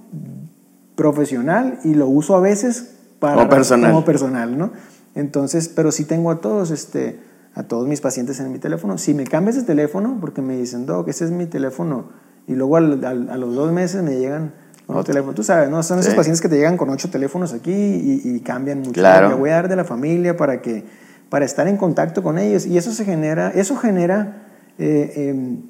profesional 0.94 1.78
y 1.84 1.94
lo 1.94 2.06
uso 2.06 2.36
a 2.36 2.40
veces 2.40 2.96
para 3.18 3.48
personal. 3.48 3.92
como 3.92 4.04
personal, 4.04 4.58
¿no? 4.58 4.70
Entonces, 5.16 5.68
pero 5.68 5.90
sí 5.90 6.04
tengo 6.04 6.30
a 6.30 6.40
todos, 6.40 6.70
este, 6.70 7.18
a 7.54 7.64
todos 7.64 7.88
mis 7.88 8.00
pacientes 8.00 8.38
en 8.38 8.52
mi 8.52 8.58
teléfono. 8.58 8.98
Si 8.98 9.14
me 9.14 9.24
cambias 9.24 9.56
de 9.56 9.62
teléfono, 9.62 10.18
porque 10.20 10.42
me 10.42 10.56
dicen, 10.56 10.86
Doc, 10.86 11.08
ese 11.08 11.24
es 11.24 11.30
mi 11.32 11.46
teléfono, 11.46 12.10
y 12.46 12.54
luego 12.54 12.76
a 12.76 12.80
los 12.80 13.54
dos 13.54 13.72
meses 13.72 14.02
me 14.02 14.16
llegan 14.16 14.52
otro 14.86 15.02
teléfono. 15.02 15.34
Tú 15.34 15.42
sabes, 15.42 15.68
¿no? 15.68 15.82
Son 15.82 15.98
esos 15.98 16.14
pacientes 16.14 16.40
que 16.40 16.48
te 16.48 16.56
llegan 16.56 16.76
con 16.76 16.90
ocho 16.90 17.10
teléfonos 17.10 17.52
aquí 17.52 17.72
y, 17.72 18.40
cambian 18.40 18.80
mucho. 18.80 18.92
Claro. 18.92 19.30
Me 19.30 19.34
voy 19.34 19.50
a 19.50 19.54
dar 19.54 19.68
de 19.68 19.76
la 19.76 19.84
familia 19.84 20.36
para 20.36 20.62
que 20.62 20.84
para 21.28 21.44
estar 21.44 21.66
en 21.66 21.76
contacto 21.76 22.22
con 22.22 22.38
ellos 22.38 22.66
y 22.66 22.78
eso 22.78 22.92
se 22.92 23.04
genera, 23.04 23.50
eso 23.50 23.76
genera, 23.76 24.44
eh, 24.78 25.30
em, 25.30 25.62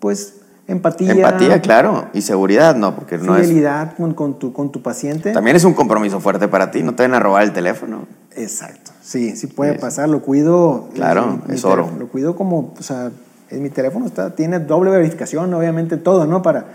pues 0.00 0.40
empatía. 0.66 1.12
Empatía, 1.12 1.62
claro, 1.62 2.08
y 2.12 2.20
seguridad, 2.20 2.76
¿no? 2.76 2.94
Porque 2.94 3.16
no 3.16 3.34
fidelidad 3.36 3.96
con, 3.96 4.12
con, 4.12 4.38
tu, 4.38 4.52
con 4.52 4.70
tu 4.70 4.82
paciente. 4.82 5.32
También 5.32 5.56
es 5.56 5.64
un 5.64 5.72
compromiso 5.72 6.20
fuerte 6.20 6.46
para 6.46 6.70
ti, 6.70 6.82
no 6.82 6.94
te 6.94 7.04
van 7.04 7.14
a 7.14 7.20
robar 7.20 7.44
el 7.44 7.52
teléfono. 7.52 8.06
Exacto, 8.38 8.92
sí, 9.02 9.36
sí 9.36 9.48
puede 9.48 9.74
pasar, 9.74 10.08
lo 10.08 10.22
cuido. 10.22 10.88
Claro, 10.94 11.42
es, 11.48 11.64
oro. 11.64 11.90
Lo 11.98 12.08
cuido 12.08 12.36
como, 12.36 12.72
o 12.78 12.82
sea, 12.82 13.10
en 13.50 13.62
mi 13.62 13.70
teléfono 13.70 14.06
está, 14.06 14.34
tiene 14.34 14.60
doble 14.60 14.90
verificación, 14.90 15.52
obviamente 15.54 15.96
todo, 15.96 16.26
¿no? 16.26 16.40
Para, 16.40 16.66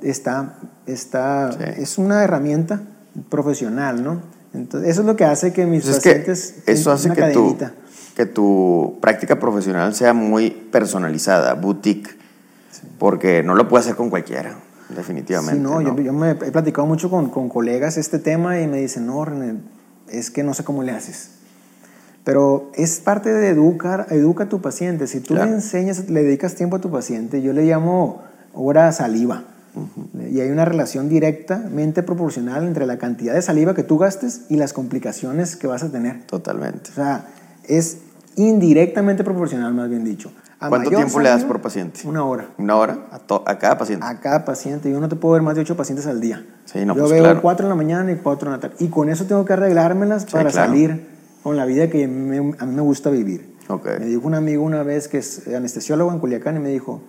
está, 0.00 0.58
está, 0.86 1.50
es 1.76 1.98
una 1.98 2.22
herramienta 2.22 2.82
profesional, 3.28 4.04
¿no? 4.04 4.20
Entonces, 4.54 4.90
eso 4.90 5.00
es 5.00 5.06
lo 5.06 5.16
que 5.16 5.24
hace 5.24 5.52
que 5.52 5.66
mis 5.66 5.84
pacientes... 5.84 6.62
eso 6.66 6.92
hace 6.92 7.10
que 7.10 7.30
tu, 7.30 7.56
que 8.14 8.26
tu 8.26 8.98
práctica 9.00 9.40
profesional 9.40 9.94
sea 9.94 10.12
muy 10.12 10.50
personalizada, 10.50 11.54
boutique, 11.54 12.10
porque 12.98 13.42
no 13.42 13.54
lo 13.54 13.68
puede 13.68 13.84
hacer 13.84 13.96
con 13.96 14.10
cualquiera. 14.10 14.56
Definitivamente. 14.94 15.56
Sí, 15.56 15.62
no, 15.62 15.80
Yo, 15.80 15.96
yo, 15.96 16.12
me 16.12 16.32
he 16.32 16.34
platicado 16.34 16.86
mucho 16.86 17.08
con, 17.10 17.30
con 17.30 17.48
colegas 17.48 17.96
este 17.96 18.18
tema 18.18 18.60
y 18.60 18.66
me 18.66 18.78
dicen, 18.78 19.06
no, 19.06 19.24
René, 19.24 19.54
es 20.12 20.30
que 20.30 20.42
no 20.42 20.54
sé 20.54 20.64
cómo 20.64 20.82
le 20.82 20.92
haces. 20.92 21.30
Pero 22.24 22.70
es 22.74 23.00
parte 23.00 23.32
de 23.32 23.48
educar, 23.48 24.06
educa 24.10 24.44
a 24.44 24.48
tu 24.48 24.60
paciente. 24.60 25.06
Si 25.06 25.20
tú 25.20 25.34
le 25.34 25.42
enseñas, 25.42 26.08
le 26.08 26.22
dedicas 26.22 26.54
tiempo 26.54 26.76
a 26.76 26.80
tu 26.80 26.90
paciente, 26.90 27.42
yo 27.42 27.52
le 27.52 27.64
llamo 27.64 28.22
hora 28.54 28.92
saliva. 28.92 29.44
Y 30.30 30.40
hay 30.40 30.50
una 30.50 30.64
relación 30.64 31.08
directamente 31.08 32.02
proporcional 32.02 32.64
entre 32.64 32.86
la 32.86 32.98
cantidad 32.98 33.34
de 33.34 33.42
saliva 33.42 33.74
que 33.74 33.82
tú 33.82 33.98
gastes 33.98 34.42
y 34.50 34.56
las 34.56 34.72
complicaciones 34.72 35.56
que 35.56 35.66
vas 35.66 35.82
a 35.82 35.90
tener. 35.90 36.24
Totalmente. 36.26 36.90
O 36.90 36.94
sea, 36.94 37.26
es 37.64 37.98
indirectamente 38.36 39.24
proporcional, 39.24 39.74
más 39.74 39.88
bien 39.88 40.04
dicho. 40.04 40.30
¿Cuánto 40.68 40.90
tiempo 40.90 41.20
le 41.20 41.28
das 41.28 41.44
por 41.44 41.60
paciente? 41.60 42.00
Una 42.04 42.24
hora. 42.24 42.48
¿Una 42.58 42.76
hora? 42.76 42.98
A, 43.10 43.58
cada 43.58 43.78
paciente. 43.78 44.06
A 44.06 44.20
cada 44.20 44.44
paciente. 44.44 44.90
Yo 44.90 45.00
no 45.00 45.08
te 45.08 45.16
puedo 45.16 45.34
ver 45.34 45.42
más 45.42 45.54
de 45.54 45.62
ocho 45.62 45.76
pacientes 45.76 46.06
al 46.06 46.20
día. 46.20 46.44
Sí, 46.64 46.84
no, 46.84 46.94
Yo 46.94 47.06
pues, 47.06 47.22
veo 47.22 47.42
cuatro 47.42 47.66
en 47.66 47.70
la 47.70 47.76
mañana 47.76 48.12
y 48.12 48.16
cuatro 48.16 48.48
en 48.48 48.52
la 48.52 48.60
tarde. 48.60 48.76
Y 48.78 48.88
con 48.88 49.08
eso 49.08 49.24
tengo 49.26 49.44
que 49.44 49.52
arreglármelas 49.52 50.26
para 50.26 50.50
salir 50.50 51.08
con 51.42 51.56
la 51.56 51.64
vida 51.64 51.88
que 51.88 52.04
a 52.04 52.08
mí 52.08 52.74
me 52.74 52.82
gusta 52.82 53.10
vivir. 53.10 53.52
Okay. 53.68 53.98
Me 54.00 54.06
dijo 54.06 54.26
un 54.26 54.34
amigo 54.34 54.62
una 54.62 54.82
vez 54.82 55.08
que 55.08 55.18
es 55.18 55.46
anestesiólogo 55.48 56.12
en 56.12 56.18
Culiacán 56.18 56.56
y 56.56 56.60
me 56.60 56.68
dijo, 56.68 57.02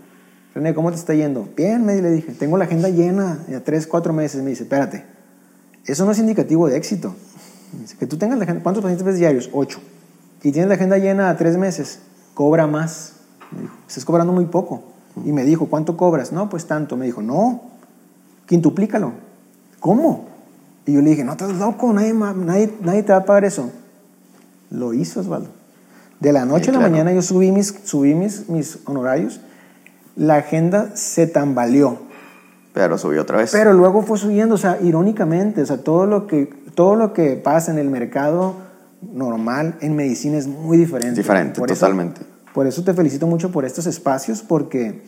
René, 0.55 0.73
¿cómo 0.73 0.91
te 0.91 0.97
está 0.97 1.13
yendo? 1.13 1.47
Bien, 1.55 1.83
me 1.83 1.99
le 2.01 2.11
dije, 2.11 2.31
tengo 2.33 2.57
la 2.57 2.65
agenda 2.65 2.89
llena 2.89 3.39
ya 3.47 3.61
tres, 3.61 3.87
cuatro 3.87 4.13
meses. 4.13 4.43
Me 4.43 4.51
dice, 4.51 4.63
espérate, 4.63 5.03
eso 5.85 6.05
no 6.05 6.11
es 6.11 6.19
indicativo 6.19 6.67
de 6.67 6.77
éxito. 6.77 7.15
Dice, 7.79 7.97
que 7.97 8.05
tú 8.05 8.17
tengas 8.17 8.37
la 8.37 8.43
agenda, 8.43 8.61
¿cuántos 8.61 8.83
pacientes 8.83 9.05
ves 9.05 9.17
diarios? 9.17 9.49
Ocho. 9.51 9.79
Y 10.43 10.51
tienes 10.51 10.69
la 10.69 10.75
agenda 10.75 10.97
llena 10.97 11.29
a 11.29 11.37
tres 11.37 11.57
meses, 11.57 11.99
cobra 12.33 12.67
más. 12.67 13.13
Me 13.55 13.61
dijo, 13.61 13.75
estás 13.87 14.05
cobrando 14.05 14.33
muy 14.33 14.45
poco. 14.45 14.83
Y 15.23 15.31
me 15.31 15.43
dijo, 15.43 15.67
¿cuánto 15.67 15.95
cobras? 15.95 16.31
No, 16.31 16.49
pues 16.49 16.65
tanto. 16.65 16.97
Me 16.97 17.05
dijo, 17.05 17.21
no, 17.21 17.61
quintuplícalo. 18.47 19.13
¿Cómo? 19.79 20.25
Y 20.85 20.93
yo 20.93 21.01
le 21.01 21.11
dije, 21.11 21.23
no, 21.23 21.33
estás 21.33 21.53
loco, 21.53 21.93
nadie, 21.93 22.13
nadie, 22.13 22.73
nadie 22.81 23.03
te 23.03 23.11
va 23.11 23.19
a 23.19 23.25
pagar 23.25 23.45
eso. 23.45 23.71
Lo 24.69 24.93
hizo 24.93 25.19
Osvaldo. 25.19 25.49
De 26.19 26.31
la 26.31 26.45
noche 26.45 26.69
a 26.69 26.73
la 26.73 26.79
mañana 26.79 27.11
yo 27.11 27.21
subí, 27.21 27.51
mis, 27.51 27.75
subí 27.83 28.13
mis, 28.13 28.49
mis 28.49 28.79
honorarios, 28.85 29.41
la 30.15 30.35
agenda 30.35 30.95
se 30.95 31.27
tambaleó. 31.27 31.99
Pero 32.73 32.97
subió 32.97 33.21
otra 33.21 33.37
vez. 33.37 33.51
Pero 33.51 33.73
luego 33.73 34.01
fue 34.01 34.17
subiendo, 34.17 34.55
o 34.55 34.57
sea, 34.57 34.79
irónicamente, 34.81 35.61
o 35.61 35.65
sea, 35.65 35.77
todo 35.77 36.05
lo 36.05 36.25
que, 36.25 36.45
todo 36.75 36.95
lo 36.95 37.13
que 37.13 37.35
pasa 37.35 37.71
en 37.71 37.77
el 37.77 37.89
mercado 37.89 38.55
normal 39.01 39.75
en 39.81 39.95
medicina 39.95 40.37
es 40.37 40.47
muy 40.47 40.77
diferente. 40.77 41.21
Diferente, 41.21 41.61
totalmente. 41.61 42.21
Por 42.53 42.67
eso 42.67 42.83
te 42.83 42.93
felicito 42.93 43.27
mucho 43.27 43.51
por 43.51 43.65
estos 43.65 43.87
espacios, 43.87 44.41
porque 44.41 45.03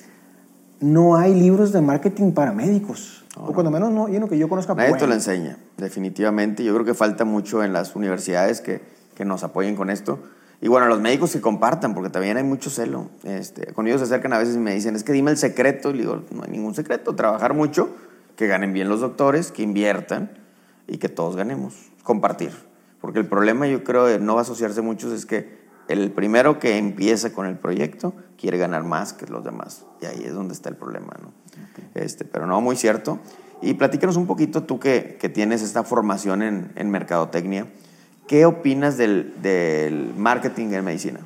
no 0.79 1.15
hay 1.15 1.34
libros 1.34 1.71
de 1.71 1.81
marketing 1.81 2.31
para 2.31 2.51
médicos. 2.51 3.25
o 3.38 3.53
cuando 3.53 3.69
menos 3.71 3.91
no, 3.91 4.08
y 4.10 4.19
que 4.27 4.38
yo 4.38 4.49
conozca. 4.49 4.73
Nadie 4.73 4.95
te 4.95 5.08
lo 5.08 5.13
enseña, 5.13 5.58
definitivamente. 5.77 6.63
Yo 6.63 6.73
creo 6.73 6.86
que 6.86 6.93
falta 6.93 7.25
mucho 7.25 7.63
en 7.63 7.73
las 7.73 7.95
universidades 7.95 8.62
que, 8.62 8.81
que 9.13 9.25
nos 9.25 9.43
apoyen 9.43 9.75
con 9.75 9.89
esto. 9.89 10.19
Y 10.62 10.67
bueno, 10.67 10.88
los 10.88 11.01
médicos 11.01 11.34
que 11.34 11.41
compartan, 11.41 11.93
porque 11.93 12.10
también 12.10 12.38
hay 12.38 12.43
mucho 12.43 12.69
celo. 12.69 13.10
Este, 13.23 13.73
con 13.73 13.88
ellos 13.88 13.99
se 13.99 14.05
acercan 14.05 14.34
a 14.34 14.38
veces 14.38 14.55
y 14.55 14.60
me 14.60 14.73
dicen, 14.73 14.95
es 14.95 15.03
que 15.03 15.12
dime 15.12 15.31
el 15.31 15.38
secreto. 15.38 15.91
Y 15.91 15.99
digo, 15.99 16.23
no 16.31 16.43
hay 16.43 16.51
ningún 16.51 16.73
secreto, 16.73 17.13
trabajar 17.15 17.53
mucho, 17.53 17.89
que 18.36 18.47
ganen 18.47 18.73
bien 18.73 18.89
los 18.89 19.01
doctores, 19.01 19.51
que 19.51 19.63
inviertan 19.63 20.31
y 20.88 20.97
que 20.97 21.10
todos 21.10 21.36
ganemos. 21.36 21.91
Compartir. 22.03 22.51
Porque 23.01 23.19
el 23.19 23.27
problema 23.27 23.67
yo 23.67 23.84
creo 23.84 24.05
de 24.05 24.19
no 24.19 24.39
asociarse 24.39 24.81
muchos 24.81 25.12
es 25.12 25.25
que 25.25 25.64
el 25.88 26.12
primero 26.12 26.60
que 26.60 26.78
empieza 26.78 27.32
con 27.32 27.45
el 27.45 27.58
proyecto 27.58 28.13
quiere 28.38 28.58
ganar 28.58 28.84
más 28.84 29.13
que 29.13 29.28
los 29.28 29.43
demás. 29.43 29.86
Y 30.02 30.06
ahí 30.06 30.24
es 30.26 30.34
donde 30.34 30.54
está 30.54 30.69
el 30.69 30.76
problema, 30.76 31.13
¿no? 31.21 31.32
Este, 31.93 32.26
pero 32.26 32.48
no, 32.48 32.60
muy 32.62 32.76
cierto. 32.76 33.19
Y 33.62 33.74
platícanos 33.76 34.17
un 34.17 34.28
poquito, 34.28 34.63
tú 34.63 34.80
que, 34.80 35.17
que 35.19 35.30
tienes 35.30 35.62
esta 35.62 35.84
formación 35.84 36.41
en, 36.41 36.71
en 36.76 36.89
mercadotecnia, 36.89 37.67
¿qué 38.28 38.45
opinas 38.45 38.98
del, 38.98 39.34
del, 39.41 40.13
marketing 40.15 40.67
en 40.74 40.86
medicina? 40.86 41.19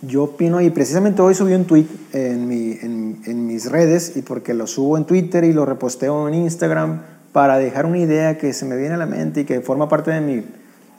yo 0.00 0.22
opino, 0.22 0.60
y 0.60 0.70
precisamente 0.70 1.22
hoy 1.22 1.34
subí 1.34 1.54
un 1.54 1.64
tweet 1.64 1.86
en, 2.12 2.46
mi, 2.46 2.78
en, 2.80 3.20
en, 3.24 3.46
mis 3.48 3.68
redes, 3.68 4.16
y 4.16 4.22
porque 4.22 4.54
lo 4.54 4.68
subo 4.68 4.96
en 4.96 5.04
Twitter 5.04 5.42
y 5.42 5.52
lo 5.52 5.66
reposteo 5.66 6.28
en 6.28 6.34
Instagram, 6.34 7.02
para 7.32 7.58
dejar 7.58 7.84
una 7.84 7.98
idea 7.98 8.38
que 8.38 8.52
se 8.52 8.64
me 8.64 8.76
viene 8.76 8.94
a 8.94 8.96
la 8.96 9.06
mente 9.06 9.40
y 9.40 9.44
que 9.44 9.60
forma 9.60 9.88
parte 9.88 10.12
de 10.12 10.20
mi, 10.20 10.44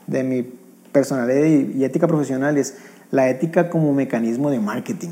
de 0.06 0.22
mi 0.22 0.42
personalidad 0.92 1.44
y, 1.44 1.78
y 1.78 1.84
ética 1.84 2.06
profesional, 2.06 2.56
es 2.58 2.74
la 3.10 3.28
ética 3.28 3.70
como 3.70 3.92
mecanismo 3.92 4.50
de 4.50 4.60
marketing. 4.60 5.10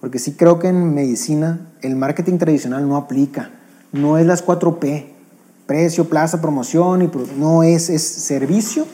Porque 0.00 0.18
sí 0.18 0.32
creo 0.32 0.58
que 0.58 0.68
en 0.68 0.94
medicina 0.94 1.72
el 1.80 1.96
marketing 1.96 2.38
tradicional 2.38 2.88
no 2.88 2.96
aplica. 2.96 3.50
No 3.92 4.18
es 4.18 4.26
las 4.26 4.44
4P, 4.44 5.06
precio, 5.66 6.08
plaza, 6.08 6.40
promoción, 6.40 7.02
y 7.02 7.10
no 7.38 7.62
es, 7.62 7.90
es 7.90 8.02
servicio, 8.02 8.86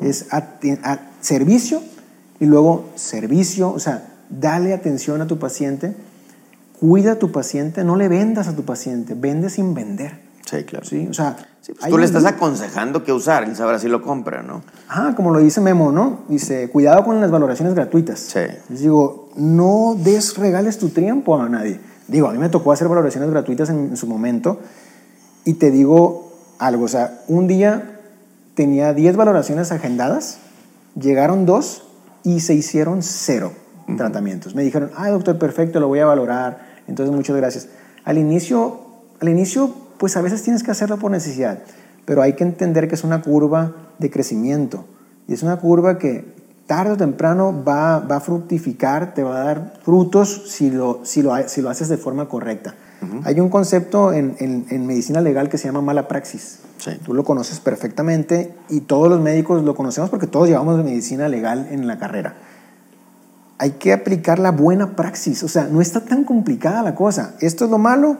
es 0.00 0.26
servicio 1.20 1.82
y 2.38 2.46
luego 2.46 2.90
servicio, 2.94 3.70
o 3.70 3.78
sea, 3.78 4.08
dale 4.28 4.72
atención 4.72 5.20
a 5.20 5.26
tu 5.26 5.38
paciente, 5.38 5.94
cuida 6.78 7.12
a 7.12 7.18
tu 7.18 7.32
paciente, 7.32 7.84
no 7.84 7.96
le 7.96 8.08
vendas 8.08 8.48
a 8.48 8.56
tu 8.56 8.64
paciente, 8.64 9.14
vende 9.14 9.50
sin 9.50 9.74
vender. 9.74 10.20
Sí, 10.44 10.64
claro. 10.64 10.84
Sí, 10.84 11.06
o 11.08 11.14
sea, 11.14 11.36
pues 11.66 11.90
tú 11.90 11.98
le 11.98 12.06
estás 12.06 12.24
aconsejando 12.24 13.04
qué 13.04 13.12
usar, 13.12 13.44
él 13.44 13.54
sabrá 13.54 13.78
si 13.78 13.88
lo 13.88 14.02
compra, 14.02 14.42
¿no? 14.42 14.62
Ah, 14.88 15.12
como 15.14 15.30
lo 15.30 15.40
dice 15.40 15.60
Memo, 15.60 15.92
¿no? 15.92 16.20
Dice, 16.28 16.70
cuidado 16.70 17.04
con 17.04 17.20
las 17.20 17.30
valoraciones 17.30 17.74
gratuitas. 17.74 18.18
Sí. 18.20 18.40
Les 18.68 18.80
digo, 18.80 19.28
no 19.36 19.96
des 19.98 20.36
regales 20.36 20.78
tu 20.78 20.88
tiempo 20.88 21.40
a 21.40 21.48
nadie. 21.48 21.80
Digo, 22.08 22.28
a 22.28 22.32
mí 22.32 22.38
me 22.38 22.48
tocó 22.48 22.72
hacer 22.72 22.88
valoraciones 22.88 23.30
gratuitas 23.30 23.68
en, 23.68 23.90
en 23.90 23.96
su 23.96 24.06
momento 24.06 24.58
y 25.44 25.54
te 25.54 25.70
digo 25.70 26.32
algo, 26.58 26.84
o 26.84 26.88
sea, 26.88 27.20
un 27.28 27.46
día 27.46 27.98
tenía 28.54 28.92
10 28.92 29.16
valoraciones 29.16 29.72
agendadas, 29.72 30.38
llegaron 30.98 31.46
dos 31.46 31.84
y 32.22 32.40
se 32.40 32.54
hicieron 32.54 33.02
cero 33.02 33.52
tratamientos. 33.96 34.54
Me 34.54 34.62
dijeron, 34.62 34.90
ay 34.96 35.12
doctor, 35.12 35.38
perfecto, 35.38 35.80
lo 35.80 35.88
voy 35.88 36.00
a 36.00 36.06
valorar, 36.06 36.60
entonces 36.86 37.14
muchas 37.14 37.36
gracias. 37.36 37.68
Al 38.04 38.18
inicio, 38.18 38.80
al 39.20 39.28
inicio, 39.28 39.74
pues 40.00 40.16
a 40.16 40.22
veces 40.22 40.42
tienes 40.42 40.62
que 40.62 40.70
hacerlo 40.70 40.96
por 40.96 41.10
necesidad, 41.10 41.58
pero 42.06 42.22
hay 42.22 42.32
que 42.32 42.42
entender 42.42 42.88
que 42.88 42.94
es 42.94 43.04
una 43.04 43.20
curva 43.20 43.72
de 43.98 44.10
crecimiento 44.10 44.86
y 45.28 45.34
es 45.34 45.42
una 45.42 45.58
curva 45.58 45.98
que 45.98 46.24
tarde 46.66 46.92
o 46.92 46.96
temprano 46.96 47.62
va, 47.62 47.98
va 47.98 48.16
a 48.16 48.20
fructificar, 48.20 49.12
te 49.12 49.22
va 49.22 49.42
a 49.42 49.44
dar 49.44 49.74
frutos 49.82 50.44
si 50.46 50.70
lo, 50.70 51.00
si 51.04 51.20
lo, 51.20 51.36
si 51.48 51.60
lo 51.60 51.68
haces 51.68 51.90
de 51.90 51.98
forma 51.98 52.28
correcta. 52.28 52.74
Hay 53.24 53.40
un 53.40 53.48
concepto 53.48 54.12
en, 54.12 54.36
en, 54.40 54.66
en, 54.68 54.86
medicina 54.86 55.20
legal 55.22 55.48
que 55.48 55.56
se 55.56 55.66
llama 55.68 55.80
mala 55.80 56.06
praxis. 56.06 56.60
Sí. 56.76 56.92
Tú 57.04 57.14
lo 57.14 57.24
conoces 57.24 57.58
perfectamente 57.58 58.54
y 58.68 58.80
todos 58.80 59.08
los 59.08 59.20
médicos 59.20 59.62
lo 59.64 59.74
conocemos 59.74 60.10
porque 60.10 60.26
todos 60.26 60.48
llevamos 60.48 60.82
medicina 60.84 61.28
legal 61.28 61.68
en 61.70 61.86
la 61.86 61.98
carrera. 61.98 62.34
Hay 63.58 63.72
que 63.72 63.92
aplicar 63.92 64.38
la 64.38 64.50
buena 64.50 64.96
praxis, 64.96 65.42
o 65.42 65.48
sea, 65.48 65.64
no 65.64 65.80
está 65.80 66.00
tan 66.04 66.24
complicada 66.24 66.82
la 66.82 66.94
cosa. 66.94 67.34
Esto 67.40 67.64
es 67.64 67.70
lo 67.70 67.78
malo, 67.78 68.18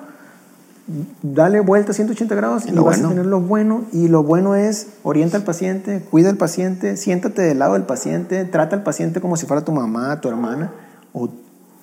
dale 1.23 1.61
vuelta 1.61 1.93
a 1.93 1.95
180 1.95 2.35
grados 2.35 2.67
y, 2.67 2.71
y 2.71 2.73
vas 2.73 2.83
bueno. 2.85 3.07
a 3.07 3.11
tener 3.11 3.27
lo 3.27 3.41
bueno. 3.41 3.85
Y 3.93 4.09
lo 4.09 4.23
bueno 4.23 4.57
es 4.57 4.89
orienta 5.03 5.37
al 5.37 5.45
paciente, 5.45 6.03
cuida 6.11 6.31
al 6.31 6.37
paciente, 6.37 6.97
siéntate 6.97 7.43
del 7.43 7.59
lado 7.59 7.75
del 7.75 7.85
paciente, 7.85 8.45
trata 8.45 8.77
al 8.77 8.83
paciente 8.83 9.21
como 9.21 9.37
si 9.37 9.47
fuera 9.47 9.65
tu 9.65 9.73
mamá, 9.73 10.21
tu 10.21 10.29
hermana 10.29 10.73
o 11.13 11.29
tú, 11.29 11.35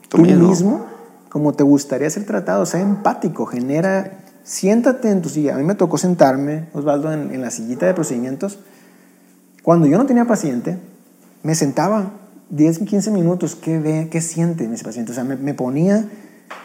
tú 0.10 0.17
mismo. 0.19 0.49
mismo, 0.49 0.86
como 1.29 1.53
te 1.53 1.63
gustaría 1.63 2.10
ser 2.10 2.25
tratado. 2.25 2.65
Sea 2.65 2.81
empático, 2.81 3.45
genera 3.45 4.19
siéntate 4.47 5.10
en 5.12 5.21
tu 5.21 5.29
silla. 5.29 5.55
A 5.55 5.57
mí 5.57 5.63
me 5.63 5.75
tocó 5.75 5.97
sentarme, 5.97 6.69
Osvaldo, 6.73 7.12
en, 7.12 7.33
en, 7.33 7.41
la 7.41 7.51
sillita 7.51 7.86
de 7.86 7.93
procedimientos. 7.93 8.60
Cuando 9.62 9.88
yo 9.88 9.97
no 9.97 10.05
tenía 10.05 10.25
paciente, 10.25 10.77
me 11.43 11.53
sentaba 11.53 12.13
10, 12.49 12.79
15 12.79 13.12
minutos. 13.12 13.55
¿Qué 13.55 13.77
ve, 13.79 14.07
qué 14.10 14.21
siente 14.21 14.67
mi 14.67 14.77
paciente? 14.77 15.12
O 15.12 15.15
sea, 15.15 15.25
me, 15.25 15.36
me, 15.36 15.53
ponía 15.53 16.05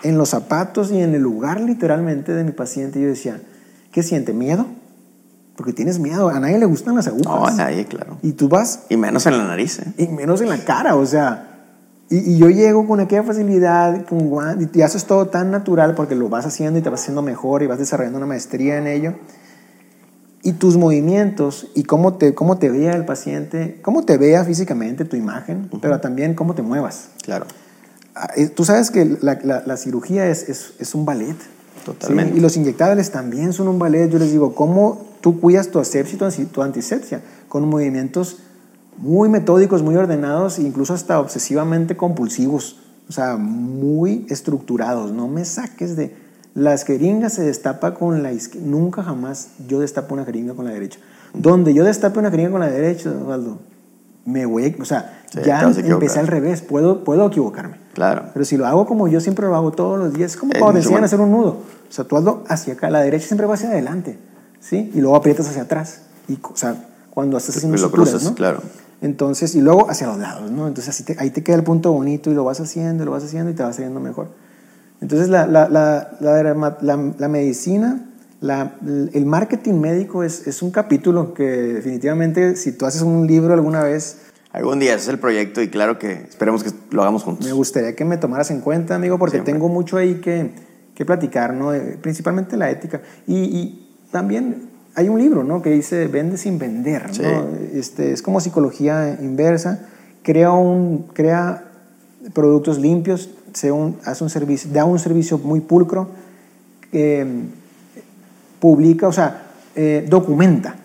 en 0.02 0.18
los 0.18 0.30
zapatos 0.30 0.90
y 0.90 1.00
en 1.00 1.14
el 1.14 1.22
lugar 1.22 1.60
literalmente 1.60 2.32
de 2.32 2.44
mi 2.44 2.52
paciente. 2.52 2.98
Y 2.98 3.02
yo 3.02 3.08
decía, 3.08 3.40
¿qué 3.92 4.02
siente? 4.02 4.32
¿Miedo? 4.32 4.66
Porque 5.56 5.72
tienes 5.72 5.98
miedo. 5.98 6.28
A 6.28 6.40
nadie 6.40 6.58
le 6.58 6.66
gustan 6.66 6.94
las 6.96 7.06
agujas. 7.06 7.24
No, 7.26 7.46
a 7.46 7.52
nadie, 7.52 7.86
claro. 7.86 8.18
Y 8.22 8.32
tú 8.32 8.48
vas. 8.48 8.84
Y 8.88 8.96
menos 8.96 9.26
en 9.26 9.38
la 9.38 9.44
nariz. 9.44 9.78
¿eh? 9.80 9.92
Y 9.98 10.08
menos 10.08 10.40
en 10.40 10.48
la 10.48 10.58
cara. 10.58 10.96
O 10.96 11.06
sea, 11.06 11.52
y, 12.08 12.32
y, 12.32 12.38
yo 12.38 12.48
llego 12.50 12.86
con 12.86 13.00
aquella 13.00 13.22
facilidad, 13.22 14.04
con, 14.06 14.60
y 14.60 14.66
te 14.66 14.82
haces 14.82 15.04
todo 15.04 15.28
tan 15.28 15.50
natural 15.50 15.94
porque 15.94 16.14
lo 16.14 16.28
vas 16.28 16.46
haciendo 16.46 16.78
y 16.78 16.82
te 16.82 16.90
vas 16.90 17.00
haciendo 17.00 17.22
mejor 17.22 17.62
y 17.62 17.66
vas 17.66 17.78
desarrollando 17.78 18.18
una 18.18 18.26
maestría 18.26 18.78
en 18.78 18.86
ello. 18.86 19.14
Y 20.42 20.54
tus 20.54 20.76
movimientos 20.76 21.68
y 21.74 21.84
cómo 21.84 22.14
te, 22.14 22.34
cómo 22.34 22.58
te 22.58 22.68
vea 22.68 22.94
el 22.94 23.04
paciente, 23.04 23.78
cómo 23.82 24.04
te 24.04 24.18
vea 24.18 24.44
físicamente 24.44 25.04
tu 25.04 25.16
imagen, 25.16 25.68
uh 25.70 25.76
-huh. 25.76 25.80
pero 25.80 26.00
también 26.00 26.34
cómo 26.34 26.54
te 26.54 26.62
muevas. 26.62 27.10
Claro. 27.22 27.46
Tú 28.54 28.64
sabes 28.64 28.90
que 28.90 29.18
la, 29.20 29.38
la, 29.42 29.62
la 29.64 29.76
cirugía 29.76 30.28
es, 30.28 30.48
es, 30.48 30.74
es, 30.78 30.94
un 30.94 31.04
ballet. 31.04 31.36
Totalmente. 31.84 32.32
¿sí? 32.32 32.38
Y 32.38 32.42
los 32.42 32.56
inyectables 32.56 33.10
también 33.10 33.52
son 33.52 33.68
un 33.68 33.78
ballet. 33.78 34.10
Yo 34.10 34.18
les 34.18 34.30
digo, 34.30 34.54
¿cómo 34.54 35.06
tú 35.20 35.40
cuidas 35.40 35.68
tu 35.68 35.78
asepsia 35.78 36.28
y 36.38 36.44
tu 36.44 36.62
antisepsia? 36.62 37.22
Con 37.48 37.68
movimientos 37.68 38.38
muy 38.98 39.28
metódicos, 39.28 39.82
muy 39.82 39.96
ordenados, 39.96 40.58
incluso 40.58 40.94
hasta 40.94 41.18
obsesivamente 41.18 41.96
compulsivos, 41.96 42.80
o 43.08 43.12
sea, 43.12 43.36
muy 43.36 44.26
estructurados. 44.28 45.12
No 45.12 45.28
me 45.28 45.44
saques 45.44 45.96
de... 45.96 46.22
Las 46.54 46.84
jeringas 46.84 47.32
se 47.32 47.42
destapa 47.42 47.94
con 47.94 48.22
la 48.22 48.30
izquierda. 48.30 48.68
Nunca 48.68 49.02
jamás 49.02 49.52
yo 49.66 49.80
destapo 49.80 50.12
una 50.12 50.26
jeringa 50.26 50.52
con 50.52 50.66
la 50.66 50.72
derecha. 50.72 51.00
Donde 51.32 51.72
yo 51.72 51.82
destape 51.82 52.18
una 52.18 52.30
jeringa 52.30 52.50
con 52.50 52.60
la 52.60 52.68
derecha, 52.68 53.10
Osvaldo, 53.10 53.58
me 54.26 54.44
voy, 54.44 54.66
a, 54.66 54.82
o 54.82 54.84
sea, 54.84 55.21
sí, 55.32 55.40
ya 55.44 55.62
empecé 55.62 56.20
al 56.20 56.26
revés, 56.26 56.62
puedo, 56.62 57.04
puedo 57.04 57.26
equivocarme. 57.26 57.76
Claro. 57.94 58.24
Pero 58.32 58.44
si 58.44 58.56
lo 58.56 58.66
hago 58.66 58.86
como 58.86 59.08
yo 59.08 59.20
siempre 59.20 59.46
lo 59.46 59.54
hago 59.54 59.72
todos 59.72 59.98
los 59.98 60.12
días, 60.12 60.32
es 60.32 60.36
como 60.36 60.52
cuando 60.52 60.72
te 60.72 60.78
enseñan 60.78 61.02
a 61.02 61.06
hacer 61.06 61.20
un 61.20 61.30
nudo. 61.30 61.58
O 61.88 61.92
sea, 61.92 62.04
tú 62.04 62.16
hazlo 62.16 62.42
hacia 62.48 62.74
acá, 62.74 62.90
la 62.90 63.00
derecha 63.00 63.26
siempre 63.26 63.46
va 63.46 63.54
hacia 63.54 63.68
adelante, 63.68 64.18
¿sí? 64.60 64.90
Y 64.94 65.00
luego 65.00 65.16
aprietas 65.16 65.48
hacia 65.48 65.62
atrás. 65.62 66.02
Y, 66.28 66.38
o 66.42 66.56
sea, 66.56 66.76
cuando 67.10 67.36
estás 67.36 67.56
haciendo 67.56 67.76
lo 67.76 67.84
suturas, 67.84 68.10
cruzas, 68.10 68.30
¿no? 68.30 68.34
claro. 68.34 68.62
Entonces, 69.02 69.56
y 69.56 69.60
luego 69.60 69.90
hacia 69.90 70.06
los 70.06 70.18
lados, 70.18 70.50
¿no? 70.50 70.68
Entonces 70.68 70.88
así 70.94 71.02
te, 71.02 71.16
ahí 71.18 71.30
te 71.30 71.42
queda 71.42 71.56
el 71.56 71.64
punto 71.64 71.92
bonito 71.92 72.30
y 72.30 72.34
lo 72.34 72.44
vas 72.44 72.60
haciendo, 72.60 73.02
y 73.02 73.06
lo 73.06 73.12
vas 73.12 73.24
haciendo 73.24 73.50
y 73.50 73.54
te 73.54 73.62
va 73.62 73.72
saliendo 73.72 74.00
mejor. 74.00 74.28
Entonces 75.00 75.28
la, 75.28 75.46
la, 75.46 75.68
la, 75.68 76.16
la, 76.20 77.12
la 77.18 77.28
medicina, 77.28 78.00
el 78.40 79.26
marketing 79.26 79.74
médico 79.74 80.22
es, 80.22 80.46
es, 80.46 80.62
un 80.62 80.70
capítulo 80.70 81.34
que 81.34 81.44
definitivamente 81.44 82.54
si 82.54 82.72
tú 82.72 82.86
haces 82.86 83.02
un 83.02 83.26
libro 83.26 83.52
alguna 83.52 83.82
vez... 83.82 84.18
Algún 84.52 84.78
día 84.78 84.94
ese 84.94 85.04
es 85.04 85.08
el 85.08 85.18
proyecto 85.18 85.62
y 85.62 85.68
claro 85.68 85.98
que 85.98 86.12
esperemos 86.12 86.62
que 86.62 86.70
lo 86.90 87.02
hagamos 87.02 87.22
juntos. 87.22 87.46
Me 87.46 87.52
gustaría 87.52 87.96
que 87.96 88.04
me 88.04 88.18
tomaras 88.18 88.50
en 88.50 88.60
cuenta, 88.60 88.94
amigo, 88.94 89.18
porque 89.18 89.36
Siempre. 89.36 89.52
tengo 89.54 89.68
mucho 89.68 89.96
ahí 89.96 90.16
que, 90.16 90.50
que 90.94 91.04
platicar, 91.06 91.54
¿no? 91.54 91.72
Principalmente 92.02 92.56
la 92.56 92.70
ética. 92.70 93.00
Y, 93.26 93.36
y 93.36 93.88
también 94.10 94.68
hay 94.94 95.08
un 95.08 95.18
libro 95.18 95.42
¿no? 95.42 95.62
que 95.62 95.70
dice 95.70 96.06
vende 96.06 96.36
sin 96.36 96.58
vender. 96.58 97.06
Sí. 97.12 97.22
¿no? 97.22 97.48
Este, 97.72 98.12
es 98.12 98.22
como 98.22 98.40
psicología 98.40 99.18
inversa. 99.20 99.86
Crea, 100.22 100.52
un, 100.52 101.06
crea 101.12 101.64
productos 102.32 102.78
limpios, 102.78 103.30
un, 103.64 103.96
hace 104.04 104.22
un 104.22 104.30
servicio, 104.30 104.70
da 104.72 104.84
un 104.84 104.98
servicio 104.98 105.38
muy 105.38 105.60
pulcro, 105.60 106.08
eh, 106.92 107.26
publica, 108.60 109.08
o 109.08 109.12
sea, 109.12 109.46
eh, 109.74 110.06
documenta, 110.08 110.76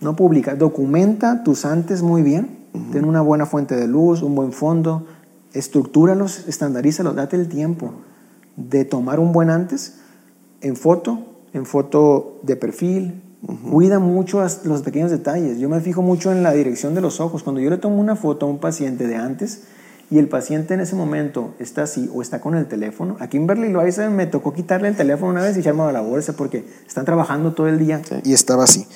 no 0.00 0.14
publica, 0.14 0.54
documenta 0.54 1.42
tus 1.42 1.64
antes 1.64 2.02
muy 2.02 2.22
bien, 2.22 2.48
uh 2.76 2.80
-huh. 2.88 2.92
ten 2.92 3.04
una 3.04 3.20
buena 3.20 3.46
fuente 3.46 3.74
de 3.76 3.86
luz, 3.86 4.22
un 4.22 4.34
buen 4.34 4.52
fondo, 4.52 5.06
estructúralos, 5.52 6.46
estandarízalos, 6.48 7.14
date 7.14 7.36
el 7.36 7.48
tiempo 7.48 7.92
de 8.56 8.84
tomar 8.84 9.20
un 9.20 9.32
buen 9.32 9.50
antes 9.50 10.00
en 10.60 10.76
foto, 10.76 11.18
en 11.52 11.66
foto 11.66 12.40
de 12.42 12.56
perfil, 12.56 13.22
Uh 13.42 13.52
-huh. 13.52 13.70
Cuida 13.70 13.98
mucho 13.98 14.42
los 14.64 14.82
pequeños 14.82 15.10
detalles. 15.10 15.58
Yo 15.58 15.68
me 15.68 15.80
fijo 15.80 16.02
mucho 16.02 16.32
en 16.32 16.42
la 16.42 16.52
dirección 16.52 16.94
de 16.94 17.00
los 17.00 17.20
ojos. 17.20 17.42
Cuando 17.42 17.60
yo 17.60 17.70
le 17.70 17.78
tomo 17.78 18.00
una 18.00 18.16
foto 18.16 18.46
a 18.46 18.48
un 18.48 18.58
paciente 18.58 19.06
de 19.06 19.16
antes 19.16 19.64
y 20.10 20.18
el 20.18 20.28
paciente 20.28 20.74
en 20.74 20.80
ese 20.80 20.96
momento 20.96 21.54
está 21.58 21.82
así 21.82 22.10
o 22.14 22.22
está 22.22 22.40
con 22.40 22.54
el 22.54 22.66
teléfono, 22.66 23.16
aquí 23.20 23.36
en 23.36 23.46
Berkeley 23.46 23.70
Loaiza 23.70 24.08
me 24.10 24.26
tocó 24.26 24.52
quitarle 24.52 24.88
el 24.88 24.96
teléfono 24.96 25.32
una 25.32 25.42
vez 25.42 25.56
y 25.56 25.60
echarme 25.60 25.82
a 25.82 25.92
la 25.92 26.00
bolsa 26.00 26.32
porque 26.32 26.64
están 26.86 27.04
trabajando 27.04 27.52
todo 27.52 27.68
el 27.68 27.78
día. 27.78 28.00
Sí. 28.08 28.14
Y 28.24 28.32
estaba 28.32 28.64
así. 28.64 28.86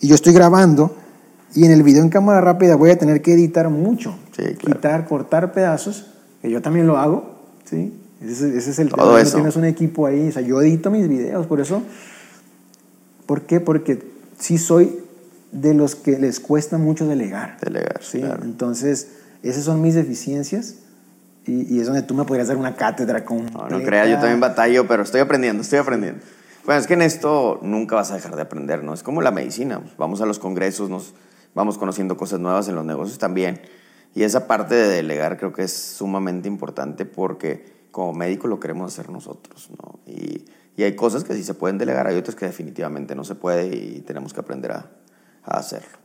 Y 0.00 0.08
yo 0.08 0.14
estoy 0.14 0.32
grabando 0.32 0.94
y 1.54 1.64
en 1.64 1.72
el 1.72 1.82
video 1.82 2.02
en 2.02 2.10
cámara 2.10 2.40
rápida 2.40 2.76
voy 2.76 2.90
a 2.90 2.98
tener 2.98 3.22
que 3.22 3.34
editar 3.34 3.68
mucho. 3.70 4.16
Sí, 4.36 4.54
claro. 4.54 4.58
Quitar, 4.58 5.08
cortar 5.08 5.52
pedazos, 5.52 6.06
que 6.42 6.50
yo 6.50 6.62
también 6.62 6.86
lo 6.86 6.98
hago. 6.98 7.36
¿sí? 7.64 7.92
Ese, 8.22 8.56
ese 8.56 8.70
es 8.70 8.78
el 8.78 8.90
Todo 8.90 9.08
tema. 9.08 9.20
eso. 9.20 9.36
tienes 9.36 9.56
un 9.56 9.64
equipo 9.64 10.06
ahí. 10.06 10.28
O 10.28 10.32
sea, 10.32 10.42
yo 10.42 10.60
edito 10.60 10.90
mis 10.90 11.08
videos, 11.08 11.46
por 11.46 11.60
eso 11.60 11.82
¿Por 13.30 13.42
qué? 13.42 13.60
Porque 13.60 14.02
sí 14.40 14.58
soy 14.58 14.98
de 15.52 15.72
los 15.72 15.94
que 15.94 16.18
les 16.18 16.40
cuesta 16.40 16.78
mucho 16.78 17.06
delegar. 17.06 17.58
Delegar, 17.60 18.00
¿sí? 18.02 18.18
claro. 18.18 18.42
Entonces, 18.42 19.06
esas 19.44 19.62
son 19.62 19.80
mis 19.80 19.94
deficiencias 19.94 20.78
y, 21.46 21.72
y, 21.72 21.78
es 21.78 21.86
donde 21.86 22.02
tú 22.02 22.14
me 22.14 22.24
podrías 22.24 22.48
dar 22.48 22.56
una 22.56 22.74
cátedra 22.74 23.24
con... 23.24 23.46
No, 23.46 23.68
no 23.68 23.82
creas, 23.84 24.08
yo 24.08 24.16
también 24.16 24.40
batallo, 24.40 24.88
pero 24.88 25.04
estoy 25.04 25.20
aprendiendo, 25.20 25.62
estoy 25.62 25.78
aprendiendo. 25.78 26.20
Bueno, 26.64 26.80
es 26.80 26.88
que 26.88 26.94
en 26.94 27.02
esto 27.02 27.60
nunca 27.62 27.94
vas 27.94 28.10
a 28.10 28.16
dejar 28.16 28.34
de 28.34 28.42
aprender, 28.42 28.82
¿no? 28.82 28.94
Es 28.94 29.04
como 29.04 29.22
la 29.22 29.30
medicina. 29.30 29.80
Vamos 29.96 30.20
a 30.20 30.26
los 30.26 30.40
congresos, 30.40 30.90
nos 30.90 31.14
vamos 31.54 31.78
conociendo 31.78 32.16
cosas 32.16 32.40
nuevas 32.40 32.68
en 32.68 32.74
los 32.74 32.84
negocios 32.84 33.18
también. 33.18 33.60
Y 34.14 34.24
esa 34.24 34.46
parte 34.46 34.74
de 34.74 34.88
delegar 34.88 35.36
creo 35.38 35.52
que 35.52 35.62
es 35.62 35.72
sumamente 35.72 36.48
importante 36.48 37.04
porque 37.04 37.80
como 37.90 38.12
médico 38.12 38.48
lo 38.48 38.60
queremos 38.60 38.92
hacer 38.92 39.10
nosotros, 39.10 39.70
¿no? 39.70 40.00
Y, 40.06 40.44
y 40.76 40.82
hay 40.82 40.96
cosas 40.96 41.24
que 41.24 41.34
sí 41.34 41.44
se 41.44 41.54
pueden 41.54 41.78
delegar, 41.78 42.06
hay 42.06 42.16
otras 42.16 42.34
que 42.34 42.46
definitivamente 42.46 43.14
no 43.14 43.24
se 43.24 43.34
puede 43.34 43.66
y 43.66 44.00
tenemos 44.00 44.32
que 44.32 44.40
aprender 44.40 44.72
a, 44.72 44.90
a 45.44 45.58
hacerlo. 45.58 45.98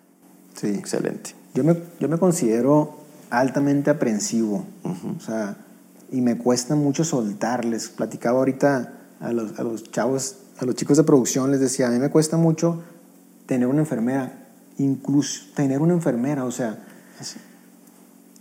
Sí. 0.54 0.68
Excelente. 0.68 1.32
Yo 1.54 1.64
me, 1.64 1.78
yo 2.00 2.10
me 2.10 2.18
considero 2.18 2.98
altamente 3.30 3.89
aprensivo, 3.89 4.66
o 4.84 5.20
sea, 5.20 5.58
y 6.12 6.22
me 6.22 6.38
cuesta 6.38 6.76
mucho 6.76 7.04
soltarles. 7.04 7.89
Platicaba 7.89 8.39
ahorita 8.39 8.93
a 9.20 9.32
los, 9.32 9.60
a 9.60 9.64
los 9.64 9.84
chavos, 9.91 10.38
a 10.60 10.66
los 10.66 10.76
chicos 10.76 10.98
de 10.98 11.04
producción, 11.04 11.52
les 11.52 11.60
decía, 11.60 11.88
a 11.88 11.91
mí 11.91 12.00
me 12.00 12.10
cuesta 12.10 12.38
mucho 12.38 12.84
tener 13.46 13.68
una 13.68 13.80
enfermera, 13.80 14.45
incluso 14.78 15.43
tener 15.55 15.82
una 15.82 15.93
enfermera, 15.93 16.45
o 16.45 16.51
sea, 16.51 16.78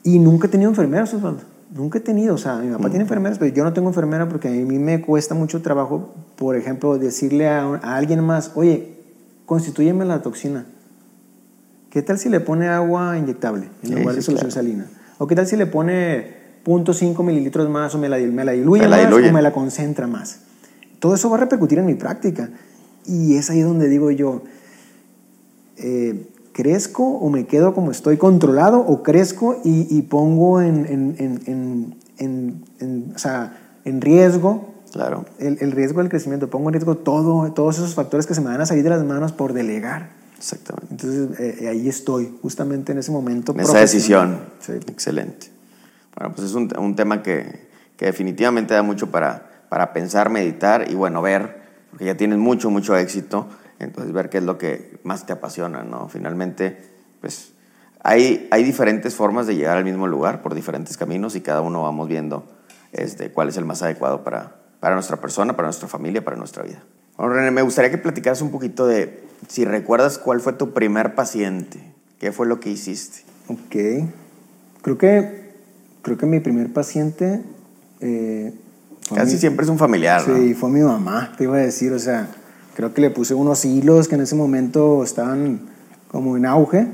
y 0.03 0.19
nunca 0.19 0.47
he 0.47 0.51
tenido 0.51 0.71
enfermeras, 0.71 1.15
Osvaldo. 1.15 1.43
Nunca 1.75 1.99
he 1.99 2.01
tenido, 2.01 2.35
o 2.35 2.39
sea, 2.39 2.57
mi 2.59 2.71
papá 2.71 2.89
tiene 2.89 3.03
enfermeras, 3.03 3.39
pero 3.39 3.53
yo 3.53 3.65
no 3.65 3.73
tengo 3.73 3.89
enfermera 3.89 4.29
porque 4.29 4.49
a 4.49 4.51
mí 4.53 4.79
me 4.79 5.01
cuesta 5.01 5.35
mucho 5.35 5.61
trabajo, 5.63 6.15
por 6.37 6.57
ejemplo, 6.57 6.99
decirle 6.99 7.49
a, 7.49 7.63
a 7.65 7.97
alguien 7.97 8.23
más, 8.23 8.53
oye, 8.55 8.95
constitúyeme 9.47 10.05
la 10.05 10.23
toxina. 10.23 10.67
¿Qué 11.91 12.03
tal 12.03 12.19
si 12.19 12.29
le 12.29 12.41
pone 12.41 12.69
agua 12.69 13.17
inyectable 13.19 13.69
en 13.83 13.89
Sí, 13.89 13.95
lugar 13.95 14.15
de 14.15 14.21
sí, 14.21 14.27
solución 14.27 14.51
claro. 14.51 14.67
salina? 14.67 14.87
¿O 15.19 15.27
qué 15.27 15.35
tal 15.35 15.47
si 15.47 15.57
le 15.57 15.67
pone 15.67 16.35
0.5 16.65 17.23
mililitros 17.25 17.69
más 17.71 17.95
o 17.95 17.99
me 17.99 18.09
la, 18.09 18.19
me 18.19 18.45
la 18.45 18.53
diluye 18.53 18.83
Me 18.83 18.89
la 18.89 18.97
más 18.99 19.07
diluye. 19.07 19.31
o 19.31 19.33
me 19.33 19.43
la 19.43 19.53
concentra 19.53 20.07
más? 20.07 20.41
Todo 21.01 21.15
eso 21.15 21.29
va 21.31 21.37
a 21.37 21.41
repercutir 21.41 21.79
en 21.79 21.87
mi 21.87 21.95
práctica. 21.95 22.51
Y 23.07 23.37
es 23.37 23.51
ahí 23.51 23.61
donde 23.61 23.89
digo 23.89 24.11
yo, 24.11 24.43
eh, 25.79 26.27
¿crezco 26.53 27.05
o 27.05 27.31
me 27.31 27.47
quedo 27.47 27.75
como 27.75 27.91
estoy 27.91 28.17
controlado 28.17 28.79
o 28.81 29.03
crezco 29.03 29.61
y, 29.65 29.87
y 29.91 30.03
pongo 30.03 30.61
en, 30.61 30.87
en, 30.87 31.97
en, 32.19 32.65
en, 32.81 33.13
o 33.15 33.19
sea, 33.19 33.59
en 33.85 34.01
riesgo 34.01 34.73
Claro. 34.93 35.25
el, 35.41 35.59
el 35.61 35.73
riesgo 35.73 36.01
del 36.01 36.09
crecimiento? 36.09 36.49
Pongo 36.49 36.69
en 36.69 36.75
riesgo 36.75 36.97
todo, 36.97 37.53
todos 37.53 37.79
esos 37.79 37.95
factores 37.95 38.27
que 38.27 38.35
se 38.35 38.41
me 38.41 38.49
van 38.49 38.61
a 38.61 38.67
salir 38.67 38.85
de 38.85 38.91
las 38.91 39.05
manos 39.05 39.33
por 39.33 39.53
delegar. 39.53 40.11
Exactamente. 40.39 40.87
Entonces 40.91 41.41
eh, 41.41 41.69
ahí 41.69 41.89
estoy, 41.89 42.33
justamente 42.43 42.93
en 42.93 42.99
ese 42.99 43.11
momento. 43.11 43.53
En 43.53 43.61
esa 43.61 43.79
decisión. 43.79 44.39
Sí. 44.61 44.73
Excelente. 44.73 45.49
Bueno, 46.17 46.35
pues 46.35 46.49
es 46.49 46.55
un, 46.55 46.71
un 46.79 46.95
tema 46.95 47.23
que, 47.23 47.67
que 47.97 48.07
definitivamente 48.07 48.75
da 48.75 48.83
mucho 48.83 49.11
para, 49.11 49.51
para 49.69 49.93
pensar, 49.93 50.31
meditar 50.31 50.89
y 50.89 50.95
bueno, 50.95 51.21
ver, 51.23 51.57
porque 51.91 52.05
ya 52.05 52.17
tienes 52.17 52.39
mucho, 52.39 52.71
mucho 52.71 52.97
éxito, 52.97 53.49
entonces 53.79 54.13
ver 54.13 54.31
qué 54.31 54.39
es 54.39 54.45
lo 54.45 54.59
que 54.59 54.99
más 55.05 55.27
te 55.27 55.33
apasiona, 55.33 55.83
¿no? 55.83 56.09
Finalmente, 56.09 56.79
pues 57.21 57.53
hay, 58.03 58.49
hay 58.51 58.63
diferentes 58.65 59.15
formas 59.15 59.47
de 59.47 59.57
llegar 59.57 59.77
al 59.79 59.85
mismo 59.85 60.07
lugar 60.07 60.43
por 60.43 60.55
diferentes 60.55 60.97
caminos 60.97 61.37
y 61.37 61.41
cada 61.41 61.61
uno 61.61 61.83
vamos 61.83 62.09
viendo 62.09 62.45
este, 62.93 63.31
cuál 63.31 63.49
es 63.49 63.57
el 63.57 63.65
más 63.65 63.83
adecuado 63.83 64.23
para, 64.25 64.57
para 64.81 64.95
nuestra 64.95 65.17
persona, 65.21 65.57
para 65.57 65.69
nuestra 65.69 65.89
familia, 65.89 66.25
para 66.25 66.37
nuestra 66.37 66.63
vida. 66.63 66.83
Bueno, 67.17 67.35
René, 67.35 67.51
me 67.51 67.63
gustaría 67.63 67.91
que 67.91 67.99
platicaras 67.99 68.43
un 68.43 68.51
poquito 68.51 68.87
de 68.87 69.23
si 69.49 69.65
recuerdas 69.65 70.19
cuál 70.19 70.41
fue 70.41 70.53
tu 70.53 70.73
primer 70.73 71.15
paciente, 71.15 71.81
qué 72.19 72.33
fue 72.33 72.47
lo 72.47 72.61
que 72.61 72.71
hiciste. 72.71 73.23
Ok. 73.49 74.09
Creo 74.83 74.99
que, 74.99 75.51
creo 76.03 76.19
que 76.19 76.27
mi 76.27 76.41
primer 76.41 76.73
paciente... 76.73 77.43
eh, 78.01 78.53
Casi 79.15 79.35
mi- 79.35 79.39
siempre 79.39 79.65
es 79.65 79.71
un 79.71 79.79
familiar, 79.79 80.27
¿no? 80.27 80.37
Sí, 80.37 80.55
fue 80.55 80.71
mi 80.71 80.81
mamá, 80.81 81.33
te 81.37 81.45
iba 81.45 81.57
a 81.57 81.61
decir, 81.61 81.93
o 81.93 81.99
sea, 81.99 82.27
creo 82.75 82.93
que 82.95 83.01
le 83.01 83.11
puse 83.11 83.35
unos 83.35 83.65
hilos 83.65 84.09
que 84.09 84.15
en 84.17 84.23
ese 84.23 84.35
momento 84.35 85.03
estaban 85.05 85.61
como 86.09 86.37
en 86.37 86.47
auge, 86.47 86.87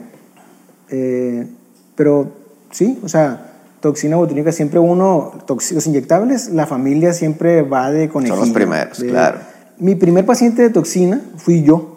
eh, 0.91 1.47
pero 1.95 2.33
sí, 2.71 2.99
o 3.03 3.09
sea, 3.09 3.53
toxina 3.81 4.17
botulínica 4.17 4.53
siempre 4.53 4.79
uno, 4.79 5.33
los 5.49 5.87
inyectables, 5.87 6.51
la 6.51 6.67
familia 6.67 7.13
siempre 7.13 7.63
va 7.63 7.91
de 7.91 8.09
conejillo. 8.09 8.41
los 8.41 8.51
primeros, 8.51 8.99
de- 8.99 9.09
claro. 9.09 9.39
Mi 9.79 9.95
primer 9.95 10.27
paciente 10.27 10.61
de 10.63 10.71
toxina 10.71 11.21
fui 11.39 11.63
yo, 11.63 11.97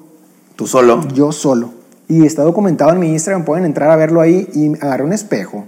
¿Tú 0.55 0.67
solo? 0.67 1.05
yo 1.13 1.31
solo. 1.33 1.71
Y 2.07 2.25
está 2.25 2.43
documentado 2.43 2.91
en 2.93 2.99
mi 2.99 3.09
Instagram, 3.11 3.43
pueden 3.43 3.65
entrar 3.65 3.89
a 3.89 3.95
verlo 3.95 4.21
ahí. 4.21 4.47
Y 4.53 4.73
agarré 4.75 5.03
un 5.03 5.11
espejo 5.13 5.65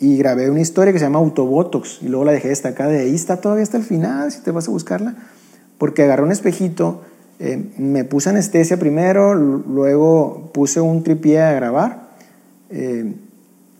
y 0.00 0.16
grabé 0.16 0.48
una 0.50 0.60
historia 0.60 0.92
que 0.92 0.98
se 0.98 1.04
llama 1.04 1.18
Autobotox. 1.20 1.98
Y 2.02 2.08
luego 2.08 2.24
la 2.24 2.32
dejé 2.32 2.48
destacada 2.48 2.90
de 2.90 3.00
ahí, 3.00 3.14
está 3.14 3.36
todavía 3.40 3.62
hasta 3.62 3.76
el 3.76 3.82
final, 3.84 4.32
si 4.32 4.40
te 4.40 4.50
vas 4.50 4.66
a 4.68 4.70
buscarla. 4.72 5.14
Porque 5.78 6.02
agarré 6.02 6.22
un 6.24 6.32
espejito, 6.32 7.02
eh, 7.38 7.64
me 7.78 8.04
puse 8.04 8.30
anestesia 8.30 8.76
primero, 8.78 9.34
luego 9.34 10.50
puse 10.52 10.80
un 10.80 11.02
tripié 11.02 11.40
a 11.40 11.52
grabar. 11.52 12.10
eh, 12.70 13.14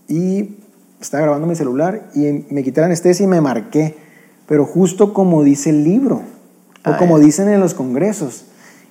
y 0.09 0.57
estaba 1.01 1.23
grabando 1.23 1.47
mi 1.47 1.57
celular 1.57 2.11
y 2.15 2.45
me 2.51 2.63
quité 2.63 2.81
la 2.81 2.87
anestesia 2.87 3.25
y 3.25 3.27
me 3.27 3.41
marqué. 3.41 3.97
Pero 4.47 4.67
justo 4.67 5.15
como 5.15 5.43
dice 5.43 5.71
el 5.71 5.85
libro, 5.85 6.17
o 6.17 6.21
Ah, 6.91 6.97
como 6.99 7.19
dicen 7.19 7.49
en 7.49 7.61
los 7.61 7.75
congresos. 7.75 8.45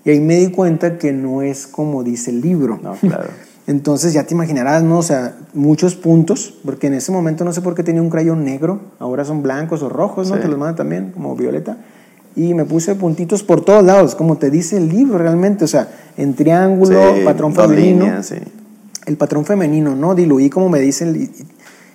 Y 0.03 0.09
ahí 0.09 0.20
me 0.20 0.36
di 0.38 0.47
cuenta 0.49 0.97
que 0.97 1.12
no 1.12 1.41
es 1.41 1.68
como 1.68 2.03
dice 2.03 2.32
el 2.32 2.41
libro. 2.41 2.80
No, 2.82 2.93
claro. 2.95 3.30
Entonces 3.68 4.14
ya 4.14 4.24
te 4.24 4.34
imaginarás, 4.34 4.82
¿no? 4.84 4.97
O 4.97 5.03
sea, 5.03 5.36
muchos 5.53 5.95
puntos, 5.95 6.57
porque 6.66 6.88
en 6.88 6.95
ese 6.95 7.12
momento 7.12 7.45
no 7.45 7.53
sé 7.53 7.62
por 7.62 7.76
qué 7.76 7.84
tenía 7.84 8.01
un 8.01 8.09
crayón 8.09 8.43
negro, 8.43 8.80
ahora 8.97 9.24
son 9.24 9.43
blancos 9.43 9.84
o 9.84 9.89
rojos, 9.89 10.30
¿no? 10.30 10.36
Sí. 10.38 10.41
Te 10.41 10.47
los 10.47 10.57
mandan 10.57 10.76
también, 10.76 11.12
como 11.12 11.36
violeta. 11.36 11.78
Y 12.36 12.54
me 12.54 12.64
puse 12.66 12.96
puntitos 12.96 13.44
por 13.44 13.64
todos 13.66 13.84
lados, 13.84 14.16
como 14.16 14.38
te 14.38 14.50
dice 14.50 14.78
el 14.78 14.88
libro 14.88 15.18
realmente, 15.18 15.66
o 15.66 15.68
sea, 15.68 15.90
en 16.18 16.34
triángulo, 16.34 17.16
Sí, 17.16 17.22
patrón 17.26 17.54
femenino. 17.54 18.24
sí. 18.24 18.36
El 19.06 19.18
patrón 19.18 19.46
femenino, 19.46 19.96
¿no? 19.96 20.16
Diluí 20.16 20.50
como 20.50 20.70
me 20.70 20.80
dicen. 20.80 21.16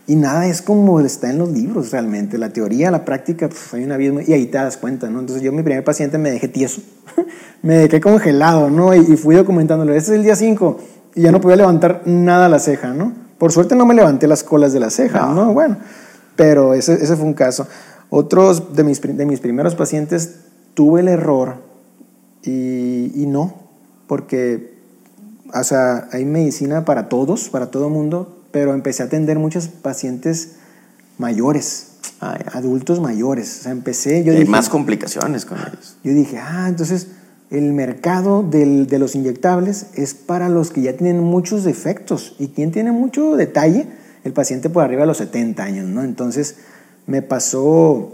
Y, 0.07 0.13
y 0.13 0.17
nada 0.17 0.47
es 0.47 0.61
como 0.61 1.01
está 1.01 1.31
en 1.31 1.39
los 1.39 1.51
libros 1.51 1.91
realmente. 1.93 2.37
La 2.37 2.51
teoría, 2.51 2.91
la 2.91 3.05
práctica, 3.05 3.49
pf, 3.49 3.77
hay 3.77 3.85
un 3.85 3.93
abismo. 3.93 4.21
Y 4.21 4.33
ahí 4.33 4.47
te 4.47 4.59
das 4.59 4.77
cuenta, 4.77 5.09
¿no? 5.09 5.21
Entonces 5.21 5.43
yo, 5.43 5.53
mi 5.53 5.63
primer 5.63 5.85
paciente, 5.85 6.19
me 6.19 6.31
dejé 6.31 6.49
tieso. 6.49 6.83
me 7.63 7.77
dejé 7.77 8.01
congelado, 8.01 8.71
¿no? 8.71 8.95
Y, 8.95 8.99
y 8.99 9.17
fui 9.17 9.37
documentándolo. 9.37 9.95
Este 9.95 10.13
es 10.13 10.19
el 10.19 10.25
día 10.25 10.37
5 10.37 10.79
y 11.15 11.23
ya 11.23 11.33
no 11.33 11.41
podía 11.41 11.57
levantar 11.57 12.03
nada 12.05 12.49
la 12.49 12.59
ceja, 12.59 12.93
¿no? 12.93 13.13
Por 13.39 13.53
suerte 13.53 13.75
no 13.75 13.87
me 13.87 13.95
levanté 13.95 14.27
las 14.27 14.43
colas 14.43 14.73
de 14.73 14.81
la 14.81 14.91
ceja, 14.91 15.21
¿no? 15.27 15.35
No. 15.47 15.53
Bueno, 15.55 15.77
pero 16.35 16.75
ese, 16.75 16.95
ese 16.95 17.17
fue 17.17 17.25
un 17.25 17.35
caso. 17.35 17.67
Otros 18.11 18.75
de 18.77 18.85
mis, 18.85 19.01
de 19.01 19.27
mis 19.27 19.41
primeros 19.41 19.75
pacientes 19.75 20.37
tuve 20.75 21.01
el 21.01 21.09
error 21.09 21.57
y, 22.43 23.11
y 23.15 23.27
no, 23.27 23.55
porque 24.07 24.75
o 25.55 25.65
sea, 25.65 26.09
hay 26.13 26.25
medicina 26.25 26.85
para 26.85 27.09
todos, 27.09 27.49
para 27.49 27.71
todo 27.71 27.89
mundo, 27.89 28.37
pero 28.53 28.75
empecé 28.75 29.03
a 29.03 29.07
atender 29.07 29.39
muchos 29.39 29.69
pacientes 29.69 30.57
mayores, 31.19 31.89
adultos 32.21 33.01
mayores. 33.01 33.59
O 33.61 33.63
sea, 33.65 33.73
empecé, 33.73 34.23
yo 34.25 34.33
Y 34.33 34.37
hay 34.37 34.41
dije, 34.43 34.51
más 34.51 34.69
complicaciones 34.69 35.45
con 35.45 35.59
ellos. 35.59 35.97
yo 36.05 36.13
dije, 36.13 36.39
ah, 36.39 36.67
entonces 36.69 37.09
el 37.51 37.73
mercado 37.73 38.43
del- 38.43 38.87
de 38.89 38.99
los 38.99 39.15
inyectables 39.15 39.87
es 39.95 40.15
para 40.15 40.49
los 40.49 40.71
que 40.71 40.83
ya 40.83 40.95
tienen 40.97 41.21
muchos 41.23 41.65
defectos. 41.65 42.35
¿Y 42.39 42.49
quien 42.49 42.73
tiene 42.73 42.93
mucho 42.93 43.37
detalle? 43.37 43.87
El 44.25 44.33
paciente 44.33 44.69
por 44.69 44.83
arriba 44.83 45.03
de 45.03 45.07
los 45.07 45.19
70 45.19 45.63
años, 45.63 45.87
¿no? 45.87 46.03
Entonces 46.03 46.57
me 47.07 47.23
pasó 47.23 48.13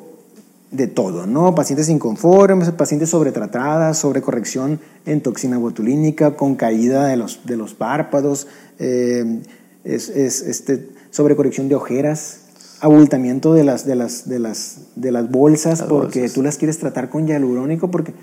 de 0.71 0.87
todo, 0.87 1.27
¿no? 1.27 1.55
Pacientes 1.55 1.89
inconformes, 1.89 2.71
pacientes 2.71 3.11
sobretratadas, 3.11 3.99
sobrecorrección 3.99 4.81
en 5.05 5.21
toxina 5.21 5.59
botulínica, 5.59 6.35
con 6.37 6.55
caída 6.55 7.07
de 7.07 7.17
los, 7.17 7.41
de 7.45 7.57
los 7.57 7.75
párpados, 7.75 8.47
eh, 8.79 9.43
es, 9.85 10.09
es, 10.09 10.41
este, 10.43 10.89
sobrecorrección 11.11 11.69
de 11.69 11.75
ojeras, 11.75 12.39
abultamiento 12.81 13.53
de 13.55 13.65
las, 13.65 13.85
de 13.87 13.97
las, 13.97 14.29
de 14.29 14.39
las, 14.39 14.77
de 14.97 15.13
las 15.13 15.31
bolsas, 15.31 15.81
Las 15.81 15.89
porque 15.89 16.21
bolsas. 16.21 16.35
tú 16.35 16.43
las 16.43 16.57
quieres 16.57 16.79
tratar 16.79 17.11
con 17.11 17.27
hialurónico, 17.27 17.91
porque 17.91 18.15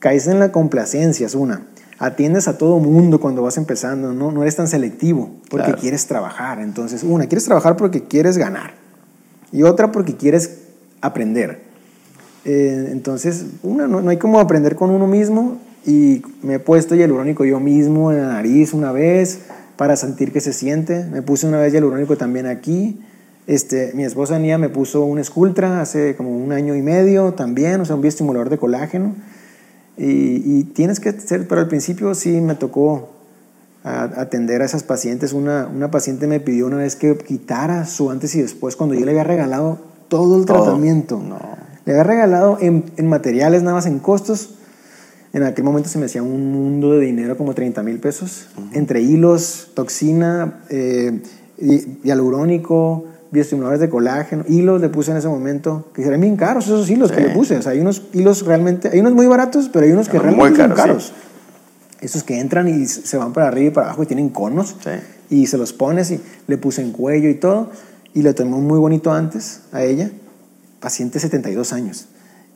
caes 0.00 0.26
en 0.26 0.40
la 0.40 0.50
complacencia, 0.52 1.26
es 1.26 1.34
una. 1.36 1.66
Atiendes 2.00 2.48
a 2.48 2.58
todo 2.58 2.80
mundo 2.80 3.20
cuando 3.20 3.40
vas 3.42 3.56
empezando, 3.56 4.12
¿no? 4.12 4.32
No 4.32 4.42
eres 4.42 4.56
tan 4.56 4.66
selectivo, 4.66 5.30
porque 5.48 5.66
Claro. 5.66 5.80
quieres 5.80 6.06
trabajar. 6.06 6.58
Entonces, 6.60 7.04
una, 7.04 7.26
quieres 7.28 7.44
trabajar 7.44 7.76
porque 7.76 8.02
quieres 8.02 8.36
ganar. 8.36 8.74
Y 9.54 9.62
otra 9.62 9.92
porque 9.92 10.16
quieres 10.16 10.58
aprender. 11.00 11.60
Eh, 12.44 12.88
entonces, 12.90 13.46
una, 13.62 13.86
no, 13.86 14.02
no 14.02 14.10
hay 14.10 14.16
como 14.16 14.40
aprender 14.40 14.74
con 14.74 14.90
uno 14.90 15.06
mismo 15.06 15.58
y 15.86 16.22
me 16.42 16.54
he 16.54 16.58
puesto 16.58 16.96
hialurónico 16.96 17.44
yo 17.44 17.60
mismo 17.60 18.10
en 18.10 18.18
la 18.18 18.26
nariz 18.28 18.74
una 18.74 18.90
vez 18.90 19.42
para 19.76 19.94
sentir 19.94 20.32
que 20.32 20.40
se 20.40 20.52
siente. 20.52 21.04
Me 21.04 21.22
puse 21.22 21.46
una 21.46 21.58
vez 21.58 21.72
hialurónico 21.72 22.16
también 22.16 22.46
aquí. 22.46 22.98
Este, 23.46 23.92
mi 23.94 24.04
esposa 24.04 24.40
Nia 24.40 24.58
me 24.58 24.70
puso 24.70 25.04
un 25.04 25.22
Sculptra 25.22 25.80
hace 25.80 26.16
como 26.16 26.36
un 26.36 26.50
año 26.50 26.74
y 26.74 26.82
medio 26.82 27.34
también, 27.34 27.80
o 27.80 27.84
sea, 27.84 27.94
un 27.94 28.02
bioestimulador 28.02 28.50
de 28.50 28.58
colágeno. 28.58 29.14
Y, 29.96 30.42
y 30.44 30.64
tienes 30.64 30.98
que 30.98 31.12
ser, 31.12 31.46
pero 31.46 31.60
al 31.60 31.68
principio 31.68 32.12
sí 32.16 32.40
me 32.40 32.56
tocó 32.56 33.08
a- 33.84 34.02
atender 34.20 34.62
a 34.62 34.64
esas 34.64 34.82
pacientes. 34.82 35.32
Una, 35.32 35.68
una 35.68 35.90
paciente 35.90 36.26
me 36.26 36.40
pidió 36.40 36.66
una 36.66 36.78
vez 36.78 36.96
que 36.96 37.16
quitara 37.16 37.84
su 37.86 38.10
antes 38.10 38.34
y 38.34 38.42
después 38.42 38.74
cuando 38.76 38.94
yo 38.96 39.04
le 39.04 39.12
había 39.12 39.24
regalado 39.24 39.78
todo 40.08 40.36
el 40.38 40.44
Todo. 40.46 40.62
tratamiento. 40.64 41.20
No. 41.24 41.38
Le 41.84 41.92
había 41.92 42.02
regalado 42.04 42.58
en, 42.60 42.84
en 42.96 43.06
materiales, 43.08 43.62
nada 43.62 43.74
más 43.76 43.86
en 43.86 43.98
costos. 44.00 44.54
En 45.34 45.42
aquel 45.42 45.64
momento 45.64 45.88
se 45.88 45.98
me 45.98 46.06
hacía 46.06 46.22
un 46.22 46.52
mundo 46.52 46.92
de 46.92 47.00
dinero, 47.00 47.36
como 47.36 47.54
30 47.54 47.82
mil 47.82 47.98
pesos, 47.98 48.46
entre 48.72 49.00
hilos, 49.02 49.70
toxina, 49.74 50.60
eh, 50.70 51.20
hialurónico, 52.04 53.04
bioestimuladores 53.30 53.80
de 53.80 53.88
colágeno, 53.88 54.44
hilos 54.48 54.80
le 54.80 54.88
puse 54.88 55.10
en 55.10 55.16
ese 55.16 55.26
momento, 55.28 55.88
que 55.92 56.02
eran 56.04 56.20
bien 56.20 56.36
caros 56.36 56.66
esos 56.66 56.88
hilos 56.88 57.10
que 57.10 57.20
le 57.20 57.30
puse. 57.30 57.56
O 57.56 57.62
sea, 57.62 57.72
hay 57.72 57.80
unos 57.80 58.02
hilos 58.12 58.46
realmente, 58.46 58.88
hay 58.92 59.00
unos 59.00 59.12
muy 59.12 59.26
baratos, 59.26 59.68
pero 59.72 59.84
hay 59.86 59.92
unos 59.92 60.08
que 60.08 60.18
realmente 60.18 60.56
son 60.60 60.70
caros. 60.72 61.12
Esos 62.04 62.22
que 62.22 62.38
entran 62.38 62.68
y 62.68 62.86
se 62.86 63.16
van 63.16 63.32
para 63.32 63.48
arriba 63.48 63.68
y 63.68 63.70
para 63.70 63.86
abajo 63.88 64.02
y 64.02 64.06
tienen 64.06 64.28
conos. 64.28 64.76
Y 65.30 65.46
se 65.46 65.56
los 65.56 65.72
pones 65.72 66.10
y 66.10 66.20
le 66.46 66.58
puse 66.58 66.82
en 66.82 66.92
cuello 66.92 67.28
y 67.30 67.34
todo. 67.34 67.70
Y 68.12 68.22
le 68.22 68.34
tomé 68.34 68.54
un 68.54 68.66
muy 68.66 68.78
bonito 68.78 69.12
antes 69.12 69.62
a 69.72 69.82
ella, 69.82 70.10
paciente 70.80 71.18
72 71.18 71.72
años. 71.72 72.06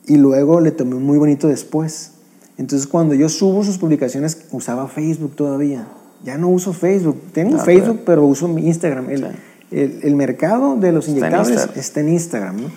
Y 0.06 0.16
luego 0.16 0.60
le 0.60 0.70
tomé 0.70 0.94
un 0.94 1.02
muy 1.02 1.18
bonito 1.18 1.48
después. 1.48 2.12
Entonces 2.58 2.86
cuando 2.86 3.14
yo 3.14 3.28
subo 3.28 3.64
sus 3.64 3.78
publicaciones, 3.78 4.46
usaba 4.52 4.86
Facebook 4.88 5.34
todavía. 5.34 5.86
Ya 6.24 6.36
no 6.36 6.48
uso 6.48 6.72
Facebook. 6.72 7.20
Tengo 7.32 7.56
ah, 7.56 7.64
Facebook, 7.64 8.02
pero 8.04 8.24
uso 8.26 8.48
mi 8.48 8.66
Instagram. 8.66 9.10
El, 9.10 9.34
el, 9.70 10.16
mercado 10.16 10.76
de 10.76 10.92
los 10.92 11.08
inyectables 11.08 11.68
está 11.76 12.00
en 12.00 12.10
Instagram. 12.10 12.62
¿no? 12.62 12.70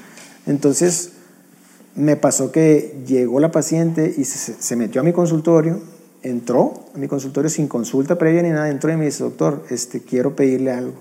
Entonces 0.48 1.12
me 1.96 2.16
pasó 2.16 2.52
que 2.52 3.02
llegó 3.06 3.40
la 3.40 3.52
paciente 3.52 4.14
y 4.16 4.24
se, 4.24 4.54
se, 4.54 4.76
metió 4.76 5.02
a 5.02 5.04
mi 5.04 5.12
consultorio, 5.12 5.80
entró 6.24 6.86
a 6.94 6.98
mi 6.98 7.08
consultorio 7.08 7.50
sin 7.50 7.68
consulta 7.68 8.18
previa 8.18 8.44
ni 8.44 8.50
nada, 8.50 8.70
entró 8.70 8.92
y 8.92 8.98
me 8.98 9.06
dice, 9.06 9.24
doctor, 9.24 9.66
este, 9.70 10.02
quiero 10.02 10.36
pedirle 10.36 10.72
algo, 10.72 10.96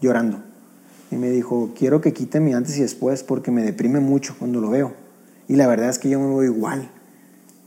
llorando. 0.00 0.42
Y 1.10 1.16
me 1.16 1.30
dijo, 1.30 1.72
quiero 1.78 2.00
que 2.00 2.12
quite 2.12 2.40
mi 2.40 2.54
antes 2.54 2.76
y 2.78 2.82
después 2.82 3.22
porque 3.22 3.50
me 3.50 3.62
deprime 3.62 4.00
mucho 4.00 4.34
cuando 4.38 4.60
lo 4.60 4.70
veo. 4.70 4.94
Y 5.48 5.56
la 5.56 5.66
verdad 5.66 5.90
es 5.90 5.98
que 5.98 6.08
yo 6.08 6.18
me 6.18 6.28
veo 6.28 6.44
igual. 6.44 6.90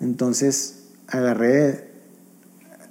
Entonces 0.01 0.85
agarré 1.07 1.85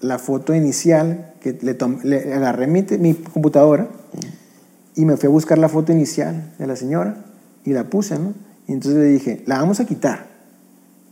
la 0.01 0.19
foto 0.19 0.55
inicial, 0.55 1.33
que 1.41 1.59
le, 1.61 1.77
le 2.05 2.35
agarré 2.35 2.67
mi, 2.67 2.85
mi, 2.99 3.15
computadora 3.15 3.89
y 4.95 5.05
me 5.05 5.17
fui 5.17 5.27
a 5.27 5.31
buscar 5.31 5.59
la 5.59 5.69
foto 5.69 5.93
inicial 5.93 6.53
de 6.59 6.67
la 6.67 6.77
señora 6.77 7.25
y 7.65 7.73
la 7.73 7.85
puse, 7.85 8.19
¿no? 8.19 8.35
Y 8.67 8.73
entonces 8.73 9.01
le 9.01 9.09
dije, 9.09 9.43
la 9.47 9.59
vamos 9.59 9.81
a 9.81 9.87
quitar. 9.87 10.34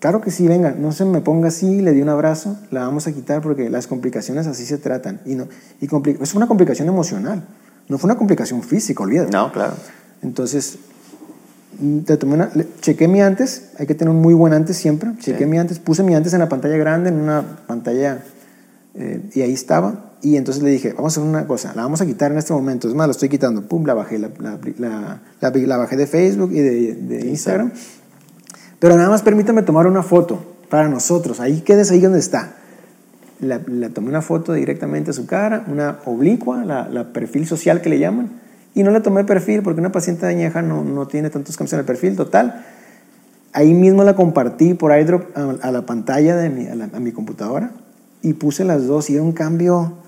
Claro 0.02 0.20
que 0.20 0.32
sí, 0.32 0.48
venga, 0.48 0.74
no 0.76 0.90
se 0.90 1.04
me 1.04 1.20
ponga 1.20 1.46
así, 1.46 1.80
le 1.80 1.92
di 1.92 2.02
un 2.02 2.08
abrazo, 2.08 2.56
la 2.72 2.80
vamos 2.80 3.06
a 3.06 3.12
quitar 3.12 3.40
porque 3.40 3.70
las 3.70 3.86
complicaciones 3.86 4.48
así 4.48 4.66
se 4.66 4.76
tratan. 4.76 5.20
Y, 5.24 5.36
no, 5.36 5.46
y 5.80 5.88
es 6.20 6.34
una 6.34 6.48
complicación 6.48 6.88
emocional, 6.88 7.44
no 7.88 7.98
fue 7.98 8.08
una 8.08 8.18
complicación 8.18 8.64
física, 8.64 9.04
olvídate. 9.04 9.30
No, 9.30 9.52
claro. 9.52 9.74
Entonces, 10.20 10.80
te 12.04 12.16
tomé 12.16 12.34
una, 12.34 12.50
chequé 12.80 13.06
mi 13.06 13.22
antes, 13.22 13.70
hay 13.78 13.86
que 13.86 13.94
tener 13.94 14.12
un 14.12 14.20
muy 14.20 14.34
buen 14.34 14.52
antes 14.52 14.76
siempre. 14.76 15.12
Chequé 15.20 15.46
mi 15.46 15.56
antes, 15.56 15.78
puse 15.78 16.02
mi 16.02 16.16
antes 16.16 16.32
en 16.32 16.40
la 16.40 16.48
pantalla 16.48 16.76
grande, 16.76 17.10
en 17.10 17.20
una 17.20 17.58
pantalla, 17.68 18.24
eh, 18.96 19.30
y 19.32 19.42
ahí 19.42 19.52
estaba. 19.52 20.14
Y 20.20 20.36
entonces 20.36 20.64
le 20.64 20.70
dije, 20.70 20.94
vamos 20.94 21.16
a 21.16 21.20
hacer 21.20 21.30
una 21.30 21.46
cosa, 21.46 21.74
la 21.76 21.82
vamos 21.82 22.00
a 22.00 22.06
quitar 22.06 22.32
en 22.32 22.38
este 22.38 22.52
momento. 22.52 22.88
Es 22.88 22.94
más, 22.96 23.06
la 23.06 23.12
estoy 23.12 23.28
quitando. 23.28 23.62
Pum, 23.68 23.86
la 23.86 23.94
bajé, 23.94 24.18
la, 24.18 24.30
la, 24.40 25.20
la, 25.40 25.76
bajé 25.76 25.96
de 25.96 26.08
Facebook 26.08 26.50
y 26.50 26.58
de, 26.58 26.94
de 26.94 27.28
Instagram. 27.28 27.70
Pero 28.82 28.96
nada 28.96 29.10
más 29.10 29.22
permítame 29.22 29.62
tomar 29.62 29.86
una 29.86 30.02
foto 30.02 30.42
para 30.68 30.88
nosotros. 30.88 31.38
Ahí 31.38 31.60
quedes 31.60 31.92
ahí 31.92 32.00
donde 32.00 32.18
está. 32.18 32.54
La, 33.38 33.60
tomé 33.90 34.08
una 34.08 34.22
foto 34.22 34.54
directamente 34.54 35.12
a 35.12 35.14
su 35.14 35.24
cara, 35.24 35.64
una 35.68 36.00
oblicua, 36.04 36.64
la, 36.64 37.12
perfil 37.12 37.46
social 37.46 37.80
que 37.80 37.88
le 37.88 38.00
llaman 38.00 38.40
y 38.74 38.82
no 38.82 38.90
le 38.90 39.00
tomé 39.00 39.22
perfil 39.22 39.62
porque 39.62 39.78
una 39.78 39.92
paciente 39.92 40.26
añeja 40.26 40.62
no, 40.62 40.82
no 40.82 41.06
tiene 41.06 41.30
tantos 41.30 41.56
cambios 41.56 41.74
en 41.74 41.78
el 41.78 41.84
perfil, 41.84 42.16
total. 42.16 42.64
Ahí 43.52 43.72
mismo 43.72 44.02
la 44.02 44.16
compartí 44.16 44.74
por 44.74 44.98
iDrop 44.98 45.26
a, 45.62 45.70
la 45.70 45.86
pantalla 45.86 46.34
de 46.34 46.50
mi, 46.50 46.66
a, 46.66 46.98
mi 46.98 47.12
computadora 47.12 47.70
y 48.20 48.32
puse 48.32 48.64
las 48.64 48.88
dos 48.88 49.10
y 49.10 49.14
era 49.14 49.22
un 49.22 49.30
cambio 49.30 49.98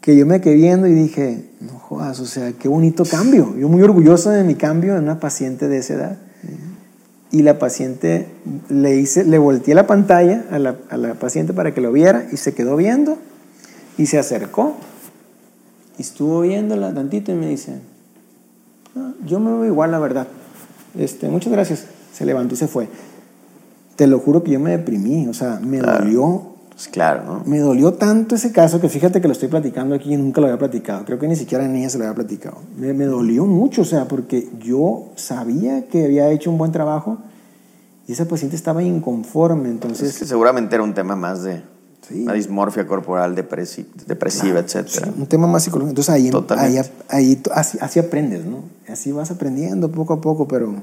que 0.00 0.16
yo 0.16 0.26
me 0.26 0.40
quedé 0.40 0.54
viendo 0.54 0.86
y 0.86 0.92
dije, 0.92 1.50
no 1.60 1.76
jodas, 1.76 2.20
o 2.20 2.26
sea, 2.26 2.52
qué 2.52 2.68
bonito 2.68 3.04
cambio. 3.04 3.56
Yo 3.58 3.68
muy 3.68 3.82
orgulloso 3.82 4.30
de 4.30 4.44
mi 4.44 4.54
cambio 4.54 4.96
en 4.96 5.02
una 5.02 5.18
paciente 5.18 5.66
de 5.66 5.78
esa 5.78 5.94
edad. 5.94 6.18
Y 7.32 7.42
la 7.42 7.58
paciente, 7.58 8.28
le 8.68 8.96
hice, 8.96 9.24
le 9.24 9.38
volteé 9.38 9.74
la 9.74 9.86
pantalla 9.86 10.44
a 10.50 10.58
la, 10.58 10.76
a 10.90 10.96
la 10.96 11.14
paciente 11.14 11.52
para 11.52 11.74
que 11.74 11.80
lo 11.80 11.90
viera 11.90 12.26
y 12.30 12.36
se 12.36 12.54
quedó 12.54 12.76
viendo 12.76 13.18
y 13.98 14.06
se 14.06 14.18
acercó 14.18 14.76
y 15.98 16.02
estuvo 16.02 16.42
viéndola 16.42 16.94
tantito 16.94 17.32
y 17.32 17.34
me 17.34 17.48
dice, 17.48 17.80
Ah, 18.96 19.12
yo 19.24 19.40
me 19.40 19.50
veo 19.52 19.64
igual, 19.64 19.90
la 19.90 19.98
verdad. 19.98 20.26
Este, 20.98 21.28
muchas 21.28 21.52
gracias. 21.52 21.86
Se 22.12 22.26
levantó 22.26 22.54
y 22.54 22.58
se 22.58 22.68
fue. 22.68 22.88
Te 23.96 24.06
lo 24.06 24.18
juro 24.18 24.42
que 24.42 24.50
yo 24.50 24.60
me 24.60 24.70
deprimí, 24.70 25.26
o 25.28 25.34
sea, 25.34 25.60
me 25.62 25.78
dolió. 25.78 26.51
Pues 26.72 26.88
claro, 26.88 27.24
¿no? 27.24 27.42
Me 27.44 27.58
dolió 27.58 27.94
tanto 27.94 28.34
ese 28.34 28.50
caso 28.50 28.80
que 28.80 28.88
fíjate 28.88 29.20
que 29.20 29.28
lo 29.28 29.32
estoy 29.32 29.48
platicando 29.48 29.94
aquí 29.94 30.14
y 30.14 30.16
nunca 30.16 30.40
lo 30.40 30.46
había 30.48 30.58
platicado. 30.58 31.04
Creo 31.04 31.18
que 31.18 31.28
ni 31.28 31.36
siquiera 31.36 31.64
en 31.64 31.76
ella 31.76 31.90
se 31.90 31.98
lo 31.98 32.04
había 32.04 32.14
platicado. 32.14 32.58
Me, 32.76 32.92
me 32.92 33.04
dolió 33.04 33.44
mucho, 33.46 33.82
o 33.82 33.84
sea, 33.84 34.08
porque 34.08 34.48
yo 34.58 35.10
sabía 35.16 35.86
que 35.88 36.04
había 36.04 36.30
hecho 36.30 36.50
un 36.50 36.58
buen 36.58 36.72
trabajo 36.72 37.18
y 38.08 38.12
esa 38.12 38.24
paciente 38.24 38.56
estaba 38.56 38.82
inconforme, 38.82 39.68
entonces... 39.68 40.10
Es 40.10 40.18
que 40.18 40.26
seguramente 40.26 40.74
era 40.74 40.82
un 40.82 40.94
tema 40.94 41.14
más 41.14 41.42
de 41.42 41.62
una 42.10 42.32
dismorfia 42.32 42.86
corporal 42.86 43.34
depresiva, 43.34 44.58
etc. 44.58 45.06
un 45.16 45.26
tema 45.26 45.46
más 45.46 45.64
psicológico. 45.64 45.90
Entonces 45.90 46.14
ahí, 46.14 46.30
ahí, 46.58 46.80
ahí 47.08 47.42
así, 47.54 47.78
así, 47.80 47.98
aprendes, 48.00 48.44
¿no? 48.44 48.64
Así 48.88 49.12
vas 49.12 49.30
aprendiendo 49.30 49.90
poco 49.90 50.14
a 50.14 50.20
poco, 50.20 50.48
pero 50.48 50.74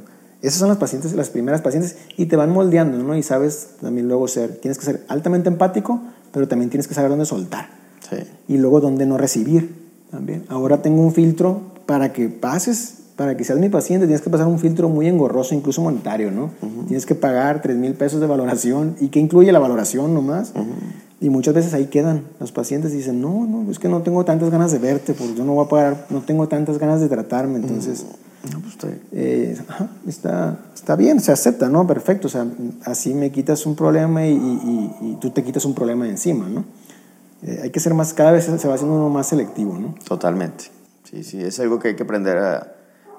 esas 0.42 0.60
son 0.60 0.70
las 0.70 0.78
pacientes, 0.78 1.14
las 1.14 1.30
primeras 1.30 1.62
pacientes, 1.62 1.98
y 2.18 2.28
te 2.28 2.36
van 2.36 2.52
moldeando, 2.52 2.98
¿no? 2.98 3.16
Y 3.16 3.24
sabes 3.24 3.72
también 3.82 4.08
luego 4.08 4.28
ser, 4.28 4.58
tienes 4.58 4.78
que 4.78 4.86
ser 4.86 5.06
altamente 5.08 5.50
empático, 5.50 6.02
pero 6.32 6.48
también 6.48 6.70
tienes 6.70 6.88
que 6.88 6.94
saber 6.94 7.10
dónde 7.10 7.26
soltar. 7.26 7.70
Sí. 8.10 8.18
Y 8.48 8.58
luego 8.58 8.80
dónde 8.80 9.06
no 9.06 9.18
recibir 9.18 9.76
también. 10.12 10.46
Ahora 10.50 10.82
tengo 10.82 11.02
un 11.02 11.14
filtro 11.14 11.62
para 11.86 12.14
que 12.14 12.30
pases 12.30 13.00
para 13.20 13.36
que 13.36 13.44
seas 13.44 13.60
mi 13.60 13.68
paciente 13.68 14.08
tienes 14.08 14.22
que 14.22 14.30
pasar 14.30 14.48
un 14.48 14.60
filtro 14.60 14.88
muy 14.88 15.06
engorroso, 15.06 15.54
incluso 15.54 15.82
monetario, 15.82 16.32
¿no? 16.32 16.52
Tienes 16.88 17.06
que 17.06 17.16
pagar 17.16 17.62
3 17.62 17.76
mil 17.76 17.94
pesos 17.94 18.22
de 18.22 18.28
valoración. 18.28 18.96
¿Y 19.02 19.10
qué 19.10 19.20
incluye 19.20 19.52
la 19.52 19.60
valoración 19.60 20.14
nomás? 20.14 20.54
Y 21.20 21.30
muchas 21.30 21.54
veces 21.54 21.74
ahí 21.74 21.88
quedan 21.88 22.24
los 22.40 22.54
pacientes 22.54 22.94
y 22.94 22.96
dicen, 22.96 23.20
no, 23.20 23.46
no, 23.46 23.70
es 23.70 23.78
que 23.78 23.90
no 23.90 24.04
tengo 24.04 24.24
tantas 24.24 24.50
ganas 24.50 24.72
de 24.72 24.80
verte, 24.80 25.14
porque 25.14 25.36
yo 25.36 25.44
no 25.44 25.54
voy 25.54 25.66
a 25.66 25.68
pagar, 25.68 26.06
no 26.10 26.22
tengo 26.22 26.48
tantas 26.48 26.78
ganas 26.78 27.02
de 27.02 27.10
tratarme, 27.10 27.58
entonces... 27.58 28.06
No, 28.52 28.60
pues 28.62 28.78
eh, 29.12 29.58
está, 30.08 30.60
está 30.74 30.96
bien, 30.96 31.20
se 31.20 31.32
acepta, 31.32 31.68
¿no? 31.68 31.86
Perfecto, 31.86 32.28
o 32.28 32.30
sea, 32.30 32.46
así 32.86 33.14
me 33.14 33.32
quitas 33.32 33.66
un 33.66 33.76
problema 33.76 34.26
y, 34.26 34.34
y, 34.34 35.18
tú 35.20 35.32
te 35.32 35.44
quitas 35.44 35.66
un 35.66 35.76
problema 35.76 36.06
de 36.06 36.12
encima, 36.12 36.48
¿no? 36.48 36.64
Eh, 37.44 37.60
hay 37.64 37.70
que 37.70 37.80
ser 37.80 37.94
más, 37.94 38.14
cada 38.14 38.32
vez 38.32 38.46
se 38.46 38.68
va 38.68 38.76
haciendo 38.76 38.96
uno 38.96 39.10
más 39.10 39.28
selectivo, 39.28 39.78
¿no? 39.78 39.96
Totalmente. 40.06 40.66
Sí, 41.04 41.24
sí, 41.24 41.42
es 41.42 41.60
algo 41.60 41.80
que 41.80 41.90
hay 41.90 41.96
que 41.96 42.04
aprender 42.04 42.38
a, 42.38 42.76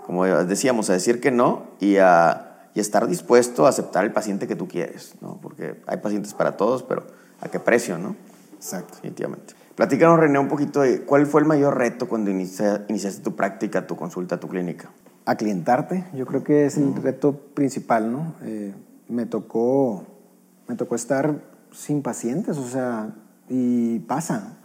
como 0.07 0.25
decíamos, 0.25 0.89
a 0.89 0.95
decir 0.95 1.21
que 1.21 1.31
no 1.31 1.65
y 1.81 1.97
a, 1.97 2.69
y 2.75 2.81
estar 2.81 3.07
dispuesto 3.07 3.67
a 3.67 3.69
aceptar 3.69 4.05
el 4.05 4.13
paciente 4.13 4.47
que 4.47 4.57
tú 4.57 4.69
quieres, 4.69 5.15
¿no? 5.21 5.39
Porque 5.43 5.77
hay 5.87 5.99
pacientes 5.99 6.33
para 6.33 6.57
todos, 6.57 6.83
pero 6.83 7.05
¿A 7.41 7.49
qué 7.49 7.59
precio, 7.59 7.99
no? 7.99 8.17
Exacto. 8.57 8.97
Definitivamente. 8.97 9.55
Platícanos, 9.75 10.21
René, 10.21 10.39
un 10.39 10.49
poquito 10.49 10.81
de 10.83 11.03
cuál 11.03 11.27
fue 11.27 11.41
el 11.41 11.47
mayor 11.47 11.79
reto 11.79 12.09
cuando 12.09 12.31
iniciaste 12.31 13.23
tu 13.23 13.35
práctica, 13.35 13.87
tu 13.87 13.97
consulta, 13.97 14.39
tu 14.39 14.49
clínica. 14.49 14.91
A 15.31 15.37
clientarte, 15.37 16.05
yo 16.13 16.27
creo 16.27 16.43
que 16.43 16.67
es 16.67 16.77
el 16.77 16.93
reto 16.97 17.37
principal, 17.55 18.11
¿no? 18.11 18.35
Eh, 18.43 18.75
me, 19.09 19.27
tocó, 19.27 20.05
me 20.67 20.75
tocó 20.75 20.97
estar 20.97 21.37
sin 21.71 22.03
pacientes, 22.03 22.59
o 22.59 22.67
sea, 22.67 23.15
y 23.49 24.01
pasa. 24.01 24.59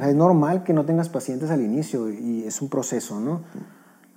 es 0.00 0.14
normal 0.14 0.62
que 0.62 0.74
no 0.74 0.84
tengas 0.84 1.08
pacientes 1.08 1.50
al 1.50 1.60
inicio 1.60 2.08
y 2.08 2.44
es 2.44 2.62
un 2.62 2.68
proceso, 2.68 3.18
¿no? 3.18 3.40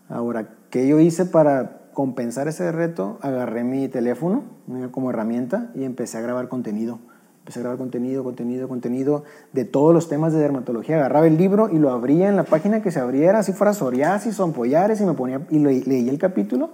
Ahora, 0.08 0.50
¿qué 0.70 0.88
yo 0.88 1.00
hice 1.00 1.26
para 1.26 1.90
compensar 1.92 2.48
ese 2.48 2.72
reto? 2.72 3.18
Agarré 3.24 3.64
mi 3.64 3.88
teléfono 3.88 4.44
como 4.92 5.10
herramienta 5.10 5.72
y 5.74 5.86
empecé 5.86 6.20
a 6.20 6.22
grabar 6.22 6.50
contenido 6.50 7.00
Empecé 7.46 7.60
a 7.60 7.62
grabar 7.62 7.78
contenido, 7.78 8.24
contenido, 8.24 8.68
contenido 8.68 9.24
de 9.54 9.66
todos 9.66 9.94
los 9.94 10.10
temas 10.10 10.34
de 10.34 10.40
dermatología. 10.40 10.96
Agarraba 10.96 11.28
el 11.28 11.38
libro 11.38 11.70
y 11.70 11.78
lo 11.78 11.92
abría 11.92 12.28
en 12.28 12.36
la 12.36 12.44
página 12.44 12.82
que 12.82 12.90
se 12.90 13.00
abriera, 13.00 13.38
así 13.38 13.54
fuera 13.54 13.72
psoriasis 13.72 14.40
o 14.40 14.44
ampollares, 14.46 15.00
y 15.00 15.06
me 15.06 15.14
ponía 15.14 15.46
y 15.52 15.60
leía 15.60 16.12
el 16.12 16.18
capítulo, 16.18 16.72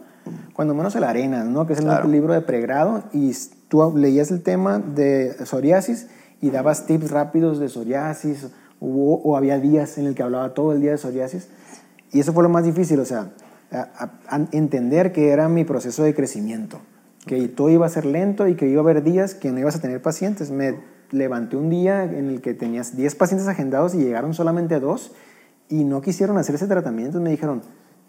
cuando 0.53 0.73
menos 0.73 0.95
el 0.95 1.03
arena, 1.03 1.43
¿no? 1.43 1.67
que 1.67 1.73
es 1.73 1.79
el 1.79 2.09
libro 2.09 2.33
de 2.33 2.39
pregrado, 2.39 3.03
y 3.11 3.33
tú 3.67 3.93
leías 3.97 4.31
el 4.31 4.43
tema 4.43 4.79
de 4.79 5.35
psoriasis 5.43 6.07
y 6.39 6.51
dabas 6.51 6.85
tips 6.85 7.11
rápidos 7.11 7.59
de 7.59 7.67
psoriasis, 7.67 8.47
o, 8.79 9.35
había 9.35 9.59
días 9.59 9.97
en 9.97 10.07
el 10.07 10.15
que 10.15 10.23
hablaba 10.23 10.53
todo 10.53 10.71
el 10.71 10.79
día 10.79 10.91
de 10.91 10.97
psoriasis. 10.97 11.49
Y 12.13 12.21
eso 12.21 12.31
fue 12.31 12.43
lo 12.43 12.49
más 12.49 12.63
difícil, 12.63 12.97
o 13.01 13.05
sea, 13.05 13.31
entender 14.53 15.11
que 15.11 15.31
era 15.31 15.49
mi 15.49 15.65
proceso 15.65 16.03
de 16.03 16.15
crecimiento 16.15 16.79
que 17.25 17.47
todo 17.47 17.69
iba 17.69 17.85
a 17.85 17.89
ser 17.89 18.05
lento 18.05 18.47
y 18.47 18.55
que 18.55 18.67
iba 18.67 18.81
a 18.81 18.83
haber 18.83 19.03
días 19.03 19.35
que 19.35 19.51
no 19.51 19.59
ibas 19.59 19.75
a 19.75 19.81
tener 19.81 20.01
pacientes. 20.01 20.51
Me 20.51 20.75
levanté 21.11 21.55
un 21.57 21.69
día 21.69 22.03
en 22.03 22.29
el 22.29 22.41
que 22.41 22.53
tenías 22.53 22.95
10 22.95 23.15
pacientes 23.15 23.47
agendados 23.47 23.93
y 23.93 23.99
llegaron 23.99 24.33
solamente 24.33 24.79
dos 24.79 25.11
y 25.69 25.83
no 25.83 26.01
quisieron 26.01 26.37
hacer 26.37 26.55
ese 26.55 26.67
tratamiento. 26.67 27.19
Me 27.19 27.29
dijeron, 27.29 27.61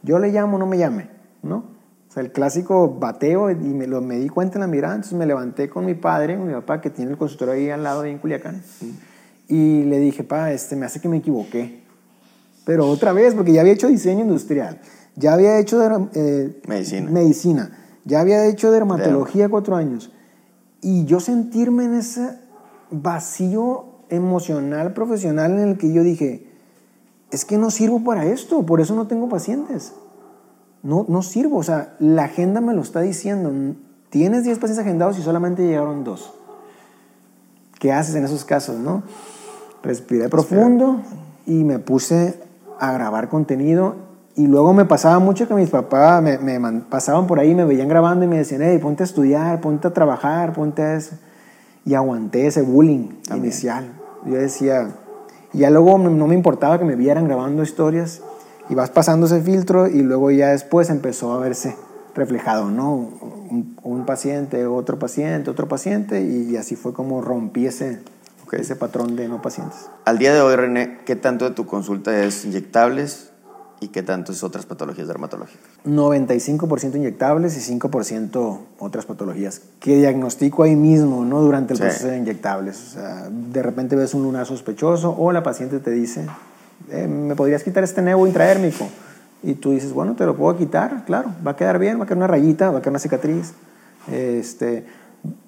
yo 0.02 0.18
le 0.18 0.30
llamo, 0.30 0.58
no 0.58 0.66
me 0.66 0.78
llame, 0.78 1.08
¿no? 1.42 1.64
O 2.08 2.14
sea, 2.14 2.22
el 2.22 2.32
clásico 2.32 2.98
bateo 2.98 3.50
y 3.50 3.54
me, 3.54 3.86
lo, 3.86 4.02
me 4.02 4.18
di 4.18 4.28
cuenta 4.28 4.56
en 4.56 4.60
la 4.60 4.66
mirada, 4.66 4.96
entonces 4.96 5.18
me 5.18 5.24
levanté 5.24 5.70
con 5.70 5.86
mi 5.86 5.94
padre, 5.94 6.36
mi 6.36 6.52
papá, 6.52 6.80
que 6.80 6.90
tiene 6.90 7.12
el 7.12 7.16
consultorio 7.16 7.54
ahí 7.54 7.70
al 7.70 7.82
lado, 7.82 8.02
ahí 8.02 8.10
en 8.10 8.18
Culiacán, 8.18 8.62
y 9.48 9.84
le 9.84 9.98
dije, 9.98 10.22
pa, 10.22 10.52
este, 10.52 10.76
me 10.76 10.84
hace 10.84 11.00
que 11.00 11.08
me 11.08 11.18
equivoqué. 11.18 11.84
pero 12.66 12.86
otra 12.86 13.14
vez, 13.14 13.34
porque 13.34 13.52
ya 13.52 13.62
había 13.62 13.72
hecho 13.72 13.88
diseño 13.88 14.20
industrial, 14.24 14.78
ya 15.16 15.32
había 15.32 15.58
hecho 15.58 16.10
eh, 16.14 16.60
medicina. 16.68 17.10
medicina, 17.10 17.78
ya 18.04 18.20
había 18.20 18.46
hecho 18.46 18.70
dermatología 18.70 19.48
cuatro 19.48 19.76
años. 19.76 20.12
Y 20.80 21.04
yo 21.04 21.20
sentirme 21.20 21.84
en 21.84 21.94
ese 21.94 22.38
vacío 22.90 23.84
emocional, 24.08 24.92
profesional, 24.92 25.52
en 25.52 25.68
el 25.68 25.78
que 25.78 25.92
yo 25.92 26.02
dije, 26.02 26.46
es 27.30 27.44
que 27.44 27.56
no 27.58 27.70
sirvo 27.70 28.04
para 28.04 28.26
esto, 28.26 28.64
por 28.66 28.80
eso 28.80 28.94
no 28.94 29.06
tengo 29.06 29.28
pacientes. 29.28 29.94
No, 30.82 31.06
no 31.08 31.22
sirvo, 31.22 31.58
o 31.58 31.62
sea, 31.62 31.94
la 32.00 32.24
agenda 32.24 32.60
me 32.60 32.74
lo 32.74 32.82
está 32.82 33.00
diciendo. 33.00 33.52
Tienes 34.10 34.44
10 34.44 34.58
pacientes 34.58 34.84
agendados 34.84 35.18
y 35.18 35.22
solamente 35.22 35.66
llegaron 35.66 36.04
dos. 36.04 36.34
¿Qué 37.78 37.92
haces 37.92 38.14
en 38.16 38.24
esos 38.24 38.44
casos, 38.44 38.78
no? 38.78 39.04
Respiré 39.82 40.28
profundo 40.28 41.00
y 41.46 41.64
me 41.64 41.78
puse 41.78 42.40
a 42.78 42.92
grabar 42.92 43.28
contenido 43.28 44.11
y 44.34 44.46
luego 44.46 44.72
me 44.72 44.84
pasaba 44.84 45.18
mucho 45.18 45.46
que 45.46 45.54
mis 45.54 45.68
papás 45.68 46.22
me, 46.22 46.38
me 46.38 46.80
pasaban 46.82 47.26
por 47.26 47.38
ahí, 47.38 47.54
me 47.54 47.64
veían 47.64 47.88
grabando 47.88 48.24
y 48.24 48.28
me 48.28 48.38
decían, 48.38 48.62
hey, 48.62 48.78
ponte 48.78 49.02
a 49.02 49.06
estudiar, 49.06 49.60
ponte 49.60 49.88
a 49.88 49.92
trabajar, 49.92 50.54
ponte 50.54 50.82
a 50.82 50.94
eso. 50.94 51.16
Y 51.84 51.94
aguanté 51.94 52.46
ese 52.46 52.62
bullying 52.62 53.08
inicial. 53.34 53.92
Yo 54.24 54.34
decía, 54.34 54.88
y 55.52 55.58
ya 55.58 55.70
luego 55.70 55.98
no 55.98 56.26
me 56.26 56.34
importaba 56.34 56.78
que 56.78 56.84
me 56.84 56.96
vieran 56.96 57.26
grabando 57.26 57.62
historias 57.62 58.22
y 58.70 58.74
vas 58.74 58.90
pasando 58.90 59.26
ese 59.26 59.42
filtro 59.42 59.86
y 59.88 60.02
luego 60.02 60.30
ya 60.30 60.48
después 60.48 60.88
empezó 60.88 61.32
a 61.32 61.38
verse 61.38 61.76
reflejado, 62.14 62.70
¿no? 62.70 62.94
Un, 62.94 63.76
un 63.82 64.06
paciente, 64.06 64.64
otro 64.66 64.98
paciente, 64.98 65.50
otro 65.50 65.68
paciente 65.68 66.22
y, 66.22 66.56
así 66.56 66.76
fue 66.76 66.94
como 66.94 67.20
rompí 67.20 67.66
ese, 67.66 68.00
ese 68.52 68.76
patrón 68.76 69.16
de 69.16 69.28
no 69.28 69.42
pacientes. 69.42 69.90
Al 70.04 70.18
día 70.18 70.32
de 70.32 70.40
hoy, 70.40 70.56
René, 70.56 71.00
¿qué 71.04 71.16
tanto 71.16 71.44
de 71.46 71.54
tu 71.54 71.66
consulta 71.66 72.24
es 72.24 72.44
inyectables 72.44 73.31
y 73.82 73.88
qué 73.88 74.02
tanto 74.02 74.32
es 74.32 74.42
otras 74.42 74.66
patologías 74.66 75.08
dermatológicas? 75.08 75.60
95% 75.84 76.96
inyectables 76.96 77.56
y 77.56 77.78
5% 77.78 78.58
otras 78.78 79.06
patologías 79.06 79.60
que 79.80 79.96
diagnostico 79.96 80.62
ahí 80.62 80.76
mismo, 80.76 81.24
¿no? 81.24 81.40
Durante 81.40 81.74
el 81.74 81.80
proceso 81.80 82.08
de 82.08 82.18
inyectables. 82.18 82.80
O 82.80 82.90
sea, 82.92 83.28
de 83.30 83.62
repente 83.62 83.96
ves 83.96 84.14
un 84.14 84.22
lunar 84.22 84.46
sospechoso 84.46 85.14
o 85.18 85.32
la 85.32 85.42
paciente 85.42 85.80
te 85.80 85.90
dice, 85.90 86.26
eh, 86.90 87.06
¿me 87.06 87.34
podrías 87.34 87.62
quitar 87.62 87.84
este 87.84 88.02
nevo 88.02 88.26
intraérmico? 88.26 88.86
Y 89.42 89.54
tú 89.54 89.72
dices, 89.72 89.92
bueno, 89.92 90.14
te 90.14 90.24
lo 90.24 90.36
puedo 90.36 90.56
quitar, 90.56 91.04
claro, 91.04 91.30
va 91.44 91.52
a 91.52 91.56
quedar 91.56 91.78
bien, 91.78 91.98
va 91.98 92.04
a 92.04 92.06
quedar 92.06 92.18
una 92.18 92.28
rayita, 92.28 92.70
va 92.70 92.78
a 92.78 92.80
quedar 92.80 92.92
una 92.92 93.00
cicatriz. 93.00 93.54
Este, 94.10 94.86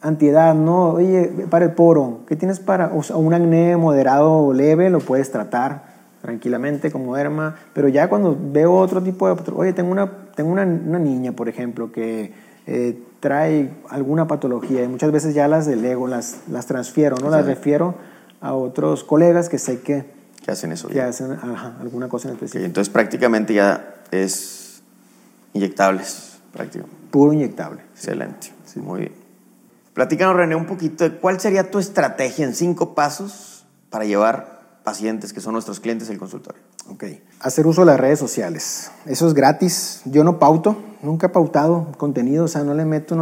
antiedad, 0.01 0.55
¿no? 0.55 0.91
Oye, 0.91 1.47
para 1.51 1.65
el 1.65 1.73
poro, 1.73 2.21
¿qué 2.27 2.37
tienes 2.37 2.61
para? 2.61 2.93
O 2.93 3.19
un 3.19 3.35
acné 3.35 3.77
moderado 3.77 4.33
o 4.33 4.53
leve, 4.53 4.91
lo 4.91 5.01
puedes 5.01 5.31
tratar 5.31 5.94
tranquilamente 6.25 6.91
como 6.91 7.15
derma, 7.15 7.55
pero 7.75 7.87
ya 7.89 8.09
cuando 8.09 8.35
veo 8.41 8.73
otro 8.73 9.03
tipo 9.03 9.29
de... 9.29 9.53
Oye, 9.53 9.75
tengo 9.75 9.93
una, 9.93 10.11
tengo 10.35 10.53
una, 10.53 10.63
una 10.63 10.99
niña, 10.99 11.33
por 11.33 11.51
ejemplo, 11.51 11.93
que 11.93 12.33
eh, 12.67 12.99
trae 13.21 13.71
alguna 13.91 14.27
patología 14.27 14.83
y 14.83 14.89
muchas 14.89 15.13
veces 15.13 15.35
ya 15.35 15.49
las 15.49 15.67
delego, 15.67 16.09
las, 16.09 16.39
las 16.49 16.65
transfiero, 16.65 17.17
¿no? 17.19 17.29
Las 17.29 17.45
refiero 17.45 17.97
a 18.41 18.55
otros 18.55 19.05
colegas 19.05 19.51
que 19.51 19.59
sé 19.59 19.83
que... 19.83 20.07
Que 20.43 20.51
hacen 20.51 20.73
eso. 20.73 20.89
Que 20.89 21.03
hacen 21.03 21.37
alguna 21.79 22.09
cosa 22.09 22.29
en 22.29 22.37
específico. 22.37 22.65
entonces 22.65 22.91
prácticamente 22.91 23.53
ya 23.53 23.97
es 24.11 24.83
inyectables, 25.53 26.39
prácticamente. 26.55 26.97
Puro 27.11 27.35
inyectable. 27.35 27.83
Excelente, 27.93 28.51
sí. 28.65 28.81
muy 28.81 29.01
bien. 29.01 29.13
Platícanos, 29.93 30.37
René, 30.37 30.57
un 30.57 30.65
poquito 30.65 31.05
de 31.05 31.19
cuál 31.19 31.39
sería 31.39 31.71
tu 31.71 31.79
estrategia 31.79 32.47
en 32.47 32.55
cinco 32.55 32.95
pasos 32.95 33.67
para 33.91 34.07
llevar 34.07 34.54
pacientes 34.85 35.33
que 35.33 35.41
son 35.41 35.55
nuestros 35.55 35.81
clientes 35.81 36.11
el 36.11 36.19
consultorio. 36.19 36.61
Ok. 36.91 37.05
Hacer 37.41 37.67
uso 37.67 37.81
de 37.81 37.87
las 37.87 37.99
redes 37.99 38.19
sociales. 38.19 38.91
Eso 39.07 39.27
es 39.27 39.35
gratis. 39.35 40.03
Yo 40.05 40.23
no 40.23 40.39
pauto, 40.39 40.77
nunca 41.03 41.29
he 41.29 41.31
pautado 41.31 41.89
contenido, 41.97 42.45
o 42.45 42.49
sea, 42.49 42.63
no 42.63 42.75
le 42.75 42.85
meto. 42.85 43.17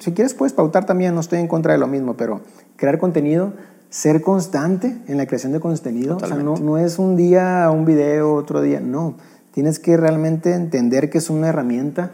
si 0.00 0.12
quieres, 0.12 0.34
puedes 0.34 0.54
pautar 0.54 0.86
también, 0.86 1.14
no 1.14 1.20
estoy 1.20 1.38
en 1.38 1.48
contra 1.48 1.74
de 1.74 1.78
lo 1.78 1.86
mismo, 1.86 2.16
pero 2.16 2.40
crear 2.76 2.98
contenido, 2.98 3.52
ser 3.90 4.22
constante 4.22 5.02
en 5.06 5.18
la 5.18 5.26
creación 5.26 5.52
de 5.52 5.60
contenido. 5.60 6.16
O 6.16 6.26
sea, 6.26 6.36
no, 6.36 6.56
no 6.56 6.78
es 6.78 6.98
un 6.98 7.14
día 7.14 7.70
un 7.70 7.84
video, 7.84 8.34
otro 8.34 8.62
día, 8.62 8.80
no. 8.80 9.16
Tienes 9.52 9.78
que 9.78 9.98
realmente 9.98 10.54
entender 10.54 11.10
que 11.10 11.18
es 11.18 11.28
una 11.28 11.48
herramienta 11.48 12.12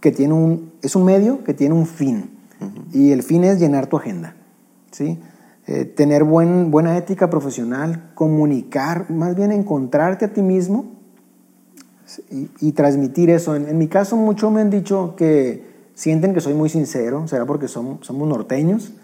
que 0.00 0.10
tiene 0.10 0.34
un, 0.34 0.72
es 0.82 0.96
un 0.96 1.04
medio 1.04 1.44
que 1.44 1.54
tiene 1.54 1.74
un 1.74 1.86
fin. 1.86 2.30
Y 2.92 3.12
el 3.12 3.22
fin 3.22 3.44
es 3.44 3.60
llenar 3.60 3.86
tu 3.86 3.96
agenda. 3.96 4.34
¿sí? 4.90 5.20
Eh, 5.70 5.84
tener 5.84 6.24
buen, 6.24 6.70
buena 6.70 6.96
ética 6.96 7.28
profesional, 7.28 8.10
comunicar, 8.14 9.10
más 9.10 9.36
bien 9.36 9.52
encontrarte 9.52 10.24
a 10.24 10.32
ti 10.32 10.40
mismo 10.40 10.86
y, 12.58 12.72
transmitir 12.72 13.28
eso. 13.28 13.54
En, 13.54 13.76
mi 13.76 13.86
caso, 13.86 14.16
muchos 14.16 14.50
me 14.50 14.62
han 14.62 14.70
dicho 14.70 15.14
que 15.14 15.90
sienten 15.92 16.32
que 16.32 16.40
soy 16.40 16.54
muy 16.54 16.70
sincero, 16.70 17.28
será 17.28 17.44
porque 17.44 17.68
somos, 17.68 18.06
somos 18.06 18.26
norteños, 18.26 18.94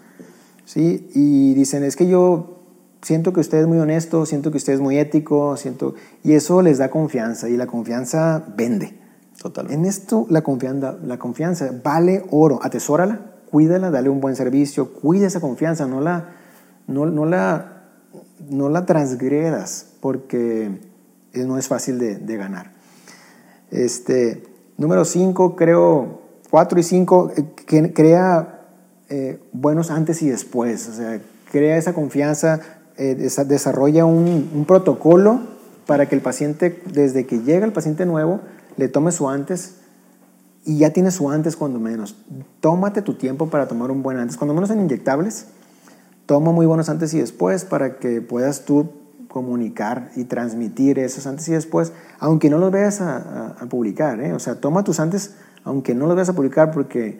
¿sí? 0.65 1.07
Y 1.13 1.53
dicen, 1.53 1.83
es 1.83 1.95
que 1.95 2.07
yo 2.07 2.61
siento 3.03 3.31
que 3.31 3.41
usted 3.41 3.59
es 3.59 3.67
muy 3.67 3.77
honesto, 3.77 4.25
siento 4.25 4.49
que 4.49 4.57
usted 4.57 4.73
es 4.73 4.79
muy 4.79 4.97
ético, 4.97 5.55
siento... 5.57 5.93
Y 6.23 6.33
eso 6.33 6.63
les 6.63 6.79
da 6.79 6.89
confianza 6.89 7.47
y 7.47 7.57
la 7.57 7.67
confianza 7.67 8.43
vende. 8.57 8.97
Totalmente. 9.39 9.79
En 9.79 9.85
esto 9.85 10.25
la 10.31 10.41
confianza, 10.41 10.97
la 11.03 11.19
confianza 11.19 11.69
vale 11.83 12.25
oro, 12.31 12.57
atesórala, 12.63 13.19
cuídala, 13.51 13.91
dale 13.91 14.09
un 14.09 14.19
buen 14.19 14.35
servicio, 14.35 14.93
cuida 14.93 15.27
esa 15.27 15.41
confianza, 15.41 15.85
no 15.85 16.01
la 16.01 16.43
no, 16.87 17.05
no, 17.05 17.25
la, 17.25 17.83
no 18.49 18.69
la 18.69 18.85
transgredas 18.85 19.87
porque 19.99 20.71
no 21.33 21.57
es 21.57 21.67
fácil 21.67 21.99
de, 21.99 22.17
de 22.17 22.37
ganar. 22.37 22.71
Este, 23.71 24.43
número 24.77 25.05
5, 25.05 25.55
creo, 25.55 26.21
4 26.49 26.79
y 26.79 26.83
5, 26.83 27.31
eh, 27.35 27.91
crea 27.93 28.61
eh, 29.09 29.39
buenos 29.51 29.91
antes 29.91 30.21
y 30.21 30.29
después, 30.29 30.87
o 30.89 30.93
sea, 30.93 31.19
crea 31.51 31.77
esa 31.77 31.93
confianza, 31.93 32.61
eh, 32.97 33.15
desarrolla 33.15 34.05
un, 34.05 34.49
un, 34.53 34.65
protocolo 34.65 35.41
para 35.85 36.07
que 36.07 36.15
el 36.15 36.21
paciente, 36.21 36.81
desde 36.93 37.25
que 37.25 37.39
llega 37.39 37.65
el 37.65 37.73
paciente 37.73 38.05
nuevo, 38.05 38.39
le 38.77 38.87
tome 38.87 39.11
su 39.11 39.27
antes 39.29 39.75
y 40.65 40.77
ya 40.79 40.91
tiene 40.91 41.11
su 41.11 41.29
antes 41.29 41.55
cuando 41.55 41.79
menos. 41.79 42.15
Tómate 42.61 43.01
tu 43.01 43.15
tiempo 43.15 43.49
para 43.49 43.67
tomar 43.67 43.91
un 43.91 44.01
buen 44.01 44.17
antes, 44.17 44.37
cuando 44.37 44.53
menos 44.53 44.69
en 44.71 44.79
inyectables 44.79 45.47
toma 46.25 46.51
muy 46.51 46.65
buenos 46.65 46.89
antes 46.89 47.13
y 47.13 47.19
después 47.19 47.65
para 47.65 47.97
que 47.97 48.21
puedas 48.21 48.65
tú 48.65 48.89
comunicar 49.27 50.11
y 50.15 50.23
transmitir 50.23 50.97
esos 50.97 51.27
antes 51.27 51.47
y 51.49 51.51
después, 51.51 51.91
aunque 52.19 52.49
no 52.49 52.57
los 52.57 52.71
veas 52.71 53.01
a, 53.01 53.57
publicar, 53.69 54.21
¿eh? 54.21 54.31
o 54.31 54.39
sea, 54.39 54.61
toma 54.61 54.85
tus 54.85 55.01
antes, 55.01 55.35
aunque 55.65 55.93
no 55.93 56.07
los 56.07 56.15
veas 56.15 56.29
a 56.29 56.33
publicar, 56.33 56.71
porque 56.71 57.19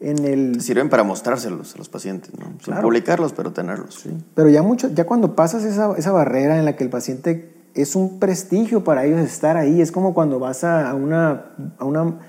en 0.00 0.24
el... 0.24 0.62
Sirven 0.62 0.88
para 0.88 1.02
mostrárselos 1.02 1.74
a 1.74 1.78
los 1.78 1.90
pacientes, 1.90 2.32
¿no? 2.38 2.46
Sin 2.64 2.74
publicarlos, 2.76 3.34
pero 3.34 3.52
tenerlos. 3.52 3.96
Sí. 4.02 4.10
Pero 4.34 4.48
ya, 4.48 4.62
mucho, 4.62 4.88
ya 4.88 5.04
cuando 5.04 5.36
pasas 5.36 5.64
esa, 5.64 5.94
esa 5.98 6.12
barrera 6.12 6.58
en 6.58 6.64
la 6.64 6.76
que 6.76 6.84
el 6.84 6.88
paciente 6.88 7.52
es 7.74 7.94
un 7.94 8.18
prestigio 8.18 8.82
para 8.82 9.04
ellos 9.04 9.20
estar 9.20 9.58
ahí, 9.58 9.82
es 9.82 9.92
como 9.92 10.14
cuando 10.14 10.38
vas 10.38 10.64
a 10.64 10.94
una, 10.94 11.52
a, 11.78 11.84
una, 11.84 12.20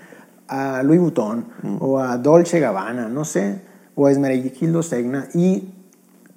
a 0.50 0.84
Louis 0.84 1.00
Vuitton 1.00 1.46
mm. 1.64 1.78
o 1.80 2.00
a 2.00 2.18
Dolce 2.18 2.60
Gabbana, 2.60 3.08
no 3.08 3.24
sé, 3.24 3.62
o 3.96 4.08
a 4.08 4.12
Esmeralda 4.12 4.84
Segna, 4.84 5.30
y 5.34 5.70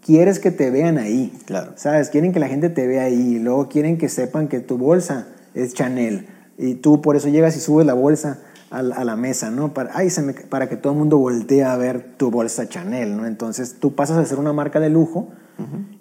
quieres 0.05 0.39
que 0.39 0.51
te 0.51 0.71
vean 0.71 0.99
ahí. 0.99 1.33
Claro. 1.47 1.73
¿Sabes? 1.77 2.11
Quieren 2.11 2.33
que 2.33 2.41
la 2.41 2.49
gente 2.49 2.69
te 2.69 2.87
vea 2.87 3.05
ahí. 3.05 3.37
Y 3.37 3.39
luego 3.39 3.69
quieren 3.69 3.99
que 3.99 4.09
sepan 4.09 4.49
que 4.49 4.61
tu 4.61 4.79
bolsa 4.79 5.29
es 5.55 5.75
Chanel. 5.75 6.29
Y 6.59 6.75
tú 6.75 7.01
por 7.01 7.17
eso 7.17 7.29
llegas 7.29 7.57
y 7.57 7.61
subes 7.61 7.87
la 7.87 7.95
bolsa 7.95 8.39
a 8.71 8.83
la, 8.83 9.15
mesa, 9.15 9.53
¿no? 9.53 9.73
Para, 9.73 9.91
ay, 9.95 10.11
se 10.11 10.23
para 10.49 10.69
que 10.69 10.77
todo 10.77 10.95
el 10.95 10.99
mundo 10.99 11.17
voltee 11.19 11.63
a 11.63 11.77
ver 11.77 12.17
tu 12.17 12.33
bolsa 12.33 12.69
Chanel, 12.69 13.17
¿no? 13.17 13.25
Entonces 13.25 13.77
tú 13.79 13.95
pasas 13.95 14.19
a 14.19 14.25
ser 14.25 14.41
una 14.41 14.53
marca 14.53 14.81
de 14.81 14.91
lujo 14.91 15.29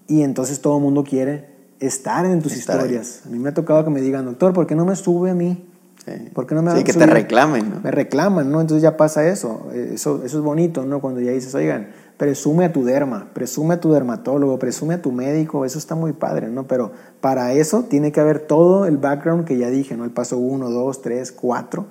y 0.08 0.24
entonces 0.24 0.60
todo 0.60 0.78
el 0.78 0.84
mundo 0.84 1.04
quiere 1.04 1.50
estar 1.80 2.26
en 2.26 2.42
tus 2.42 2.58
historias. 2.58 3.22
A 3.28 3.30
mí 3.30 3.38
me 3.38 3.50
ha 3.50 3.54
tocado 3.54 3.84
que 3.84 3.92
me 3.92 4.02
digan, 4.02 4.26
doctor, 4.26 4.54
¿por 4.54 4.66
qué 4.66 4.74
no 4.74 4.86
me 4.86 4.96
sube 4.96 5.30
a 5.30 5.36
mí? 5.36 5.68
Sí. 6.04 6.30
¿Por 6.34 6.48
qué 6.48 6.56
no 6.56 6.64
me 6.64 6.76
Sí, 6.76 6.84
que 6.84 6.94
te 6.94 7.06
reclamen, 7.06 7.70
¿no? 7.70 7.82
Me 7.82 7.92
reclaman, 7.92 8.52
¿no? 8.52 8.60
Entonces 8.60 8.82
ya 8.82 8.98
pasa 8.98 9.28
eso. 9.28 9.70
Eso, 9.72 10.24
eso 10.26 10.38
es 10.40 10.44
bonito, 10.44 10.84
¿no? 10.84 11.00
Cuando 11.00 11.22
ya 11.22 11.32
dices, 11.32 11.54
oigan, 11.54 11.90
presume 12.24 12.64
a 12.64 12.72
tu 12.72 12.86
derma, 12.86 13.28
presume 13.34 13.74
a 13.74 13.82
tu 13.82 13.92
dermatólogo, 13.92 14.58
presume 14.58 14.94
a 14.94 15.02
tu 15.02 15.12
médico, 15.12 15.66
eso 15.66 15.78
está 15.78 15.94
muy 15.94 16.14
padre, 16.14 16.48
¿no? 16.48 16.66
Pero 16.68 16.94
para 17.20 17.52
eso 17.52 17.84
tiene 17.84 18.14
que 18.14 18.22
haber 18.22 18.40
todo 18.40 18.86
el 18.86 18.96
background 18.96 19.44
que 19.44 19.58
ya 19.58 19.70
dije, 19.70 19.98
¿no? 19.98 20.06
El 20.06 20.12
paso 20.12 20.38
1, 20.38 20.70
2, 20.70 21.02
3, 21.02 21.32
4. 21.34 21.86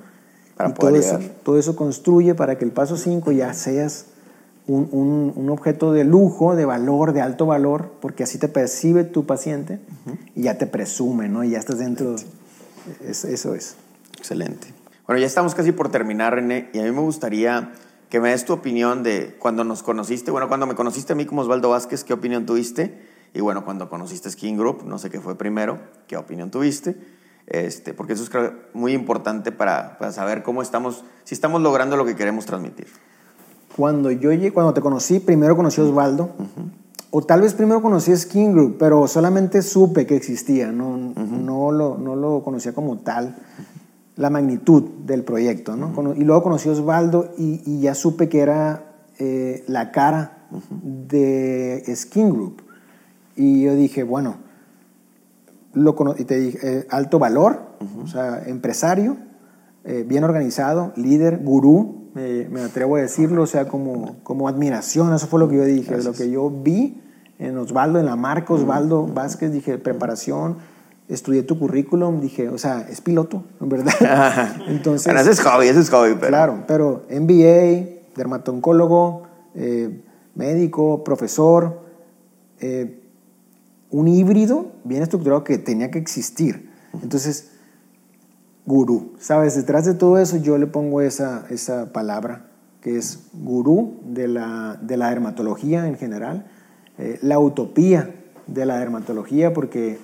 Para 0.56 0.72
poder 0.72 1.02
todo, 1.02 1.18
eso, 1.18 1.30
todo 1.42 1.58
eso 1.58 1.76
construye 1.76 2.34
para 2.34 2.56
que 2.56 2.64
el 2.64 2.70
paso 2.70 2.96
5 2.96 3.30
ya 3.32 3.52
seas 3.52 4.06
un, 4.66 5.34
un, 5.36 5.50
objeto 5.50 5.92
de 5.92 6.04
lujo, 6.04 6.56
de 6.56 6.64
valor, 6.64 7.12
de 7.12 7.20
alto 7.20 7.44
valor, 7.44 7.90
porque 8.00 8.22
así 8.22 8.38
te 8.38 8.48
percibe 8.48 9.04
tu 9.04 9.26
paciente 9.26 9.80
y 10.34 10.44
ya 10.44 10.56
te 10.56 10.66
presume, 10.66 11.28
¿no? 11.28 11.44
Y 11.44 11.50
ya 11.50 11.58
estás 11.58 11.76
dentro. 11.76 12.16
eso 13.04 13.54
es. 13.54 13.76
Excelente. 14.16 14.68
Bueno, 15.06 15.20
ya 15.20 15.26
estamos 15.26 15.54
casi 15.54 15.72
por 15.72 15.90
terminar, 15.90 16.36
René, 16.36 16.70
y 16.72 16.78
a 16.78 16.84
mí 16.84 16.90
me 16.90 17.02
gustaría 17.02 17.72
que 18.12 18.20
me 18.20 18.28
des 18.28 18.44
tu 18.44 18.52
opinión 18.52 19.02
de 19.02 19.36
cuando 19.38 19.64
nos 19.64 19.82
conociste, 19.82 20.30
bueno, 20.30 20.46
cuando 20.46 20.66
me 20.66 20.74
conociste 20.74 21.14
a 21.14 21.16
mí 21.16 21.24
como 21.24 21.40
Osvaldo 21.40 21.70
Vázquez, 21.70 22.04
¿qué 22.04 22.12
opinión 22.12 22.44
tuviste? 22.44 23.00
Y 23.32 23.40
bueno, 23.40 23.64
cuando 23.64 23.88
conociste 23.88 24.30
Skin 24.30 24.58
Group, 24.58 24.84
no 24.84 24.98
sé 24.98 25.08
qué 25.08 25.18
fue 25.18 25.38
primero, 25.38 25.78
qué 26.06 26.18
opinión 26.18 26.50
tuviste, 26.50 26.94
este, 27.46 27.94
porque 27.94 28.12
eso 28.12 28.24
es 28.24 28.52
muy 28.74 28.92
importante 28.92 29.50
para, 29.50 29.96
para, 29.96 30.12
saber 30.12 30.42
cómo 30.42 30.60
estamos, 30.60 31.06
si 31.24 31.34
estamos 31.34 31.62
logrando 31.62 31.96
lo 31.96 32.04
que 32.04 32.14
queremos 32.14 32.44
transmitir. 32.44 32.88
Cuando 33.78 34.10
yo 34.10 34.30
llegué, 34.30 34.52
cuando 34.52 34.74
te 34.74 34.82
conocí, 34.82 35.18
primero 35.18 35.56
conocí 35.56 35.80
a 35.80 35.84
Osvaldo, 35.84 36.32
o 37.10 37.22
tal 37.22 37.40
vez 37.40 37.54
primero 37.54 37.80
conocí 37.80 38.12
a 38.12 38.16
Skin 38.18 38.52
Group, 38.52 38.76
pero 38.78 39.08
solamente 39.08 39.62
supe 39.62 40.04
que 40.04 40.16
existía, 40.16 40.70
no, 40.70 40.98
no, 40.98 41.72
lo, 41.72 41.96
no 41.96 42.14
lo 42.14 42.42
conocía 42.42 42.74
como 42.74 42.98
tal 42.98 43.36
la 44.16 44.30
magnitud 44.30 44.82
del 45.04 45.24
proyecto, 45.24 45.76
¿no? 45.76 46.14
Y 46.14 46.24
luego 46.24 46.42
conocí 46.42 46.68
a 46.68 46.72
Osvaldo 46.72 47.32
y, 47.38 47.62
y 47.64 47.80
ya 47.80 47.94
supe 47.94 48.28
que 48.28 48.40
era 48.40 48.92
eh, 49.18 49.64
la 49.68 49.92
cara 49.92 50.46
de 50.82 51.84
Skin 51.94 52.30
Group. 52.30 52.62
Y 53.36 53.62
yo 53.62 53.74
dije, 53.74 54.02
bueno, 54.02 54.36
lo 55.72 55.94
y 56.18 56.24
te 56.24 56.38
dije, 56.38 56.58
eh, 56.62 56.86
alto 56.90 57.18
valor, 57.18 57.60
o 58.02 58.06
sea, 58.06 58.42
empresario, 58.46 59.16
eh, 59.84 60.04
bien 60.06 60.24
organizado, 60.24 60.92
líder, 60.96 61.38
gurú, 61.42 62.10
me, 62.14 62.60
atrevo 62.60 62.96
a 62.96 63.00
decirlo, 63.00 63.42
o 63.42 63.46
sea, 63.46 63.68
como, 63.68 64.16
como 64.22 64.48
admiración, 64.48 65.14
eso 65.14 65.26
fue 65.26 65.40
lo 65.40 65.48
que 65.48 65.56
yo 65.56 65.64
dije, 65.64 65.96
lo 66.02 66.12
que 66.12 66.30
yo 66.30 66.50
vi 66.50 67.00
en 67.38 67.56
Osvaldo, 67.56 67.98
en 67.98 68.06
la 68.06 68.16
marca 68.16 68.52
Osvaldo 68.52 69.06
Vázquez, 69.06 69.50
dije, 69.50 69.78
preparación, 69.78 70.58
estudié 71.12 71.42
tu 71.42 71.58
currículum, 71.58 72.20
dije, 72.20 72.48
o 72.48 72.58
sea, 72.58 72.86
es 72.88 73.00
piloto, 73.00 73.44
en 73.60 73.68
verdad. 73.68 74.56
Entonces, 74.68 75.14
ese 75.14 75.30
es 75.30 75.40
hobby, 75.40 75.68
ese 75.68 75.80
es 75.80 75.90
hobby. 75.90 76.14
Pero... 76.14 76.28
Claro, 76.28 76.64
pero 76.66 77.06
MBA, 77.10 78.14
dermatoncólogo, 78.16 79.24
eh, 79.54 80.00
médico, 80.34 81.04
profesor, 81.04 81.80
eh, 82.60 82.98
un 83.90 84.08
híbrido 84.08 84.72
bien 84.84 85.02
estructurado 85.02 85.44
que 85.44 85.58
tenía 85.58 85.90
que 85.90 85.98
existir. 85.98 86.70
Entonces, 87.02 87.50
gurú, 88.64 89.12
¿sabes? 89.18 89.54
Detrás 89.54 89.84
de 89.84 89.94
todo 89.94 90.18
eso 90.18 90.36
yo 90.38 90.56
le 90.56 90.66
pongo 90.66 91.00
esa, 91.02 91.46
esa 91.50 91.92
palabra, 91.92 92.46
que 92.80 92.96
es 92.96 93.26
gurú 93.32 94.00
de 94.04 94.28
la, 94.28 94.78
de 94.80 94.96
la 94.96 95.10
dermatología 95.10 95.86
en 95.86 95.96
general, 95.96 96.46
eh, 96.98 97.18
la 97.22 97.38
utopía 97.38 98.14
de 98.46 98.66
la 98.66 98.78
dermatología, 98.78 99.52
porque 99.52 99.98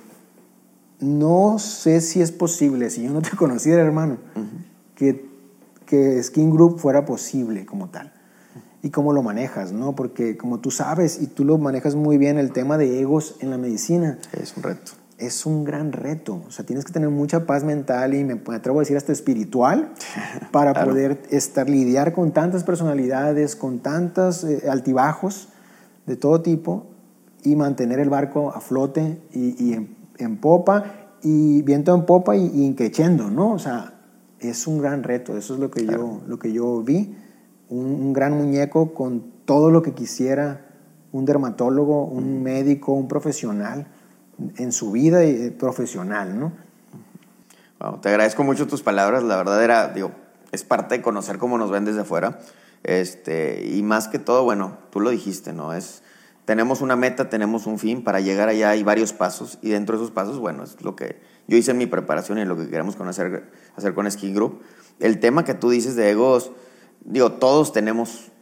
no 1.01 1.59
sé 1.59 2.01
si 2.01 2.21
es 2.21 2.33
posible, 2.33 2.91
si 2.91 3.03
yo 3.03 3.11
no 3.11 3.23
te 3.23 3.31
conociera, 3.37 3.83
hermano, 3.83 4.19
que, 4.95 5.29
que 5.87 6.23
Skin 6.23 6.51
Group 6.51 6.79
fuera 6.79 7.05
posible 7.05 7.67
como 7.67 7.89
tal. 7.89 8.13
Y 8.81 8.91
cómo 8.91 9.13
lo 9.13 9.23
manejas, 9.23 9.73
¿no? 9.73 9.97
Porque 9.97 10.37
como 10.37 10.61
tú 10.61 10.71
sabes 10.71 11.21
y 11.21 11.27
tú 11.27 11.45
lo 11.45 11.59
manejas 11.59 11.97
muy 11.97 12.17
bien, 12.17 12.39
el 12.39 12.53
tema 12.53 12.79
de 12.79 13.01
egos 13.01 13.37
en 13.41 13.51
la 13.51 13.59
medicina. 13.59 14.19
Es 14.33 14.57
un 14.57 14.63
reto. 14.63 14.93
Es 15.19 15.47
un 15.47 15.65
gran 15.65 15.91
reto. 15.91 16.45
O 16.47 16.51
sea, 16.53 16.65
tienes 16.65 16.85
que 16.85 16.93
tener 16.93 17.09
mucha 17.09 17.45
paz 17.45 17.65
mental 17.65 18.15
y 18.15 18.23
me 18.23 18.41
atrevo 18.55 18.79
a 18.79 18.83
decir 18.83 18.97
hasta 18.97 19.11
espiritual 19.11 19.93
para 20.53 20.85
poder 20.85 21.21
estar, 21.31 21.69
lidiar 21.69 22.13
con 22.13 22.31
tantas 22.31 22.63
personalidades, 22.63 23.57
con 23.57 23.81
tantos 23.81 24.45
eh, 24.45 24.63
altibajos 24.71 25.49
de 26.07 26.15
todo 26.15 26.41
tipo 26.41 26.87
y 27.43 27.57
mantener 27.57 27.99
el 27.99 28.11
barco 28.11 28.53
a 28.53 28.61
flote 28.61 29.21
y, 29.33 29.61
y 29.63 29.73
en 29.73 29.98
popa 30.41 31.15
y 31.23 31.63
viento 31.63 31.95
en 31.95 32.07
popa 32.07 32.37
y, 32.37 32.47
y 32.47 33.03
¿no? 33.31 33.53
O 33.53 33.59
sea, 33.59 33.95
es 34.41 34.67
un 34.67 34.79
gran 34.79 35.03
reto, 35.03 35.37
eso 35.37 35.55
es 35.55 35.61
lo 35.61 35.71
que, 35.71 35.85
yo, 35.85 36.21
lo 36.27 36.39
que 36.39 36.53
yo 36.53 36.83
vi, 36.83 37.17
un, 37.69 38.13
gran 38.13 38.37
muñeco 38.37 38.95
con 38.95 39.33
todo 39.45 39.71
lo 39.71 39.83
que 39.83 39.93
quisiera 39.93 40.67
un 41.11 41.25
dermatólogo, 41.25 42.05
un 42.05 42.43
médico, 42.43 42.93
un 42.93 43.09
profesional 43.09 43.89
en 44.57 44.73
su 44.73 44.93
vida 44.93 45.25
eh, 45.25 45.51
profesional, 45.51 46.39
¿no? 46.39 46.53
te 48.01 48.09
agradezco 48.09 48.43
mucho 48.43 48.67
tus 48.67 48.83
palabras, 48.83 49.23
la 49.23 49.37
verdad 49.37 49.63
era, 49.63 49.89
digo, 49.89 50.11
es 50.51 50.65
parte 50.65 50.97
de 50.97 51.03
conocer 51.03 51.39
cómo 51.39 51.59
nos 51.59 51.71
ven 51.71 51.85
desde 51.85 52.01
afuera, 52.01 52.41
este, 52.83 53.67
y 53.67 53.83
más 53.83 54.09
que 54.09 54.19
todo, 54.19 54.45
bueno, 54.45 54.79
tú 54.91 55.01
lo 55.01 55.11
dijiste, 55.11 55.53
¿no? 55.53 55.73
Es 55.73 56.03
tenemos 56.49 56.81
una 56.81 56.97
meta, 56.97 57.29
tenemos 57.29 57.67
un 57.67 57.79
fin, 57.79 58.03
para 58.03 58.21
llegar 58.21 58.49
allá 58.49 58.71
hay 58.71 58.83
varios 58.83 59.13
pasos 59.13 59.59
y 59.61 59.69
dentro 59.69 59.99
de 59.99 60.03
esos 60.03 60.15
pasos, 60.15 60.39
bueno, 60.39 60.65
es 60.65 60.81
lo 60.81 60.97
que 60.97 61.21
yo 61.47 61.59
hice 61.59 61.73
en 61.73 61.77
mi 61.77 61.85
preparación 61.85 62.39
y 62.39 62.47
lo 62.47 62.57
que 62.57 62.71
queremos 62.71 62.97
conocer, 62.97 63.51
hacer 63.77 63.93
con 63.93 64.11
Skin 64.11 64.35
Group. 64.35 64.63
El 64.99 65.21
tema 65.21 65.45
que 65.45 65.53
tú 65.53 65.69
dices 65.69 65.95
de 65.95 66.09
egos, 66.09 66.51
digo, 67.05 67.33
todos 67.33 67.75
tenemos 67.75 68.33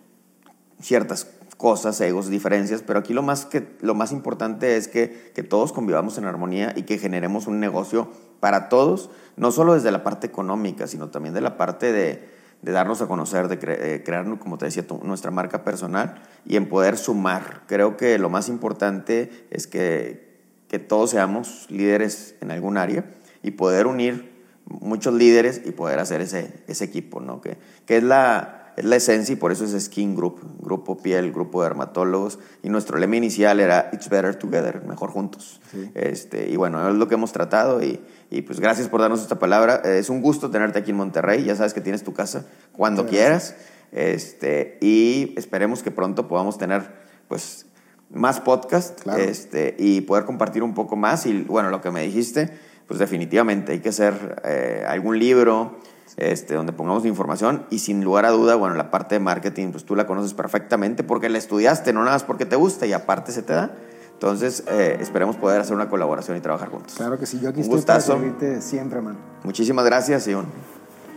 ciertas 0.80 1.26
cosas, 1.56 2.00
egos, 2.00 2.28
diferencias, 2.28 2.80
pero 2.86 3.00
aquí 3.00 3.12
lo 3.12 3.22
más, 3.22 3.44
que, 3.44 3.66
lo 3.80 3.96
más 3.96 4.12
importante 4.12 4.76
es 4.76 4.86
que, 4.86 5.32
que 5.34 5.42
todos 5.42 5.72
convivamos 5.72 6.16
en 6.16 6.26
armonía 6.26 6.74
y 6.76 6.82
que 6.82 6.98
generemos 6.98 7.48
un 7.48 7.58
negocio 7.58 8.12
para 8.38 8.68
todos, 8.68 9.10
no 9.36 9.50
solo 9.50 9.74
desde 9.74 9.90
la 9.90 10.04
parte 10.04 10.28
económica, 10.28 10.86
sino 10.86 11.08
también 11.08 11.34
de 11.34 11.40
la 11.40 11.56
parte 11.56 11.90
de, 11.90 12.35
de 12.62 12.72
darnos 12.72 13.00
a 13.02 13.06
conocer, 13.06 13.48
de 13.48 13.58
eh, 13.62 14.02
crear, 14.04 14.26
como 14.38 14.58
te 14.58 14.66
decía, 14.66 14.84
nuestra 15.02 15.30
marca 15.30 15.62
personal 15.64 16.22
y 16.44 16.56
en 16.56 16.68
poder 16.68 16.96
sumar. 16.96 17.62
Creo 17.66 17.96
que 17.96 18.18
lo 18.18 18.30
más 18.30 18.48
importante 18.48 19.46
es 19.50 19.66
que, 19.66 20.40
que 20.68 20.78
todos 20.78 21.10
seamos 21.10 21.66
líderes 21.70 22.34
en 22.40 22.50
algún 22.50 22.76
área 22.76 23.04
y 23.42 23.52
poder 23.52 23.86
unir 23.86 24.36
muchos 24.66 25.14
líderes 25.14 25.62
y 25.64 25.70
poder 25.70 25.98
hacer 25.98 26.20
ese, 26.20 26.52
ese 26.66 26.84
equipo, 26.84 27.20
¿no? 27.20 27.40
Que, 27.40 27.56
que 27.86 27.98
es 27.98 28.02
la, 28.02 28.72
es 28.76 28.84
la 28.84 28.96
esencia 28.96 29.32
y 29.32 29.36
por 29.36 29.52
eso 29.52 29.64
es 29.64 29.84
Skin 29.84 30.14
Group, 30.14 30.40
grupo 30.60 30.98
piel, 30.98 31.32
grupo 31.32 31.62
de 31.62 31.68
dermatólogos. 31.68 32.38
Y 32.62 32.68
nuestro 32.68 32.98
lema 32.98 33.16
inicial 33.16 33.58
era 33.60 33.90
It's 33.92 34.08
Better 34.08 34.34
Together, 34.36 34.84
mejor 34.84 35.10
juntos. 35.10 35.60
Este, 35.94 36.48
y 36.50 36.56
bueno, 36.56 36.86
es 36.88 36.94
lo 36.94 37.08
que 37.08 37.14
hemos 37.14 37.32
tratado 37.32 37.82
y, 37.82 38.00
y, 38.30 38.42
pues 38.42 38.60
gracias 38.60 38.88
por 38.88 39.00
darnos 39.00 39.22
esta 39.22 39.38
palabra. 39.38 39.76
Es 39.84 40.10
un 40.10 40.20
gusto 40.20 40.50
tenerte 40.50 40.78
aquí 40.78 40.90
en 40.90 40.96
Monterrey, 40.96 41.44
ya 41.44 41.56
sabes 41.56 41.74
que 41.74 41.80
tienes 41.80 42.02
tu 42.02 42.12
casa 42.12 42.46
cuando 42.72 43.06
quieras. 43.06 43.54
Este, 43.92 44.78
y 44.80 45.34
esperemos 45.36 45.82
que 45.82 45.90
pronto 45.90 46.28
podamos 46.28 46.58
tener 46.58 47.06
pues 47.28 47.66
más 48.10 48.40
podcast 48.40 49.00
este, 49.16 49.74
y 49.78 50.02
poder 50.02 50.24
compartir 50.24 50.62
un 50.62 50.74
poco 50.74 50.96
más. 50.96 51.26
Y 51.26 51.42
bueno, 51.42 51.70
lo 51.70 51.80
que 51.80 51.90
me 51.90 52.02
dijiste, 52.02 52.50
pues 52.86 52.98
definitivamente 52.98 53.72
hay 53.72 53.80
que 53.80 53.90
hacer 53.90 54.42
eh, 54.44 54.84
algún 54.86 55.18
libro 55.18 55.78
este, 56.16 56.54
donde 56.54 56.72
pongamos 56.72 57.04
información 57.04 57.66
y 57.70 57.80
sin 57.80 58.02
lugar 58.02 58.24
a 58.24 58.30
duda, 58.30 58.54
bueno, 58.54 58.74
la 58.74 58.90
parte 58.90 59.16
de 59.16 59.18
marketing, 59.20 59.70
pues 59.70 59.84
tú 59.84 59.96
la 59.96 60.06
conoces 60.06 60.34
perfectamente 60.34 61.04
porque 61.04 61.28
la 61.28 61.38
estudiaste, 61.38 61.92
no 61.92 62.00
nada 62.00 62.12
más 62.12 62.24
porque 62.24 62.46
te 62.46 62.56
gusta 62.56 62.86
y 62.86 62.92
aparte 62.92 63.32
se 63.32 63.42
te 63.42 63.52
da. 63.52 63.72
Entonces, 64.16 64.64
eh, 64.66 64.96
esperemos 64.98 65.36
poder 65.36 65.60
hacer 65.60 65.74
una 65.74 65.90
colaboración 65.90 66.38
y 66.38 66.40
trabajar 66.40 66.70
juntos. 66.70 66.94
Claro 66.96 67.18
que 67.18 67.26
sí, 67.26 67.38
yo 67.38 67.50
aquí 67.50 67.60
estoy 67.60 67.82
para 67.82 68.00
servirte 68.00 68.62
siempre, 68.62 69.02
man. 69.02 69.18
Muchísimas 69.44 69.84
gracias 69.84 70.26
y 70.26 70.32
un 70.32 70.46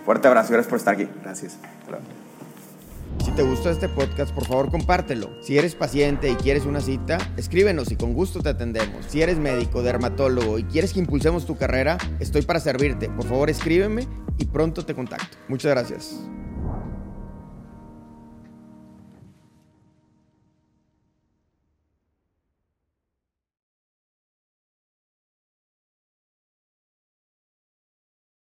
fuerte 0.05 0.27
abrazo. 0.27 0.51
Gracias 0.51 0.69
por 0.69 0.79
estar 0.79 0.95
aquí. 0.95 1.07
Gracias. 1.23 1.57
Si 3.23 3.31
te 3.31 3.43
gustó 3.43 3.69
este 3.69 3.87
podcast, 3.87 4.33
por 4.33 4.45
favor 4.45 4.69
compártelo. 4.69 5.29
Si 5.41 5.57
eres 5.57 5.75
paciente 5.75 6.29
y 6.29 6.35
quieres 6.35 6.65
una 6.65 6.81
cita, 6.81 7.17
escríbenos 7.37 7.89
y 7.89 7.95
con 7.95 8.13
gusto 8.13 8.41
te 8.41 8.49
atendemos. 8.49 9.05
Si 9.07 9.21
eres 9.21 9.37
médico, 9.37 9.81
dermatólogo 9.81 10.59
y 10.59 10.63
quieres 10.65 10.91
que 10.91 10.99
impulsemos 10.99 11.45
tu 11.45 11.57
carrera, 11.57 11.97
estoy 12.19 12.41
para 12.41 12.59
servirte. 12.59 13.09
Por 13.09 13.25
favor 13.25 13.49
escríbeme 13.49 14.07
y 14.37 14.45
pronto 14.45 14.85
te 14.85 14.93
contacto. 14.93 15.37
Muchas 15.47 15.71
gracias. 15.71 16.19